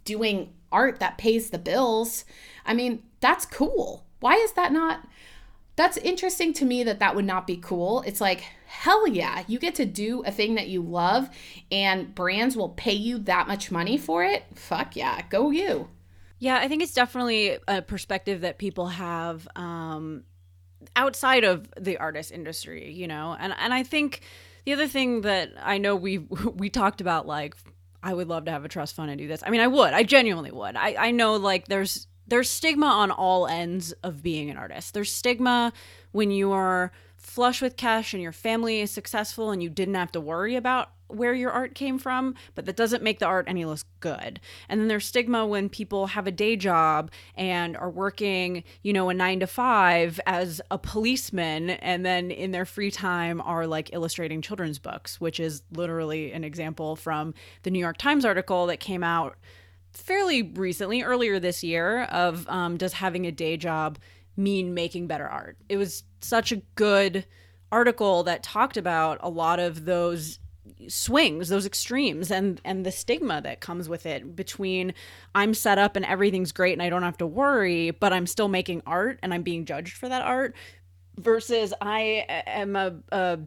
doing 0.05 0.53
art 0.71 0.99
that 1.01 1.17
pays 1.17 1.49
the 1.49 1.59
bills. 1.59 2.23
I 2.65 2.73
mean, 2.73 3.03
that's 3.19 3.45
cool. 3.45 4.05
Why 4.21 4.35
is 4.35 4.53
that 4.53 4.71
not? 4.71 5.05
That's 5.79 5.95
interesting 5.95 6.51
to 6.51 6.65
me 6.65 6.83
that 6.83 6.99
that 6.99 7.15
would 7.15 7.23
not 7.23 7.47
be 7.47 7.55
cool. 7.55 8.01
It's 8.05 8.19
like, 8.19 8.41
hell 8.65 9.07
yeah, 9.07 9.45
you 9.47 9.57
get 9.57 9.75
to 9.75 9.85
do 9.85 10.21
a 10.25 10.31
thing 10.31 10.55
that 10.55 10.67
you 10.67 10.81
love 10.81 11.29
and 11.71 12.13
brands 12.13 12.57
will 12.57 12.67
pay 12.67 12.91
you 12.91 13.17
that 13.19 13.47
much 13.47 13.71
money 13.71 13.97
for 13.97 14.25
it. 14.25 14.43
Fuck 14.55 14.97
yeah, 14.97 15.21
go 15.29 15.51
you. 15.51 15.87
Yeah, 16.37 16.57
I 16.57 16.67
think 16.67 16.83
it's 16.83 16.93
definitely 16.93 17.59
a 17.65 17.81
perspective 17.81 18.41
that 18.41 18.57
people 18.57 18.87
have 18.87 19.47
um, 19.55 20.25
outside 20.97 21.45
of 21.45 21.69
the 21.79 21.97
artist 21.97 22.33
industry, 22.33 22.91
you 22.91 23.07
know. 23.07 23.37
And 23.39 23.55
and 23.57 23.73
I 23.73 23.83
think 23.83 24.19
the 24.65 24.73
other 24.73 24.87
thing 24.89 25.21
that 25.21 25.51
I 25.63 25.77
know 25.77 25.95
we 25.95 26.17
we 26.55 26.69
talked 26.69 26.99
about 26.99 27.25
like 27.25 27.55
I 28.03 28.13
would 28.13 28.27
love 28.27 28.45
to 28.45 28.51
have 28.51 28.65
a 28.65 28.69
trust 28.69 28.97
fund 28.97 29.11
and 29.11 29.17
do 29.17 29.29
this. 29.29 29.43
I 29.45 29.49
mean, 29.49 29.61
I 29.61 29.67
would. 29.67 29.93
I 29.93 30.03
genuinely 30.03 30.51
would. 30.51 30.75
I 30.75 30.95
I 31.07 31.11
know 31.11 31.37
like 31.37 31.69
there's 31.69 32.05
there's 32.29 32.49
stigma 32.49 32.85
on 32.85 33.11
all 33.11 33.47
ends 33.47 33.91
of 34.03 34.23
being 34.23 34.49
an 34.49 34.57
artist. 34.57 34.93
There's 34.93 35.11
stigma 35.11 35.73
when 36.11 36.31
you 36.31 36.51
are 36.51 36.91
flush 37.17 37.61
with 37.61 37.75
cash 37.75 38.13
and 38.13 38.23
your 38.23 38.31
family 38.31 38.79
is 38.79 38.91
successful 38.91 39.51
and 39.51 39.61
you 39.61 39.69
didn't 39.69 39.95
have 39.95 40.11
to 40.13 40.21
worry 40.21 40.55
about 40.55 40.91
where 41.07 41.33
your 41.33 41.49
art 41.49 41.73
came 41.73 41.97
from, 41.97 42.35
but 42.53 42.65
that 42.65 42.75
doesn't 42.75 43.01
make 43.01 43.17
the 43.17 43.25
art 43.25 43.45
any 43.47 43.65
less 43.65 43.83
good. 43.99 44.39
And 44.69 44.79
then 44.79 44.87
there's 44.87 45.07
stigma 45.07 45.45
when 45.45 45.67
people 45.67 46.07
have 46.07 46.27
a 46.27 46.31
day 46.31 46.55
job 46.55 47.09
and 47.35 47.75
are 47.75 47.89
working, 47.89 48.63
you 48.83 48.93
know, 48.93 49.09
a 49.09 49.13
nine 49.13 49.39
to 49.39 49.47
five 49.47 50.19
as 50.27 50.61
a 50.69 50.77
policeman, 50.77 51.71
and 51.71 52.05
then 52.05 52.29
in 52.29 52.51
their 52.51 52.65
free 52.65 52.91
time 52.91 53.41
are 53.41 53.65
like 53.65 53.91
illustrating 53.91 54.41
children's 54.41 54.77
books, 54.77 55.19
which 55.19 55.39
is 55.39 55.63
literally 55.71 56.31
an 56.31 56.43
example 56.43 56.95
from 56.95 57.33
the 57.63 57.71
New 57.71 57.79
York 57.79 57.97
Times 57.97 58.23
article 58.23 58.67
that 58.67 58.79
came 58.79 59.03
out 59.03 59.35
fairly 59.93 60.43
recently, 60.43 61.01
earlier 61.01 61.39
this 61.39 61.63
year, 61.63 62.03
of 62.03 62.47
um, 62.49 62.77
does 62.77 62.93
having 62.93 63.25
a 63.25 63.31
day 63.31 63.57
job 63.57 63.97
mean 64.37 64.73
making 64.73 65.07
better 65.07 65.27
art? 65.27 65.57
It 65.67 65.77
was 65.77 66.03
such 66.21 66.51
a 66.51 66.57
good 66.75 67.25
article 67.71 68.23
that 68.23 68.43
talked 68.43 68.77
about 68.77 69.19
a 69.21 69.29
lot 69.29 69.59
of 69.59 69.85
those 69.85 70.39
swings 70.87 71.49
those 71.49 71.65
extremes 71.65 72.31
and 72.31 72.61
and 72.63 72.85
the 72.85 72.91
stigma 72.91 73.41
that 73.41 73.59
comes 73.59 73.89
with 73.89 74.05
it 74.05 74.35
between 74.35 74.93
i'm 75.35 75.53
set 75.53 75.77
up 75.77 75.95
and 75.95 76.05
everything's 76.05 76.51
great 76.51 76.73
and 76.73 76.81
i 76.81 76.89
don't 76.89 77.03
have 77.03 77.17
to 77.17 77.27
worry 77.27 77.91
but 77.91 78.13
i'm 78.13 78.27
still 78.27 78.47
making 78.47 78.81
art 78.85 79.19
and 79.21 79.33
i'm 79.33 79.41
being 79.43 79.65
judged 79.65 79.97
for 79.97 80.07
that 80.07 80.21
art 80.21 80.55
versus 81.17 81.73
i 81.81 82.25
am 82.47 82.75
a, 82.75 82.95
a 83.11 83.39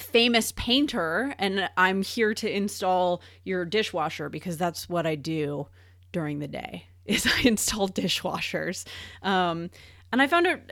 famous 0.00 0.52
painter 0.52 1.34
and 1.38 1.68
i'm 1.76 2.02
here 2.02 2.34
to 2.34 2.50
install 2.50 3.22
your 3.44 3.64
dishwasher 3.64 4.28
because 4.28 4.56
that's 4.56 4.88
what 4.88 5.06
i 5.06 5.14
do 5.14 5.66
during 6.12 6.38
the 6.38 6.48
day 6.48 6.86
is 7.04 7.26
i 7.26 7.40
install 7.46 7.88
dishwashers. 7.88 8.86
Um, 9.22 9.70
and 10.12 10.20
I 10.20 10.26
found 10.26 10.46
it 10.46 10.70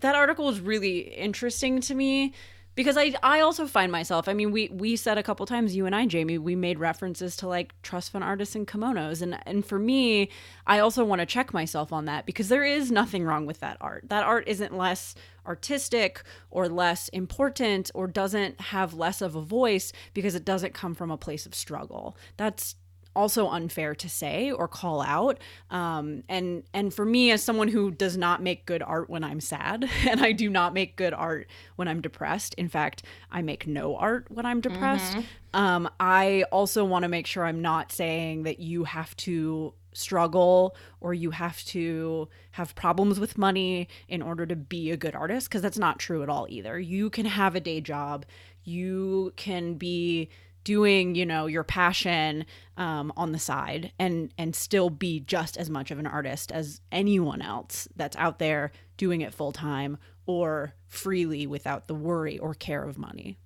that 0.00 0.14
article 0.14 0.46
was 0.46 0.60
really 0.60 1.00
interesting 1.00 1.80
to 1.82 1.94
me 1.94 2.34
because 2.74 2.96
I 2.96 3.14
I 3.22 3.40
also 3.40 3.66
find 3.66 3.92
myself. 3.92 4.28
I 4.28 4.32
mean, 4.32 4.50
we 4.50 4.68
we 4.68 4.96
said 4.96 5.18
a 5.18 5.22
couple 5.22 5.44
times 5.46 5.76
you 5.76 5.86
and 5.86 5.94
I, 5.94 6.06
Jamie, 6.06 6.38
we 6.38 6.56
made 6.56 6.78
references 6.78 7.36
to 7.36 7.48
like 7.48 7.74
trust 7.82 8.12
fund 8.12 8.24
artists 8.24 8.54
and 8.54 8.66
kimonos, 8.66 9.22
and 9.22 9.38
and 9.46 9.64
for 9.64 9.78
me, 9.78 10.30
I 10.66 10.78
also 10.78 11.04
want 11.04 11.20
to 11.20 11.26
check 11.26 11.52
myself 11.52 11.92
on 11.92 12.06
that 12.06 12.26
because 12.26 12.48
there 12.48 12.64
is 12.64 12.90
nothing 12.90 13.24
wrong 13.24 13.46
with 13.46 13.60
that 13.60 13.76
art. 13.80 14.04
That 14.08 14.24
art 14.24 14.48
isn't 14.48 14.76
less 14.76 15.14
artistic 15.46 16.22
or 16.50 16.68
less 16.68 17.08
important 17.08 17.90
or 17.94 18.06
doesn't 18.06 18.60
have 18.60 18.94
less 18.94 19.20
of 19.20 19.34
a 19.34 19.42
voice 19.42 19.92
because 20.14 20.34
it 20.34 20.44
doesn't 20.44 20.72
come 20.72 20.94
from 20.94 21.10
a 21.10 21.16
place 21.16 21.46
of 21.46 21.54
struggle. 21.54 22.16
That's 22.36 22.76
also 23.14 23.48
unfair 23.48 23.94
to 23.94 24.08
say 24.08 24.50
or 24.50 24.68
call 24.68 25.02
out. 25.02 25.38
Um, 25.70 26.24
and 26.28 26.64
and 26.72 26.92
for 26.92 27.04
me 27.04 27.30
as 27.30 27.42
someone 27.42 27.68
who 27.68 27.90
does 27.90 28.16
not 28.16 28.42
make 28.42 28.66
good 28.66 28.82
art 28.82 29.08
when 29.08 29.24
i'm 29.24 29.40
sad 29.40 29.88
and 30.08 30.20
i 30.20 30.32
do 30.32 30.48
not 30.48 30.74
make 30.74 30.96
good 30.96 31.12
art 31.12 31.48
when 31.76 31.88
i'm 31.88 32.00
depressed 32.00 32.54
in 32.54 32.68
fact 32.68 33.04
i 33.30 33.42
make 33.42 33.66
no 33.66 33.96
art 33.96 34.26
when 34.30 34.46
i'm 34.46 34.60
depressed. 34.60 35.16
Mm-hmm. 35.16 35.60
um, 35.60 35.88
i 36.00 36.44
also 36.52 36.84
want 36.84 37.02
to 37.04 37.08
make 37.08 37.26
sure 37.26 37.44
i'm 37.44 37.62
not 37.62 37.92
saying 37.92 38.44
that 38.44 38.60
you 38.60 38.84
have 38.84 39.16
to 39.18 39.74
struggle 39.94 40.74
or 41.00 41.12
you 41.12 41.30
have 41.30 41.62
to 41.66 42.28
have 42.52 42.74
problems 42.74 43.20
with 43.20 43.36
money 43.36 43.88
in 44.08 44.22
order 44.22 44.46
to 44.46 44.56
be 44.56 44.90
a 44.90 44.96
good 44.96 45.14
artist 45.14 45.48
because 45.48 45.62
that's 45.62 45.78
not 45.78 45.98
true 45.98 46.22
at 46.22 46.30
all 46.30 46.46
either. 46.48 46.78
You 46.78 47.10
can 47.10 47.26
have 47.26 47.54
a 47.54 47.60
day 47.60 47.80
job. 47.82 48.24
You 48.64 49.34
can 49.36 49.74
be 49.74 50.30
doing 50.64 51.14
you 51.14 51.26
know 51.26 51.46
your 51.46 51.64
passion 51.64 52.44
um, 52.76 53.12
on 53.16 53.32
the 53.32 53.38
side 53.38 53.92
and 53.98 54.32
and 54.38 54.54
still 54.54 54.90
be 54.90 55.20
just 55.20 55.56
as 55.56 55.68
much 55.68 55.90
of 55.90 55.98
an 55.98 56.06
artist 56.06 56.52
as 56.52 56.80
anyone 56.90 57.42
else 57.42 57.88
that's 57.96 58.16
out 58.16 58.38
there 58.38 58.72
doing 58.96 59.20
it 59.20 59.34
full 59.34 59.52
time 59.52 59.98
or 60.26 60.74
freely 60.88 61.46
without 61.46 61.88
the 61.88 61.94
worry 61.94 62.38
or 62.38 62.54
care 62.54 62.84
of 62.84 62.98
money 62.98 63.38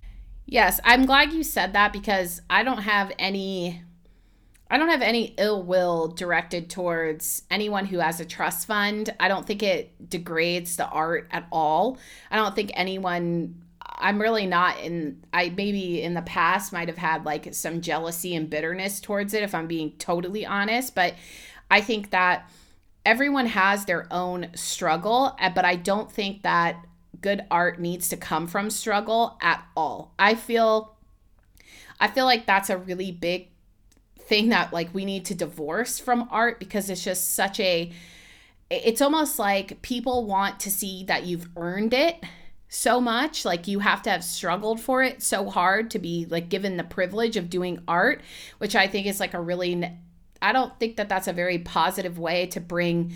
yes 0.45 0.79
i'm 0.83 1.05
glad 1.05 1.33
you 1.33 1.43
said 1.43 1.73
that 1.73 1.91
because 1.91 2.41
i 2.49 2.63
don't 2.63 2.83
have 2.83 3.11
any 3.17 3.81
I 4.69 4.77
don't 4.77 4.89
have 4.89 5.01
any 5.01 5.33
ill 5.37 5.63
will 5.63 6.09
directed 6.09 6.69
towards 6.69 7.43
anyone 7.49 7.85
who 7.85 7.99
has 7.99 8.19
a 8.19 8.25
trust 8.25 8.67
fund. 8.67 9.13
I 9.19 9.29
don't 9.29 9.45
think 9.45 9.63
it 9.63 10.09
degrades 10.09 10.75
the 10.75 10.87
art 10.87 11.29
at 11.31 11.47
all. 11.51 11.97
I 12.29 12.35
don't 12.35 12.53
think 12.53 12.71
anyone 12.73 13.63
I'm 13.97 14.21
really 14.21 14.45
not 14.45 14.79
in 14.79 15.23
I 15.33 15.49
maybe 15.49 16.01
in 16.01 16.13
the 16.13 16.21
past 16.21 16.71
might 16.71 16.87
have 16.87 16.97
had 16.97 17.25
like 17.25 17.53
some 17.53 17.81
jealousy 17.81 18.35
and 18.35 18.49
bitterness 18.49 18.99
towards 18.99 19.33
it 19.33 19.43
if 19.43 19.55
I'm 19.55 19.67
being 19.67 19.93
totally 19.97 20.45
honest, 20.45 20.93
but 20.93 21.15
I 21.71 21.81
think 21.81 22.11
that 22.11 22.49
everyone 23.05 23.47
has 23.47 23.85
their 23.85 24.07
own 24.11 24.49
struggle, 24.53 25.35
eh, 25.39 25.49
but 25.49 25.65
I 25.65 25.75
don't 25.75 26.11
think 26.11 26.43
that 26.43 26.85
good 27.21 27.43
art 27.49 27.79
needs 27.79 28.09
to 28.09 28.17
come 28.17 28.47
from 28.47 28.69
struggle 28.69 29.37
at 29.41 29.63
all. 29.75 30.13
I 30.19 30.35
feel 30.35 30.95
I 31.99 32.07
feel 32.07 32.25
like 32.25 32.45
that's 32.45 32.69
a 32.69 32.77
really 32.77 33.11
big 33.11 33.49
thing 34.19 34.49
that 34.49 34.73
like 34.73 34.93
we 34.93 35.05
need 35.05 35.25
to 35.25 35.35
divorce 35.35 35.99
from 35.99 36.27
art 36.29 36.59
because 36.59 36.89
it's 36.89 37.03
just 37.03 37.33
such 37.33 37.59
a 37.59 37.91
it's 38.69 39.01
almost 39.01 39.39
like 39.39 39.81
people 39.81 40.25
want 40.25 40.59
to 40.59 40.69
see 40.69 41.05
that 41.05 41.25
you've 41.25 41.47
earned 41.55 41.93
it 41.93 42.21
so 42.69 42.99
much 42.99 43.45
like 43.45 43.67
you 43.67 43.79
have 43.79 44.01
to 44.01 44.09
have 44.09 44.23
struggled 44.23 44.79
for 44.79 45.01
it 45.03 45.23
so 45.23 45.49
hard 45.49 45.89
to 45.91 45.99
be 45.99 46.25
like 46.29 46.49
given 46.49 46.77
the 46.77 46.83
privilege 46.83 47.37
of 47.37 47.49
doing 47.49 47.81
art 47.87 48.21
which 48.57 48.75
i 48.75 48.87
think 48.87 49.07
is 49.07 49.19
like 49.19 49.33
a 49.33 49.39
really 49.39 49.89
i 50.41 50.51
don't 50.51 50.77
think 50.79 50.97
that 50.97 51.07
that's 51.07 51.27
a 51.27 51.33
very 51.33 51.59
positive 51.59 52.19
way 52.19 52.45
to 52.45 52.59
bring 52.59 53.13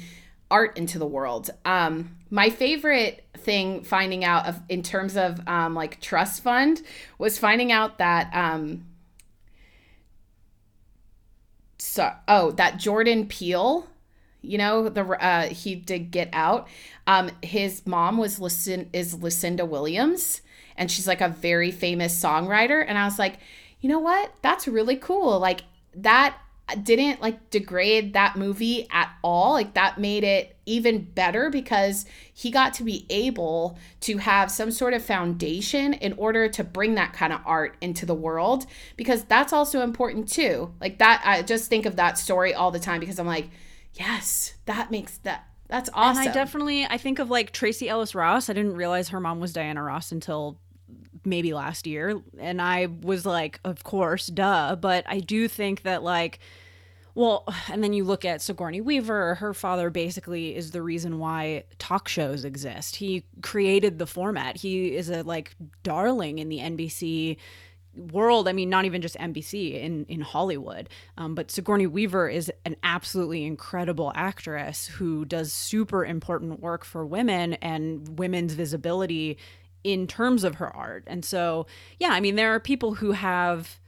art 0.52 0.78
into 0.78 1.00
the 1.00 1.08
world. 1.08 1.50
Um 1.66 2.18
my 2.30 2.50
favorite 2.50 3.26
thing 3.38 3.84
finding 3.84 4.24
out 4.24 4.46
of 4.46 4.62
in 4.70 4.84
terms 4.84 5.18
of 5.18 5.40
um 5.48 5.74
like 5.74 6.00
trust 6.02 6.44
fund 6.44 6.82
was 7.18 7.40
finding 7.40 7.72
out 7.72 7.98
that 7.98 8.30
um 8.34 8.86
so 11.80 12.12
oh 12.28 12.52
that 12.52 12.78
jordan 12.78 13.28
peele 13.28 13.88
you 14.42 14.58
know 14.58 14.90
the 14.90 15.04
uh 15.04 15.48
he 15.48 15.76
did 15.76 16.12
get 16.12 16.30
out. 16.34 16.68
Um 17.08 17.32
his 17.42 17.86
mom 17.86 18.18
was 18.18 18.40
listen 18.40 18.90
is 18.94 19.14
lucinda 19.22 19.66
williams 19.66 20.42
and 20.78 20.90
she's 20.90 21.08
like 21.08 21.22
a 21.22 21.30
very 21.30 21.72
famous 21.72 22.20
songwriter. 22.22 22.84
And 22.88 22.98
i 22.98 23.06
was 23.06 23.20
like 23.20 23.38
you 23.82 23.90
know 23.90 24.00
what? 24.00 24.32
That's 24.42 24.68
really 24.68 24.96
cool. 24.96 25.40
Like 25.40 25.64
that 25.96 26.38
didn't 26.84 27.22
like 27.22 27.50
degrade 27.50 28.14
that 28.14 28.38
movie 28.38 28.88
at 28.92 29.12
all. 29.24 29.54
Like 29.54 29.74
that 29.74 29.98
made 29.98 30.24
it 30.24 30.56
even 30.66 31.04
better 31.04 31.50
because 31.50 32.06
he 32.34 32.50
got 32.50 32.74
to 32.76 32.84
be 32.84 33.06
able 33.10 33.78
to 34.02 34.18
have 34.18 34.50
some 34.50 34.72
sort 34.72 34.94
of 34.94 35.04
foundation 35.04 35.94
in 35.94 36.14
order 36.14 36.48
to 36.48 36.64
bring 36.64 36.96
that 36.96 37.12
kind 37.12 37.34
of 37.34 37.42
art 37.46 37.76
into 37.82 38.06
the 38.06 38.16
world 38.16 38.68
because 38.96 39.24
that's 39.26 39.52
also 39.52 39.82
important 39.82 40.30
too. 40.30 40.72
Like 40.80 41.00
that 41.00 41.22
i 41.26 41.42
just 41.42 41.70
think 41.70 41.86
of 41.86 41.98
that 41.98 42.18
story 42.18 42.54
all 42.54 42.72
the 42.72 42.80
time 42.80 43.00
because 43.00 43.20
i'm 43.20 43.28
like 43.28 43.50
Yes, 43.94 44.56
that 44.66 44.92
makes 44.92 45.18
that 45.20 45.48
that's 45.68 45.90
awesome. 45.94 46.22
And 46.22 46.30
I 46.30 46.34
definitely 46.34 46.86
I 46.86 46.98
think 46.98 47.20
of 47.20 47.30
like 47.30 47.52
Tracee 47.52 47.90
Ellis 47.90 48.16
Ross. 48.16 48.50
I 48.50 48.54
didn't 48.54 48.76
realize 48.76 49.10
her 49.10 49.20
mom 49.20 49.40
was 49.40 49.54
Diana 49.54 49.84
Ross 49.84 50.12
until 50.12 50.60
maybe 51.24 51.54
last 51.54 51.86
year 51.86 52.22
and 52.40 52.62
I 52.62 52.88
was 53.02 53.26
like, 53.26 53.60
of 53.64 53.84
course, 53.84 54.28
duh, 54.28 54.76
but 54.76 55.06
I 55.08 55.20
do 55.20 55.48
think 55.48 55.84
that 55.84 56.04
like 56.04 56.40
well, 57.14 57.46
and 57.70 57.84
then 57.84 57.92
you 57.94 58.06
look 58.06 58.24
at 58.24 58.42
Sigourney 58.42 58.80
Weaver, 58.80 59.36
her 59.36 59.54
father 59.54 59.90
basically 59.90 60.56
is 60.56 60.72
the 60.72 60.82
reason 60.82 61.20
why 61.20 61.66
talk 61.78 62.08
shows 62.08 62.46
exist. 62.46 62.96
He 62.96 63.26
created 63.42 64.00
the 64.00 64.08
format. 64.08 64.58
He 64.58 64.96
is 64.96 65.10
a 65.10 65.24
like 65.24 65.54
darling 65.84 66.40
in 66.40 66.48
the 66.48 66.60
NBC 66.60 67.38
world 67.96 68.48
i 68.48 68.54
mean 68.54 68.70
not 68.70 68.86
even 68.86 69.02
just 69.02 69.16
nbc 69.18 69.74
in 69.74 70.06
in 70.06 70.22
hollywood. 70.22 70.90
Um, 71.18 71.36
but 71.36 71.52
sigourney 71.52 71.88
weaver 71.88 72.30
is 72.30 72.52
an 72.66 72.76
absolutely 72.84 73.44
incredible 73.44 74.12
actress 74.16 74.88
who 74.88 75.26
does 75.26 75.52
super 75.52 76.06
important 76.06 76.60
work 76.62 76.86
for 76.86 77.06
women 77.06 77.54
and 77.56 78.18
women's 78.18 78.54
visibility 78.54 79.38
in 79.84 80.06
terms 80.06 80.44
of 80.44 80.56
her 80.56 80.74
art. 80.76 81.04
And 81.08 81.26
so 81.26 81.68
yeah 82.00 82.10
i 82.12 82.20
mean 82.20 82.36
there 82.36 82.54
are 82.54 82.60
people 82.60 82.96
who 82.96 83.12
have 83.12 83.80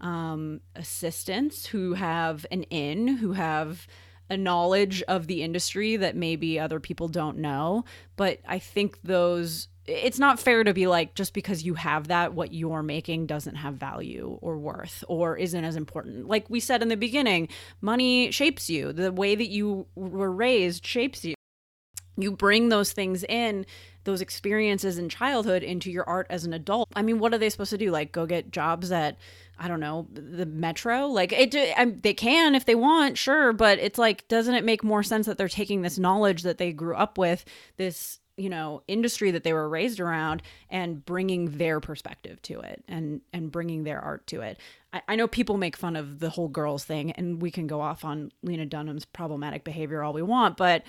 um, 0.00 0.62
assistants 0.76 1.66
who 1.66 1.92
have 1.92 2.46
an 2.50 2.62
in 2.64 3.08
who 3.08 3.32
have 3.32 3.86
a 4.30 4.36
knowledge 4.36 5.02
of 5.02 5.26
the 5.26 5.42
industry 5.42 5.96
that 5.96 6.16
maybe 6.16 6.58
other 6.58 6.80
people 6.80 7.08
don't 7.08 7.36
know. 7.38 7.84
But 8.16 8.40
i 8.46 8.58
think 8.58 8.98
those 9.02 9.68
it's 9.86 10.18
not 10.18 10.38
fair 10.38 10.62
to 10.62 10.74
be 10.74 10.86
like 10.86 11.14
just 11.14 11.32
because 11.32 11.64
you 11.64 11.74
have 11.74 12.08
that 12.08 12.34
what 12.34 12.52
you're 12.52 12.82
making 12.82 13.26
doesn't 13.26 13.56
have 13.56 13.74
value 13.74 14.38
or 14.40 14.58
worth 14.58 15.02
or 15.08 15.36
isn't 15.36 15.64
as 15.64 15.76
important 15.76 16.28
like 16.28 16.48
we 16.50 16.60
said 16.60 16.82
in 16.82 16.88
the 16.88 16.96
beginning 16.96 17.48
money 17.80 18.30
shapes 18.30 18.68
you 18.68 18.92
the 18.92 19.10
way 19.10 19.34
that 19.34 19.48
you 19.48 19.86
were 19.94 20.30
raised 20.30 20.86
shapes 20.86 21.24
you 21.24 21.34
you 22.16 22.32
bring 22.32 22.68
those 22.68 22.92
things 22.92 23.24
in 23.24 23.66
those 24.04 24.20
experiences 24.20 24.98
in 24.98 25.08
childhood 25.08 25.62
into 25.62 25.90
your 25.90 26.08
art 26.08 26.26
as 26.30 26.44
an 26.44 26.52
adult. 26.52 26.88
I 26.94 27.02
mean, 27.02 27.18
what 27.18 27.34
are 27.34 27.38
they 27.38 27.50
supposed 27.50 27.70
to 27.70 27.78
do? 27.78 27.90
Like 27.90 28.12
go 28.12 28.26
get 28.26 28.50
jobs 28.50 28.90
at 28.92 29.18
I 29.58 29.68
don't 29.68 29.80
know, 29.80 30.08
the 30.12 30.46
metro? 30.46 31.06
Like 31.06 31.32
it 31.32 31.54
I, 31.54 31.84
they 31.84 32.14
can 32.14 32.54
if 32.54 32.64
they 32.64 32.74
want, 32.74 33.18
sure, 33.18 33.52
but 33.52 33.78
it's 33.78 33.98
like 33.98 34.26
doesn't 34.28 34.54
it 34.54 34.64
make 34.64 34.82
more 34.82 35.02
sense 35.02 35.26
that 35.26 35.38
they're 35.38 35.48
taking 35.48 35.82
this 35.82 35.98
knowledge 35.98 36.42
that 36.42 36.58
they 36.58 36.72
grew 36.72 36.94
up 36.94 37.18
with, 37.18 37.44
this 37.76 38.20
you 38.40 38.48
know 38.48 38.82
industry 38.88 39.30
that 39.30 39.44
they 39.44 39.52
were 39.52 39.68
raised 39.68 40.00
around 40.00 40.42
and 40.70 41.04
bringing 41.04 41.58
their 41.58 41.80
perspective 41.80 42.40
to 42.42 42.60
it 42.60 42.82
and 42.88 43.20
and 43.32 43.52
bringing 43.52 43.84
their 43.84 44.00
art 44.00 44.26
to 44.28 44.40
it. 44.40 44.58
I, 44.92 45.02
I, 45.08 45.16
know 45.16 45.28
people 45.28 45.56
make 45.56 45.76
fun 45.76 45.94
of 45.94 46.18
the 46.18 46.30
whole 46.30 46.48
girls 46.48 46.84
thing 46.84 47.12
and 47.12 47.40
we 47.40 47.50
can 47.50 47.66
go 47.66 47.80
off 47.80 48.04
on 48.04 48.32
lena 48.42 48.66
dunham's 48.66 49.04
problematic 49.04 49.62
behavior 49.62 50.02
all 50.02 50.12
we 50.12 50.22
want 50.22 50.56
but 50.56 50.82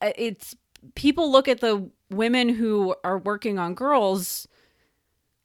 uh, 0.00 0.12
it's 0.16 0.54
people 0.94 1.32
look 1.32 1.48
at 1.48 1.60
the 1.60 1.90
women 2.10 2.48
who 2.48 2.94
are 3.02 3.18
working 3.18 3.58
on 3.58 3.74
girls 3.74 4.46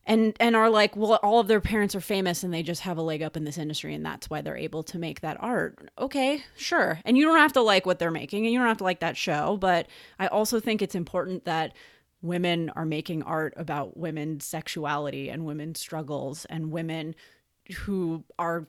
and 0.05 0.35
and 0.39 0.55
are 0.55 0.69
like 0.69 0.95
well 0.95 1.19
all 1.23 1.39
of 1.39 1.47
their 1.47 1.61
parents 1.61 1.95
are 1.95 2.01
famous 2.01 2.43
and 2.43 2.53
they 2.53 2.63
just 2.63 2.81
have 2.81 2.97
a 2.97 3.01
leg 3.01 3.21
up 3.21 3.37
in 3.37 3.45
this 3.45 3.57
industry 3.57 3.93
and 3.93 4.05
that's 4.05 4.29
why 4.29 4.41
they're 4.41 4.57
able 4.57 4.83
to 4.83 4.99
make 4.99 5.21
that 5.21 5.37
art. 5.39 5.89
Okay 5.97 6.43
sure. 6.55 6.99
And 7.05 7.17
you 7.17 7.25
don't 7.25 7.39
have 7.39 7.53
to 7.53 7.61
like 7.61 7.85
what 7.85 7.99
they're 7.99 8.11
making 8.11 8.45
and 8.45 8.53
you 8.53 8.59
don't 8.59 8.67
have 8.67 8.77
to 8.77 8.83
like 8.83 8.99
that 8.99 9.17
show 9.17 9.57
but 9.57 9.87
i 10.19 10.27
also 10.27 10.59
think 10.59 10.81
it's 10.81 10.95
important 10.95 11.45
that 11.45 11.73
women 12.21 12.69
are 12.71 12.85
making 12.85 13.21
art 13.23 13.53
about 13.57 13.97
women's 13.97 14.45
sexuality 14.45 15.29
and 15.29 15.45
women's 15.45 15.79
struggles 15.79 16.45
and 16.45 16.71
women 16.71 17.13
who 17.79 18.23
are 18.39 18.65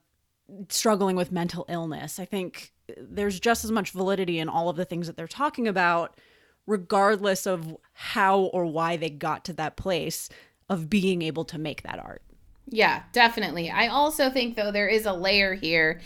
struggling 0.68 1.16
with 1.16 1.32
mental 1.32 1.64
illness. 1.68 2.18
I 2.18 2.24
think 2.24 2.72
there's 2.98 3.40
just 3.40 3.64
as 3.64 3.70
much 3.70 3.92
validity 3.92 4.38
in 4.38 4.48
all 4.48 4.68
of 4.68 4.76
the 4.76 4.84
things 4.84 5.06
that 5.06 5.16
they're 5.16 5.26
talking 5.26 5.66
about 5.68 6.18
regardless 6.66 7.46
of 7.46 7.76
how 7.92 8.40
or 8.40 8.66
why 8.66 8.96
they 8.96 9.10
got 9.10 9.44
to 9.44 9.52
that 9.52 9.76
place 9.76 10.28
of 10.68 10.88
being 10.90 11.22
able 11.22 11.44
to 11.44 11.58
make 11.58 11.82
that 11.82 11.98
art. 11.98 12.22
Yeah, 12.66 13.02
definitely. 13.12 13.70
I 13.70 13.88
also 13.88 14.30
think 14.30 14.56
though 14.56 14.72
there 14.72 14.88
is 14.88 15.06
a 15.06 15.12
layer 15.12 15.54
here 15.54 16.00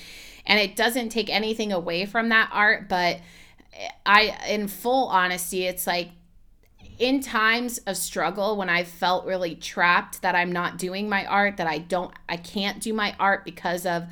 and 0.46 0.58
it 0.58 0.76
doesn't 0.76 1.10
take 1.10 1.30
anything 1.30 1.72
away 1.72 2.06
from 2.06 2.30
that 2.30 2.50
art, 2.52 2.88
but 2.88 3.20
I 4.04 4.36
in 4.48 4.68
full 4.68 5.08
honesty, 5.08 5.64
it's 5.64 5.86
like 5.86 6.10
in 6.98 7.20
times 7.20 7.78
of 7.78 7.96
struggle 7.96 8.56
when 8.56 8.68
I 8.68 8.82
felt 8.82 9.24
really 9.24 9.54
trapped 9.54 10.22
that 10.22 10.34
I'm 10.34 10.50
not 10.50 10.78
doing 10.78 11.08
my 11.08 11.24
art, 11.26 11.58
that 11.58 11.66
I 11.66 11.78
don't 11.78 12.12
I 12.28 12.36
can't 12.36 12.80
do 12.80 12.92
my 12.92 13.14
art 13.20 13.44
because 13.44 13.86
of 13.86 14.06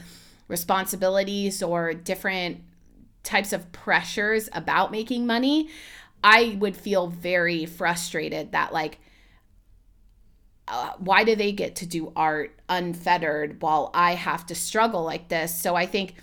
responsibilities 0.46 1.62
or 1.62 1.92
different 1.94 2.60
types 3.24 3.52
of 3.52 3.72
pressures 3.72 4.48
about 4.52 4.92
making 4.92 5.26
money, 5.26 5.68
I 6.22 6.56
would 6.60 6.76
feel 6.76 7.08
very 7.08 7.66
frustrated 7.66 8.52
that 8.52 8.72
like 8.72 8.98
uh, 10.68 10.92
why 10.98 11.24
do 11.24 11.36
they 11.36 11.52
get 11.52 11.76
to 11.76 11.86
do 11.86 12.12
art 12.16 12.58
unfettered 12.68 13.62
while 13.62 13.90
I 13.94 14.14
have 14.14 14.46
to 14.46 14.54
struggle 14.54 15.04
like 15.04 15.28
this? 15.28 15.54
So 15.54 15.74
I 15.76 15.86
think 15.86 16.14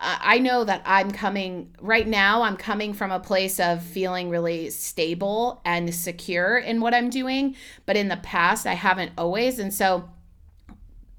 uh, 0.00 0.16
I 0.20 0.38
know 0.38 0.62
that 0.64 0.82
I'm 0.84 1.10
coming 1.10 1.74
right 1.80 2.06
now, 2.06 2.42
I'm 2.42 2.56
coming 2.56 2.92
from 2.92 3.10
a 3.10 3.18
place 3.18 3.58
of 3.58 3.82
feeling 3.82 4.30
really 4.30 4.70
stable 4.70 5.60
and 5.64 5.92
secure 5.92 6.58
in 6.58 6.80
what 6.80 6.94
I'm 6.94 7.10
doing. 7.10 7.56
But 7.86 7.96
in 7.96 8.08
the 8.08 8.18
past, 8.18 8.66
I 8.66 8.74
haven't 8.74 9.12
always. 9.18 9.58
And 9.58 9.74
so 9.74 10.08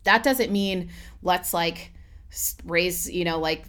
that 0.04 0.24
doesn't 0.24 0.52
mean 0.52 0.90
let's 1.22 1.54
like 1.54 1.92
raise, 2.64 3.10
you 3.10 3.26
know, 3.26 3.40
like 3.40 3.66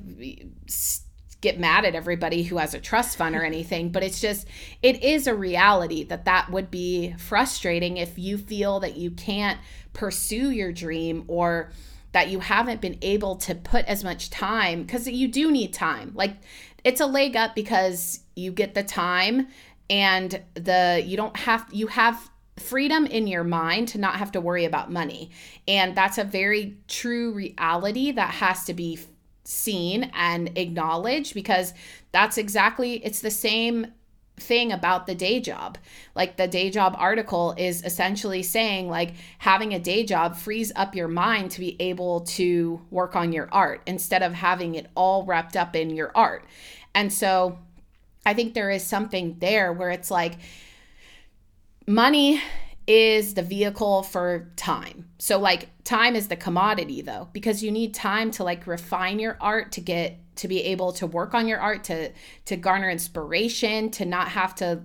get 1.41 1.59
mad 1.59 1.85
at 1.85 1.95
everybody 1.95 2.43
who 2.43 2.59
has 2.59 2.75
a 2.75 2.81
trust 2.81 3.17
fund 3.17 3.35
or 3.35 3.43
anything, 3.43 3.91
but 3.91 4.03
it's 4.03 4.21
just, 4.21 4.47
it 4.83 5.03
is 5.03 5.27
a 5.27 5.35
reality 5.35 6.05
that 6.05 6.27
that 6.27 6.51
would 6.51 6.71
be 6.71 7.15
frustrating 7.19 7.97
if 7.97 8.19
you 8.19 8.37
feel 8.37 8.81
that 8.81 8.97
you 8.97 9.11
can't 9.11 9.59
pursue 9.93 10.51
your 10.51 10.73
dream 10.73 11.25
or 11.29 11.71
that 12.13 12.29
you 12.29 12.41
haven't 12.41 12.81
been 12.81 12.99
able 13.03 13.37
to 13.37 13.55
put 13.55 13.85
as 13.87 14.03
much 14.05 14.31
time 14.31 14.83
because 14.83 15.07
you 15.09 15.29
do 15.29 15.51
need 15.51 15.73
time. 15.73 16.13
Like 16.15 16.37
it's 16.85 17.01
a 17.01 17.07
leg 17.07 17.37
up 17.37 17.55
because 17.55 18.21
you 18.35 18.53
get 18.53 18.75
the 18.75 18.83
time 18.83 19.49
and 19.89 20.41
the 20.55 21.03
you 21.05 21.17
don't 21.17 21.37
have 21.37 21.67
you 21.73 21.87
have 21.89 22.31
freedom 22.57 23.07
in 23.07 23.27
your 23.27 23.45
mind 23.45 23.89
to 23.89 23.99
not 23.99 24.17
have 24.17 24.33
to 24.33 24.41
worry 24.41 24.65
about 24.65 24.91
money. 24.91 25.31
And 25.67 25.97
that's 25.97 26.19
a 26.19 26.25
very 26.25 26.77
true 26.89 27.33
reality 27.33 28.13
that 28.13 28.31
has 28.31 28.65
to 28.65 28.75
be 28.75 28.99
seen 29.51 30.11
and 30.15 30.57
acknowledged 30.57 31.35
because 31.35 31.75
that's 32.13 32.39
exactly 32.39 32.95
it's 33.05 33.21
the 33.21 33.31
same 33.31 33.87
thing 34.41 34.73
about 34.73 35.07
the 35.07 35.15
day 35.15 35.41
job. 35.41 35.77
Like 36.15 36.37
the 36.37 36.49
day 36.49 36.71
job 36.71 36.95
article 36.99 37.55
is 37.59 37.85
essentially 37.85 38.43
saying 38.43 38.89
like 38.89 39.13
having 39.39 39.75
a 39.75 39.79
day 39.79 40.05
job 40.05 40.37
frees 40.37 40.73
up 40.75 40.95
your 40.95 41.09
mind 41.09 41.51
to 41.53 41.61
be 41.61 41.77
able 41.81 42.21
to 42.21 42.81
work 42.91 43.15
on 43.15 43.33
your 43.33 43.49
art 43.53 43.83
instead 43.87 44.23
of 44.23 44.33
having 44.33 44.75
it 44.75 44.87
all 44.95 45.25
wrapped 45.25 45.57
up 45.57 45.77
in 45.77 45.91
your 45.91 46.11
art. 46.15 46.45
And 46.95 47.13
so 47.13 47.59
I 48.25 48.35
think 48.35 48.55
there 48.55 48.71
is 48.71 48.85
something 48.85 49.37
there 49.41 49.73
where 49.73 49.91
it's 49.91 50.11
like 50.11 50.39
money 51.87 52.41
is 52.91 53.35
the 53.35 53.43
vehicle 53.43 54.03
for 54.03 54.51
time. 54.57 55.07
So 55.19 55.39
like 55.39 55.69
time 55.85 56.17
is 56.17 56.27
the 56.27 56.35
commodity 56.35 57.03
though 57.03 57.29
because 57.33 57.63
you 57.63 57.71
need 57.71 57.95
time 57.95 58.33
to 58.33 58.43
like 58.43 58.67
refine 58.67 59.21
your 59.21 59.39
art 59.41 59.71
to 59.73 59.81
get 59.81 60.19
to 60.35 60.49
be 60.49 60.65
able 60.65 60.93
to 60.95 61.07
work 61.07 61.33
on 61.33 61.47
your 61.47 61.61
art 61.61 61.85
to 61.85 62.11
to 62.47 62.57
garner 62.57 62.91
inspiration 62.91 63.93
to 63.93 64.05
not 64.05 64.31
have 64.31 64.57
to 64.57 64.83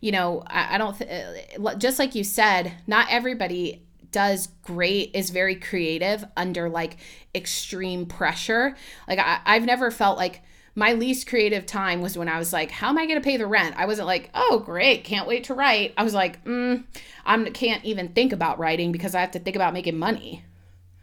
you 0.00 0.10
know 0.10 0.42
I, 0.48 0.74
I 0.74 0.78
don't 0.78 0.98
th- 0.98 1.56
uh, 1.60 1.74
just 1.76 2.00
like 2.00 2.16
you 2.16 2.24
said 2.24 2.72
not 2.88 3.06
everybody 3.08 3.84
does 4.10 4.48
great 4.62 5.12
is 5.14 5.30
very 5.30 5.54
creative 5.54 6.24
under 6.36 6.68
like 6.68 6.96
extreme 7.36 8.06
pressure 8.06 8.74
like 9.06 9.18
I, 9.18 9.40
i've 9.44 9.64
never 9.64 9.90
felt 9.90 10.16
like 10.16 10.42
my 10.78 10.92
least 10.92 11.26
creative 11.26 11.66
time 11.66 12.00
was 12.00 12.16
when 12.16 12.28
I 12.28 12.38
was 12.38 12.52
like, 12.52 12.70
how 12.70 12.88
am 12.88 12.98
I 12.98 13.06
going 13.06 13.20
to 13.20 13.24
pay 13.24 13.36
the 13.36 13.48
rent? 13.48 13.74
I 13.76 13.86
wasn't 13.86 14.06
like, 14.06 14.30
oh, 14.32 14.62
great, 14.64 15.02
can't 15.02 15.26
wait 15.26 15.44
to 15.44 15.54
write. 15.54 15.92
I 15.96 16.04
was 16.04 16.14
like, 16.14 16.44
mm, 16.44 16.84
I 17.26 17.50
can't 17.50 17.84
even 17.84 18.10
think 18.10 18.32
about 18.32 18.60
writing 18.60 18.92
because 18.92 19.16
I 19.16 19.20
have 19.20 19.32
to 19.32 19.40
think 19.40 19.56
about 19.56 19.74
making 19.74 19.98
money. 19.98 20.44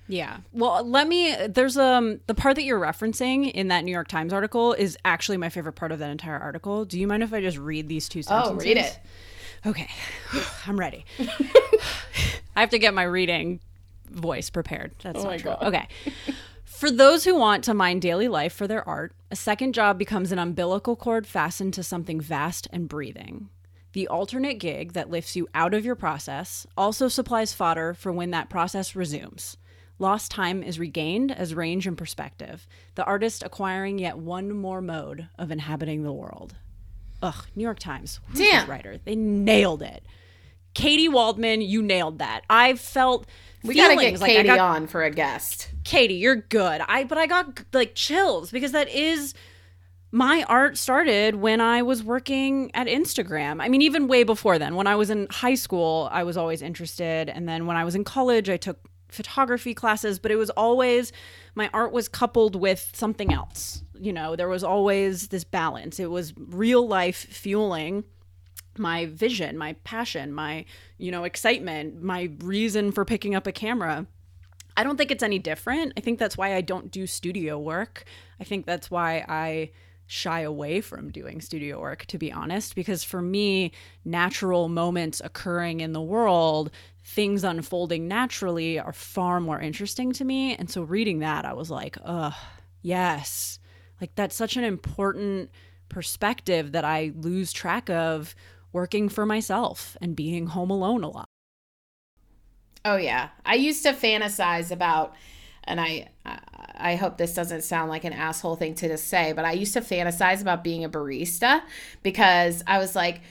Yeah. 0.07 0.37
Well, 0.53 0.87
let 0.87 1.07
me 1.07 1.35
there's 1.47 1.77
um 1.77 2.21
the 2.27 2.35
part 2.35 2.55
that 2.55 2.63
you're 2.63 2.79
referencing 2.79 3.51
in 3.51 3.67
that 3.67 3.83
New 3.83 3.91
York 3.91 4.07
Times 4.07 4.31
article 4.31 4.73
is 4.73 4.97
actually 5.03 5.37
my 5.37 5.49
favorite 5.49 5.73
part 5.73 5.91
of 5.91 5.99
that 5.99 6.09
entire 6.09 6.37
article. 6.39 6.85
Do 6.85 6.99
you 6.99 7.07
mind 7.07 7.23
if 7.23 7.33
I 7.33 7.41
just 7.41 7.57
read 7.57 7.89
these 7.89 8.07
two 8.07 8.21
sentences? 8.21 8.53
Oh, 8.53 8.65
read 8.65 8.77
it. 8.77 8.99
Okay. 9.65 9.89
I'm 10.67 10.79
ready. 10.79 11.05
I 12.55 12.61
have 12.61 12.69
to 12.69 12.79
get 12.79 12.93
my 12.93 13.03
reading 13.03 13.59
voice 14.09 14.49
prepared. 14.49 14.93
That's 15.01 15.19
oh 15.19 15.31
not 15.31 15.39
true. 15.39 15.51
God. 15.51 15.63
Okay. 15.63 15.87
For 16.63 16.91
those 16.91 17.23
who 17.23 17.35
want 17.35 17.63
to 17.65 17.73
mine 17.73 17.99
daily 17.99 18.27
life 18.27 18.53
for 18.53 18.67
their 18.67 18.87
art, 18.87 19.13
a 19.35 19.37
second 19.37 19.73
job 19.73 19.99
becomes 19.99 20.31
an 20.31 20.39
umbilical 20.39 20.95
cord 20.95 21.27
fastened 21.27 21.73
to 21.73 21.83
something 21.83 22.21
vast 22.21 22.69
and 22.71 22.87
breathing. 22.87 23.49
The 23.91 24.07
alternate 24.07 24.59
gig 24.59 24.93
that 24.93 25.09
lifts 25.09 25.35
you 25.35 25.49
out 25.53 25.73
of 25.73 25.83
your 25.83 25.95
process 25.95 26.65
also 26.77 27.09
supplies 27.09 27.51
fodder 27.51 27.93
for 27.93 28.13
when 28.13 28.31
that 28.31 28.49
process 28.49 28.95
resumes. 28.95 29.57
Lost 29.99 30.31
time 30.31 30.63
is 30.63 30.79
regained 30.79 31.33
as 31.33 31.53
range 31.53 31.85
and 31.85 31.97
perspective, 31.97 32.65
the 32.95 33.03
artist 33.03 33.43
acquiring 33.43 33.99
yet 33.99 34.17
one 34.17 34.53
more 34.53 34.81
mode 34.81 35.27
of 35.37 35.51
inhabiting 35.51 36.03
the 36.03 36.13
world. 36.13 36.55
Ugh, 37.21 37.45
New 37.57 37.63
York 37.63 37.79
Times. 37.79 38.21
Damn. 38.35 38.69
writer? 38.69 38.99
They 39.03 39.17
nailed 39.17 39.81
it. 39.81 40.05
Katy 40.75 41.09
Waldman, 41.09 41.59
you 41.59 41.81
nailed 41.81 42.19
that. 42.19 42.43
I 42.49 42.75
felt 42.75 43.27
we 43.65 43.75
gotta 43.75 43.95
get 43.95 44.19
like 44.19 44.31
Katy 44.31 44.47
got, 44.47 44.59
on 44.59 44.87
for 44.87 45.03
a 45.03 45.11
guest. 45.11 45.69
Katy, 45.83 46.15
you're 46.15 46.35
good. 46.35 46.81
I 46.87 47.03
but 47.03 47.17
I 47.17 47.27
got 47.27 47.63
like 47.73 47.95
chills 47.95 48.51
because 48.51 48.71
that 48.71 48.89
is 48.89 49.33
my 50.11 50.45
art 50.47 50.77
started 50.77 51.35
when 51.35 51.59
I 51.59 51.81
was 51.81 52.03
working 52.03 52.71
at 52.73 52.87
Instagram. 52.87 53.61
I 53.61 53.67
mean, 53.67 53.81
even 53.81 54.07
way 54.07 54.23
before 54.23 54.57
then. 54.57 54.75
When 54.75 54.87
I 54.87 54.95
was 54.95 55.09
in 55.09 55.27
high 55.29 55.55
school, 55.55 56.07
I 56.11 56.23
was 56.23 56.37
always 56.37 56.61
interested, 56.61 57.29
and 57.29 57.47
then 57.49 57.65
when 57.65 57.77
I 57.77 57.83
was 57.83 57.95
in 57.95 58.03
college, 58.03 58.49
I 58.49 58.57
took 58.57 58.79
photography 59.09 59.73
classes. 59.73 60.19
But 60.19 60.31
it 60.31 60.37
was 60.37 60.49
always 60.51 61.11
my 61.55 61.69
art 61.73 61.91
was 61.91 62.07
coupled 62.07 62.55
with 62.55 62.91
something 62.93 63.33
else. 63.33 63.83
You 63.99 64.13
know, 64.13 64.35
there 64.35 64.49
was 64.49 64.63
always 64.63 65.29
this 65.29 65.43
balance. 65.43 65.99
It 65.99 66.11
was 66.11 66.33
real 66.37 66.87
life 66.87 67.17
fueling 67.17 68.03
my 68.77 69.05
vision, 69.07 69.57
my 69.57 69.73
passion, 69.83 70.33
my, 70.33 70.65
you 70.97 71.11
know, 71.11 71.23
excitement, 71.23 72.01
my 72.01 72.29
reason 72.39 72.91
for 72.91 73.05
picking 73.05 73.35
up 73.35 73.47
a 73.47 73.51
camera. 73.51 74.05
I 74.77 74.83
don't 74.83 74.97
think 74.97 75.11
it's 75.11 75.23
any 75.23 75.39
different. 75.39 75.93
I 75.95 76.01
think 76.01 76.19
that's 76.19 76.37
why 76.37 76.55
I 76.55 76.61
don't 76.61 76.91
do 76.91 77.07
studio 77.07 77.57
work. 77.57 78.03
I 78.39 78.43
think 78.43 78.65
that's 78.65 78.91
why 78.91 79.25
I 79.27 79.71
shy 80.07 80.41
away 80.41 80.81
from 80.81 81.11
doing 81.11 81.41
studio 81.41 81.79
work, 81.79 82.05
to 82.05 82.17
be 82.17 82.31
honest, 82.31 82.75
because 82.75 83.03
for 83.03 83.21
me, 83.21 83.71
natural 84.03 84.69
moments 84.69 85.21
occurring 85.23 85.79
in 85.79 85.93
the 85.93 86.01
world, 86.01 86.69
things 87.03 87.43
unfolding 87.43 88.07
naturally, 88.07 88.77
are 88.77 88.93
far 88.93 89.39
more 89.39 89.59
interesting 89.59 90.11
to 90.13 90.25
me. 90.25 90.55
And 90.55 90.69
so 90.69 90.83
reading 90.83 91.19
that, 91.19 91.45
I 91.45 91.53
was 91.53 91.71
like, 91.71 91.97
ugh, 92.03 92.33
yes. 92.81 93.59
Like 93.99 94.13
that's 94.15 94.35
such 94.35 94.57
an 94.57 94.63
important 94.63 95.49
perspective 95.89 96.73
that 96.73 96.85
I 96.85 97.11
lose 97.15 97.51
track 97.53 97.89
of 97.89 98.35
working 98.75 99.07
for 99.07 99.25
myself 99.25 99.95
and 100.01 100.17
being 100.17 100.47
home 100.47 100.69
alone 100.69 101.01
a 101.01 101.09
lot. 101.09 101.29
Oh 102.83 102.97
yeah. 102.97 103.29
I 103.45 103.55
used 103.55 103.83
to 103.83 103.93
fantasize 103.93 104.69
about 104.69 105.15
and 105.63 105.79
I 105.79 106.09
I 106.25 106.95
hope 106.95 107.17
this 107.17 107.33
doesn't 107.33 107.61
sound 107.63 107.89
like 107.89 108.03
an 108.03 108.11
asshole 108.11 108.57
thing 108.57 108.75
to 108.75 108.89
just 108.89 109.07
say, 109.07 109.31
but 109.31 109.45
I 109.45 109.53
used 109.53 109.73
to 109.73 109.81
fantasize 109.81 110.41
about 110.41 110.61
being 110.61 110.83
a 110.83 110.89
barista 110.89 111.61
because 112.03 112.63
I 112.67 112.77
was 112.77 112.97
like 112.97 113.21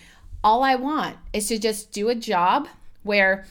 all 0.43 0.63
I 0.63 0.77
want 0.77 1.19
is 1.35 1.47
to 1.49 1.59
just 1.59 1.93
do 1.93 2.09
a 2.09 2.15
job 2.15 2.67
where 3.03 3.45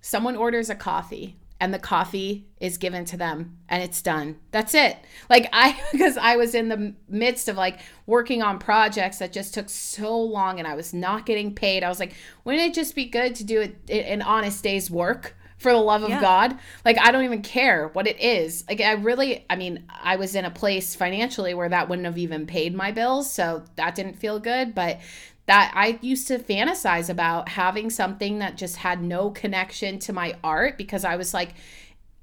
someone 0.00 0.36
orders 0.36 0.70
a 0.70 0.74
coffee 0.74 1.36
and 1.60 1.74
the 1.74 1.78
coffee 1.78 2.46
is 2.58 2.78
given 2.78 3.04
to 3.04 3.16
them 3.16 3.58
and 3.68 3.82
it's 3.82 4.00
done. 4.00 4.36
That's 4.50 4.74
it. 4.74 4.96
Like 5.28 5.48
I 5.52 5.78
because 5.92 6.16
I 6.16 6.36
was 6.36 6.54
in 6.54 6.68
the 6.68 6.94
midst 7.08 7.48
of 7.48 7.56
like 7.56 7.80
working 8.06 8.42
on 8.42 8.58
projects 8.58 9.18
that 9.18 9.32
just 9.32 9.54
took 9.54 9.68
so 9.68 10.18
long 10.18 10.58
and 10.58 10.66
I 10.66 10.74
was 10.74 10.94
not 10.94 11.26
getting 11.26 11.54
paid. 11.54 11.84
I 11.84 11.88
was 11.88 12.00
like, 12.00 12.14
wouldn't 12.44 12.64
it 12.64 12.74
just 12.74 12.94
be 12.94 13.04
good 13.04 13.34
to 13.36 13.44
do 13.44 13.60
it 13.60 13.90
an 13.90 14.22
honest 14.22 14.64
day's 14.64 14.90
work? 14.90 15.36
For 15.58 15.72
the 15.72 15.78
love 15.78 16.02
of 16.02 16.08
yeah. 16.08 16.22
God. 16.22 16.58
Like, 16.86 16.98
I 16.98 17.12
don't 17.12 17.24
even 17.24 17.42
care 17.42 17.88
what 17.88 18.06
it 18.06 18.18
is. 18.18 18.64
Like, 18.66 18.80
I 18.80 18.92
really, 18.92 19.44
I 19.50 19.56
mean, 19.56 19.84
I 19.90 20.16
was 20.16 20.34
in 20.34 20.46
a 20.46 20.50
place 20.50 20.94
financially 20.94 21.52
where 21.52 21.68
that 21.68 21.86
wouldn't 21.86 22.06
have 22.06 22.16
even 22.16 22.46
paid 22.46 22.74
my 22.74 22.92
bills. 22.92 23.30
So 23.30 23.64
that 23.76 23.94
didn't 23.94 24.14
feel 24.14 24.38
good. 24.38 24.74
But 24.74 25.00
that 25.50 25.72
I 25.74 25.98
used 26.00 26.28
to 26.28 26.38
fantasize 26.38 27.10
about 27.10 27.48
having 27.48 27.90
something 27.90 28.38
that 28.38 28.56
just 28.56 28.76
had 28.76 29.02
no 29.02 29.30
connection 29.30 29.98
to 29.98 30.12
my 30.12 30.36
art 30.44 30.78
because 30.78 31.04
I 31.04 31.16
was 31.16 31.34
like, 31.34 31.54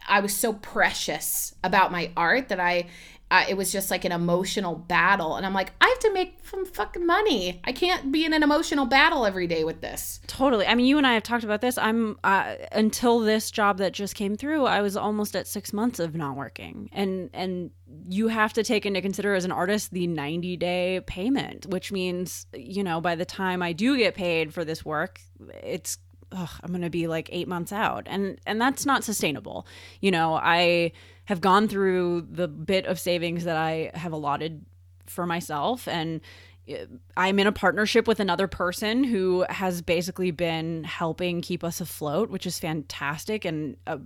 I 0.08 0.22
was 0.22 0.36
so 0.36 0.54
precious 0.54 1.54
about 1.64 1.92
my 1.92 2.12
art 2.16 2.50
that 2.50 2.60
I 2.60 2.88
uh, 3.30 3.44
it 3.50 3.58
was 3.58 3.72
just 3.72 3.92
like 3.92 4.06
an 4.06 4.12
emotional 4.12 4.76
battle. 4.76 5.36
And 5.36 5.46
I'm 5.46 5.54
like, 5.54 5.74
I 5.82 5.88
have 5.88 6.00
to 6.00 6.14
make 6.14 6.38
some 6.44 6.66
fucking 6.66 7.06
money. 7.06 7.60
I 7.66 7.74
can't 7.74 8.12
be 8.12 8.24
in 8.24 8.32
an 8.32 8.42
emotional 8.42 8.86
battle 8.86 9.26
every 9.26 9.48
day 9.48 9.66
with 9.66 9.82
this. 9.82 10.22
Totally. 10.28 10.66
I 10.66 10.76
mean, 10.76 10.86
you 10.86 10.98
and 10.98 11.06
I 11.06 11.14
have 11.14 11.24
talked 11.24 11.44
about 11.44 11.60
this. 11.60 11.78
I'm 11.78 12.18
uh, 12.24 12.56
until 12.72 13.20
this 13.20 13.52
job 13.52 13.80
that 13.80 13.92
just 13.92 14.16
came 14.16 14.38
through, 14.38 14.66
I 14.66 14.82
was 14.82 14.96
almost 14.96 15.36
at 15.36 15.46
six 15.46 15.74
months 15.74 16.00
of 16.00 16.16
not 16.16 16.38
working, 16.38 16.90
and 16.94 17.30
and 17.34 17.72
you 18.10 18.30
have 18.30 18.54
to 18.54 18.64
take 18.64 18.86
into 18.86 19.02
consider 19.02 19.34
as 19.34 19.46
an 19.46 19.52
artist 19.52 19.92
the 19.92 20.08
90 20.08 20.58
day 20.58 21.02
payment, 21.06 21.66
which 21.68 21.92
means 21.92 22.48
you 22.54 22.84
know 22.84 23.02
by 23.02 23.16
the 23.16 23.26
time 23.26 23.62
I 23.62 23.74
do 23.74 23.98
get 23.98 24.16
paid 24.16 24.54
for 24.54 24.64
this 24.64 24.86
work, 24.86 25.20
it's 25.64 25.98
ugh, 26.32 26.50
I'm 26.62 26.70
going 26.70 26.82
to 26.82 26.90
be 26.90 27.08
like 27.08 27.30
eight 27.32 27.48
months 27.48 27.72
out, 27.72 28.08
and 28.08 28.40
and 28.46 28.60
that's 28.60 28.86
not 28.86 29.04
sustainable. 29.04 29.68
You 30.02 30.12
know, 30.12 30.36
I 30.36 30.92
have 31.26 31.42
gone 31.42 31.68
through 31.68 32.28
the 32.30 32.48
bit 32.48 32.86
of 32.86 33.00
savings 33.00 33.44
that 33.44 33.58
I 33.58 33.92
have 33.94 34.14
allotted 34.14 34.66
for 35.10 35.26
myself 35.26 35.88
and 35.88 36.22
uh, 36.70 36.86
I'm 37.16 37.40
in 37.40 37.48
a 37.48 37.52
partnership 37.52 38.08
with 38.08 38.20
another 38.20 38.48
person 38.48 39.04
who 39.04 39.46
has 39.50 39.82
basically 39.82 40.32
been 40.32 40.84
helping 40.84 41.42
keep 41.42 41.64
us 41.64 41.82
afloat, 41.82 42.30
which 42.30 42.46
is 42.46 42.60
fantastic 42.60 43.46
and 43.46 43.78
uh, 43.88 43.98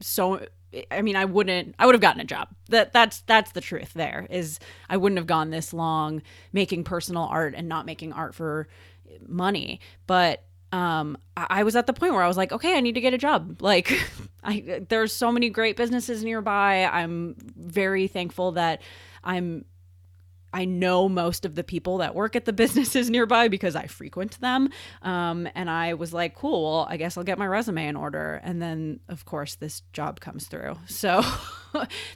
so 0.00 0.46
I 0.90 1.02
mean 1.02 1.16
I 1.16 1.26
wouldn't 1.26 1.74
I 1.78 1.86
would 1.86 1.94
have 1.94 2.02
gotten 2.02 2.20
a 2.20 2.24
job. 2.24 2.48
That 2.68 2.92
that's 2.92 3.20
that's 3.22 3.52
the 3.52 3.60
truth 3.60 3.92
there 3.94 4.26
is 4.30 4.58
I 4.88 4.96
wouldn't 4.96 5.18
have 5.18 5.26
gone 5.26 5.50
this 5.50 5.72
long 5.72 6.22
making 6.52 6.84
personal 6.84 7.24
art 7.24 7.54
and 7.54 7.68
not 7.68 7.86
making 7.86 8.12
art 8.12 8.34
for 8.34 8.68
money. 9.26 9.80
But 10.06 10.44
um, 10.72 11.18
I 11.36 11.62
was 11.62 11.76
at 11.76 11.86
the 11.86 11.92
point 11.92 12.14
where 12.14 12.22
I 12.22 12.28
was 12.28 12.36
like, 12.36 12.50
okay, 12.52 12.76
I 12.76 12.80
need 12.80 12.94
to 12.94 13.00
get 13.00 13.14
a 13.14 13.18
job. 13.18 13.60
Like, 13.72 13.92
I 14.42 14.82
there's 14.88 15.14
so 15.14 15.30
many 15.30 15.48
great 15.48 15.76
businesses 15.76 16.24
nearby. 16.24 16.84
I'm 16.84 17.36
very 17.56 18.08
thankful 18.08 18.52
that 18.52 18.82
I'm 19.22 19.64
I 20.54 20.64
know 20.64 21.08
most 21.08 21.44
of 21.44 21.54
the 21.54 21.64
people 21.64 21.98
that 21.98 22.14
work 22.14 22.36
at 22.36 22.44
the 22.44 22.52
businesses 22.62 23.08
nearby 23.08 23.48
because 23.48 23.74
I 23.74 23.86
frequent 23.86 24.40
them. 24.40 24.68
Um, 25.02 25.48
and 25.54 25.70
I 25.70 25.94
was 25.94 26.12
like, 26.12 26.34
cool, 26.34 26.62
well, 26.62 26.86
I 26.88 26.96
guess 26.96 27.16
I'll 27.16 27.24
get 27.24 27.38
my 27.38 27.46
resume 27.46 27.86
in 27.86 27.96
order. 27.96 28.40
And 28.44 28.60
then, 28.60 29.00
of 29.08 29.24
course, 29.24 29.54
this 29.54 29.82
job 29.92 30.20
comes 30.20 30.46
through. 30.46 30.76
So 31.02 31.22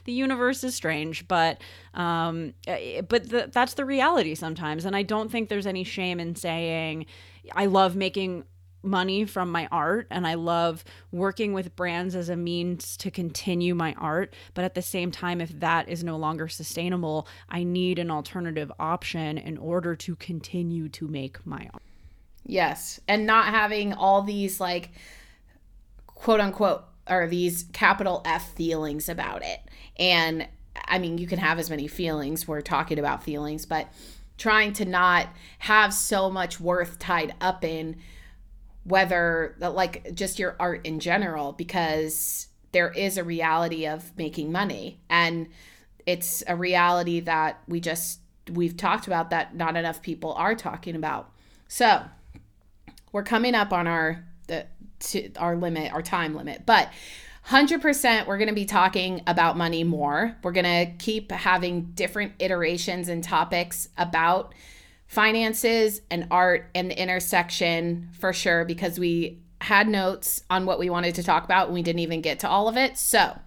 the 0.05 0.11
universe 0.11 0.63
is 0.63 0.75
strange, 0.75 1.27
but 1.27 1.61
um, 1.93 2.53
eh, 2.67 3.01
but 3.01 3.27
the, 3.29 3.49
that's 3.51 3.73
the 3.73 3.85
reality 3.85 4.35
sometimes. 4.35 4.85
And 4.85 4.95
I 4.95 5.01
don't 5.01 5.31
think 5.31 5.49
there's 5.49 5.65
any 5.65 5.83
shame 5.83 6.19
in 6.19 6.35
saying, 6.35 7.07
I 7.53 7.65
love 7.65 7.95
making 7.95 8.43
money 8.83 9.25
from 9.25 9.51
my 9.51 9.67
art 9.71 10.07
and 10.09 10.25
I 10.25 10.35
love 10.35 10.83
working 11.11 11.53
with 11.53 11.75
brands 11.75 12.15
as 12.15 12.29
a 12.29 12.35
means 12.35 12.97
to 12.97 13.11
continue 13.11 13.75
my 13.75 13.93
art. 13.97 14.33
But 14.53 14.65
at 14.65 14.75
the 14.75 14.81
same 14.81 15.11
time, 15.11 15.41
if 15.41 15.59
that 15.59 15.89
is 15.89 16.03
no 16.03 16.17
longer 16.17 16.47
sustainable, 16.47 17.27
I 17.49 17.63
need 17.63 17.99
an 17.99 18.09
alternative 18.11 18.71
option 18.79 19.37
in 19.37 19.57
order 19.57 19.95
to 19.95 20.15
continue 20.15 20.89
to 20.89 21.07
make 21.07 21.45
my 21.45 21.69
art. 21.73 21.83
Yes. 22.45 22.99
And 23.07 23.25
not 23.25 23.47
having 23.47 23.93
all 23.93 24.21
these 24.23 24.59
like 24.59 24.91
quote 26.07 26.39
unquote 26.39 26.83
or 27.09 27.27
these 27.27 27.63
capital 27.73 28.21
F 28.25 28.53
feelings 28.53 29.09
about 29.09 29.43
it. 29.43 29.59
And 29.97 30.47
I 30.85 30.99
mean, 30.99 31.17
you 31.17 31.27
can 31.27 31.39
have 31.39 31.59
as 31.59 31.69
many 31.69 31.87
feelings. 31.87 32.47
We're 32.47 32.61
talking 32.61 32.99
about 32.99 33.23
feelings, 33.23 33.65
but 33.65 33.91
trying 34.37 34.73
to 34.73 34.85
not 34.85 35.27
have 35.59 35.93
so 35.93 36.29
much 36.29 36.59
worth 36.59 36.99
tied 36.99 37.33
up 37.41 37.63
in 37.63 37.97
whether 38.83 39.55
like 39.59 40.13
just 40.13 40.39
your 40.39 40.55
art 40.59 40.85
in 40.85 40.99
general 40.99 41.51
because 41.51 42.47
there 42.71 42.89
is 42.91 43.17
a 43.17 43.23
reality 43.23 43.85
of 43.85 44.15
making 44.17 44.51
money. 44.51 44.99
And 45.09 45.49
it's 46.05 46.43
a 46.47 46.55
reality 46.55 47.19
that 47.21 47.61
we 47.67 47.79
just 47.79 48.19
we've 48.49 48.77
talked 48.77 49.07
about 49.07 49.29
that 49.31 49.55
not 49.55 49.75
enough 49.75 50.01
people 50.01 50.33
are 50.33 50.55
talking 50.55 50.95
about. 50.95 51.31
So 51.67 52.03
we're 53.11 53.23
coming 53.23 53.55
up 53.55 53.73
on 53.73 53.87
our 53.87 54.25
the 54.47 54.67
to 54.99 55.31
our 55.35 55.55
limit 55.55 55.91
our 55.91 56.01
time 56.01 56.33
limit. 56.35 56.65
But 56.65 56.91
100% 57.47 58.27
we're 58.27 58.37
going 58.37 58.49
to 58.49 58.53
be 58.53 58.65
talking 58.65 59.21
about 59.25 59.55
money 59.55 59.85
more. 59.85 60.35
We're 60.43 60.51
going 60.51 60.65
to 60.65 60.91
keep 60.97 61.31
having 61.31 61.91
different 61.93 62.33
iterations 62.39 63.07
and 63.07 63.23
topics 63.23 63.87
about 63.97 64.53
finances 65.07 66.01
and 66.11 66.27
art 66.29 66.69
and 66.75 66.91
the 66.91 67.01
intersection 67.01 68.09
for 68.19 68.33
sure 68.33 68.65
because 68.65 68.99
we 68.99 69.39
had 69.61 69.87
notes 69.87 70.43
on 70.49 70.65
what 70.65 70.77
we 70.77 70.89
wanted 70.89 71.15
to 71.15 71.23
talk 71.23 71.45
about 71.45 71.67
and 71.67 71.73
we 71.73 71.81
didn't 71.81 71.99
even 71.99 72.19
get 72.19 72.39
to 72.39 72.49
all 72.49 72.67
of 72.67 72.75
it. 72.75 72.97
So, 72.97 73.39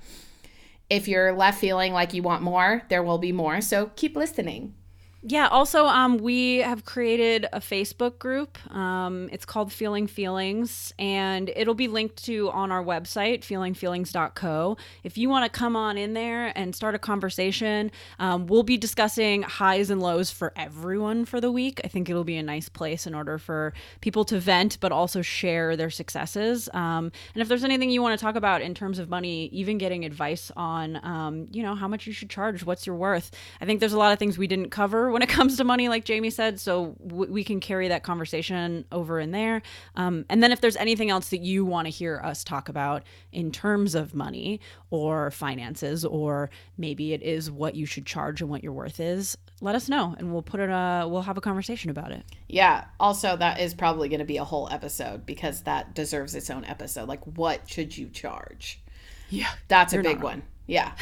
if 0.88 1.06
you're 1.06 1.32
left 1.32 1.60
feeling 1.60 1.92
like 1.92 2.14
you 2.14 2.22
want 2.22 2.42
more, 2.42 2.82
there 2.88 3.02
will 3.02 3.18
be 3.18 3.32
more. 3.32 3.60
So, 3.60 3.90
keep 3.96 4.16
listening. 4.16 4.74
Yeah. 5.22 5.48
Also, 5.48 5.84
um, 5.84 6.16
we 6.16 6.58
have 6.58 6.86
created 6.86 7.46
a 7.52 7.60
Facebook 7.60 8.18
group. 8.18 8.56
Um, 8.74 9.28
it's 9.30 9.44
called 9.44 9.70
Feeling 9.70 10.06
Feelings, 10.06 10.94
and 10.98 11.50
it'll 11.54 11.74
be 11.74 11.88
linked 11.88 12.24
to 12.24 12.50
on 12.52 12.72
our 12.72 12.82
website, 12.82 13.40
feelingfeelings.co. 13.40 14.78
If 15.04 15.18
you 15.18 15.28
want 15.28 15.44
to 15.52 15.58
come 15.58 15.76
on 15.76 15.98
in 15.98 16.14
there 16.14 16.56
and 16.56 16.74
start 16.74 16.94
a 16.94 16.98
conversation, 16.98 17.90
um, 18.18 18.46
we'll 18.46 18.62
be 18.62 18.78
discussing 18.78 19.42
highs 19.42 19.90
and 19.90 20.00
lows 20.00 20.30
for 20.30 20.54
everyone 20.56 21.26
for 21.26 21.38
the 21.38 21.52
week. 21.52 21.82
I 21.84 21.88
think 21.88 22.08
it'll 22.08 22.24
be 22.24 22.38
a 22.38 22.42
nice 22.42 22.70
place 22.70 23.06
in 23.06 23.14
order 23.14 23.36
for 23.36 23.74
people 24.00 24.24
to 24.24 24.40
vent, 24.40 24.80
but 24.80 24.90
also 24.90 25.20
share 25.20 25.76
their 25.76 25.90
successes. 25.90 26.70
Um, 26.72 27.12
and 27.34 27.42
if 27.42 27.48
there's 27.48 27.64
anything 27.64 27.90
you 27.90 28.00
want 28.00 28.18
to 28.18 28.24
talk 28.24 28.36
about 28.36 28.62
in 28.62 28.72
terms 28.72 28.98
of 28.98 29.10
money, 29.10 29.50
even 29.52 29.76
getting 29.76 30.06
advice 30.06 30.50
on, 30.56 30.98
um, 31.04 31.48
you 31.52 31.62
know, 31.62 31.74
how 31.74 31.88
much 31.88 32.06
you 32.06 32.14
should 32.14 32.30
charge, 32.30 32.64
what's 32.64 32.86
your 32.86 32.96
worth. 32.96 33.30
I 33.60 33.66
think 33.66 33.80
there's 33.80 33.92
a 33.92 33.98
lot 33.98 34.14
of 34.14 34.18
things 34.18 34.38
we 34.38 34.46
didn't 34.46 34.70
cover 34.70 35.09
when 35.10 35.22
it 35.22 35.28
comes 35.38 35.56
to 35.56 35.64
money, 35.64 35.88
like 35.88 36.04
Jamie 36.04 36.30
said. 36.30 36.60
So 36.60 36.96
w- 37.06 37.32
we 37.32 37.44
can 37.44 37.60
carry 37.60 37.88
that 37.88 38.02
conversation 38.02 38.84
over 38.92 39.20
in 39.20 39.30
there. 39.30 39.62
Um, 39.96 40.24
and 40.28 40.42
then 40.42 40.52
if 40.52 40.60
there's 40.60 40.76
anything 40.76 41.10
else 41.10 41.28
that 41.30 41.40
you 41.40 41.64
want 41.64 41.86
to 41.86 41.90
hear 41.90 42.20
us 42.22 42.44
talk 42.44 42.68
about 42.68 43.02
in 43.32 43.52
terms 43.52 43.94
of 43.94 44.14
money 44.14 44.60
or 44.90 45.30
finances, 45.30 46.04
or 46.04 46.50
maybe 46.76 47.12
it 47.12 47.22
is 47.22 47.50
what 47.50 47.74
you 47.74 47.86
should 47.86 48.06
charge 48.06 48.40
and 48.40 48.50
what 48.50 48.62
your 48.62 48.72
worth 48.72 49.00
is, 49.00 49.36
let 49.60 49.74
us 49.74 49.88
know 49.88 50.14
and 50.18 50.32
we'll 50.32 50.42
put 50.42 50.60
it 50.60 50.70
uh 50.70 51.06
we'll 51.08 51.22
have 51.22 51.36
a 51.36 51.40
conversation 51.40 51.90
about 51.90 52.12
it. 52.12 52.24
Yeah 52.48 52.84
also 52.98 53.36
that 53.36 53.60
is 53.60 53.74
probably 53.74 54.08
going 54.08 54.20
to 54.20 54.24
be 54.24 54.38
a 54.38 54.44
whole 54.44 54.68
episode 54.70 55.26
because 55.26 55.62
that 55.62 55.94
deserves 55.94 56.34
its 56.34 56.50
own 56.50 56.64
episode. 56.64 57.08
Like 57.08 57.22
what 57.24 57.68
should 57.68 57.96
you 57.96 58.08
charge? 58.08 58.80
Yeah 59.28 59.50
that's 59.68 59.92
a 59.92 60.02
big 60.02 60.22
one. 60.22 60.42
Yeah. 60.66 60.92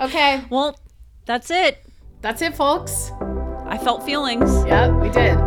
Okay. 0.00 0.42
Well 0.50 0.78
that's 1.26 1.50
it 1.50 1.84
that's 2.22 2.40
it 2.40 2.54
folks 2.54 3.12
I 3.72 3.78
felt 3.78 4.04
feelings. 4.04 4.66
Yeah, 4.66 4.88
we 4.88 5.08
did. 5.08 5.34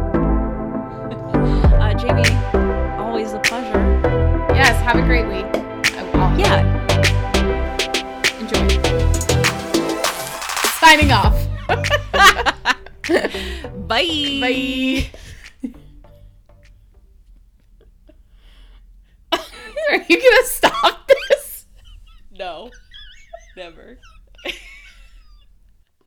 uh, 1.75 1.93
Jamie, 1.93 2.25
always 2.97 3.33
a 3.33 3.39
pleasure. 3.39 3.77
Yes, 4.55 4.81
have 4.81 4.95
a 4.95 5.03
great 5.03 5.27
week. 5.27 5.45
I'll 6.15 6.39
yeah. 6.39 6.63
Enjoy. 8.39 8.67
Signing 10.79 11.11
off. 11.11 11.39
Bye. 13.87 14.39
Bye. 14.41 15.05
Are 19.91 20.01
you 20.09 20.19
going 20.19 20.19
to 20.19 20.43
stop 20.45 21.07
this? 21.29 21.67
No. 22.31 22.71
Never. 23.55 23.99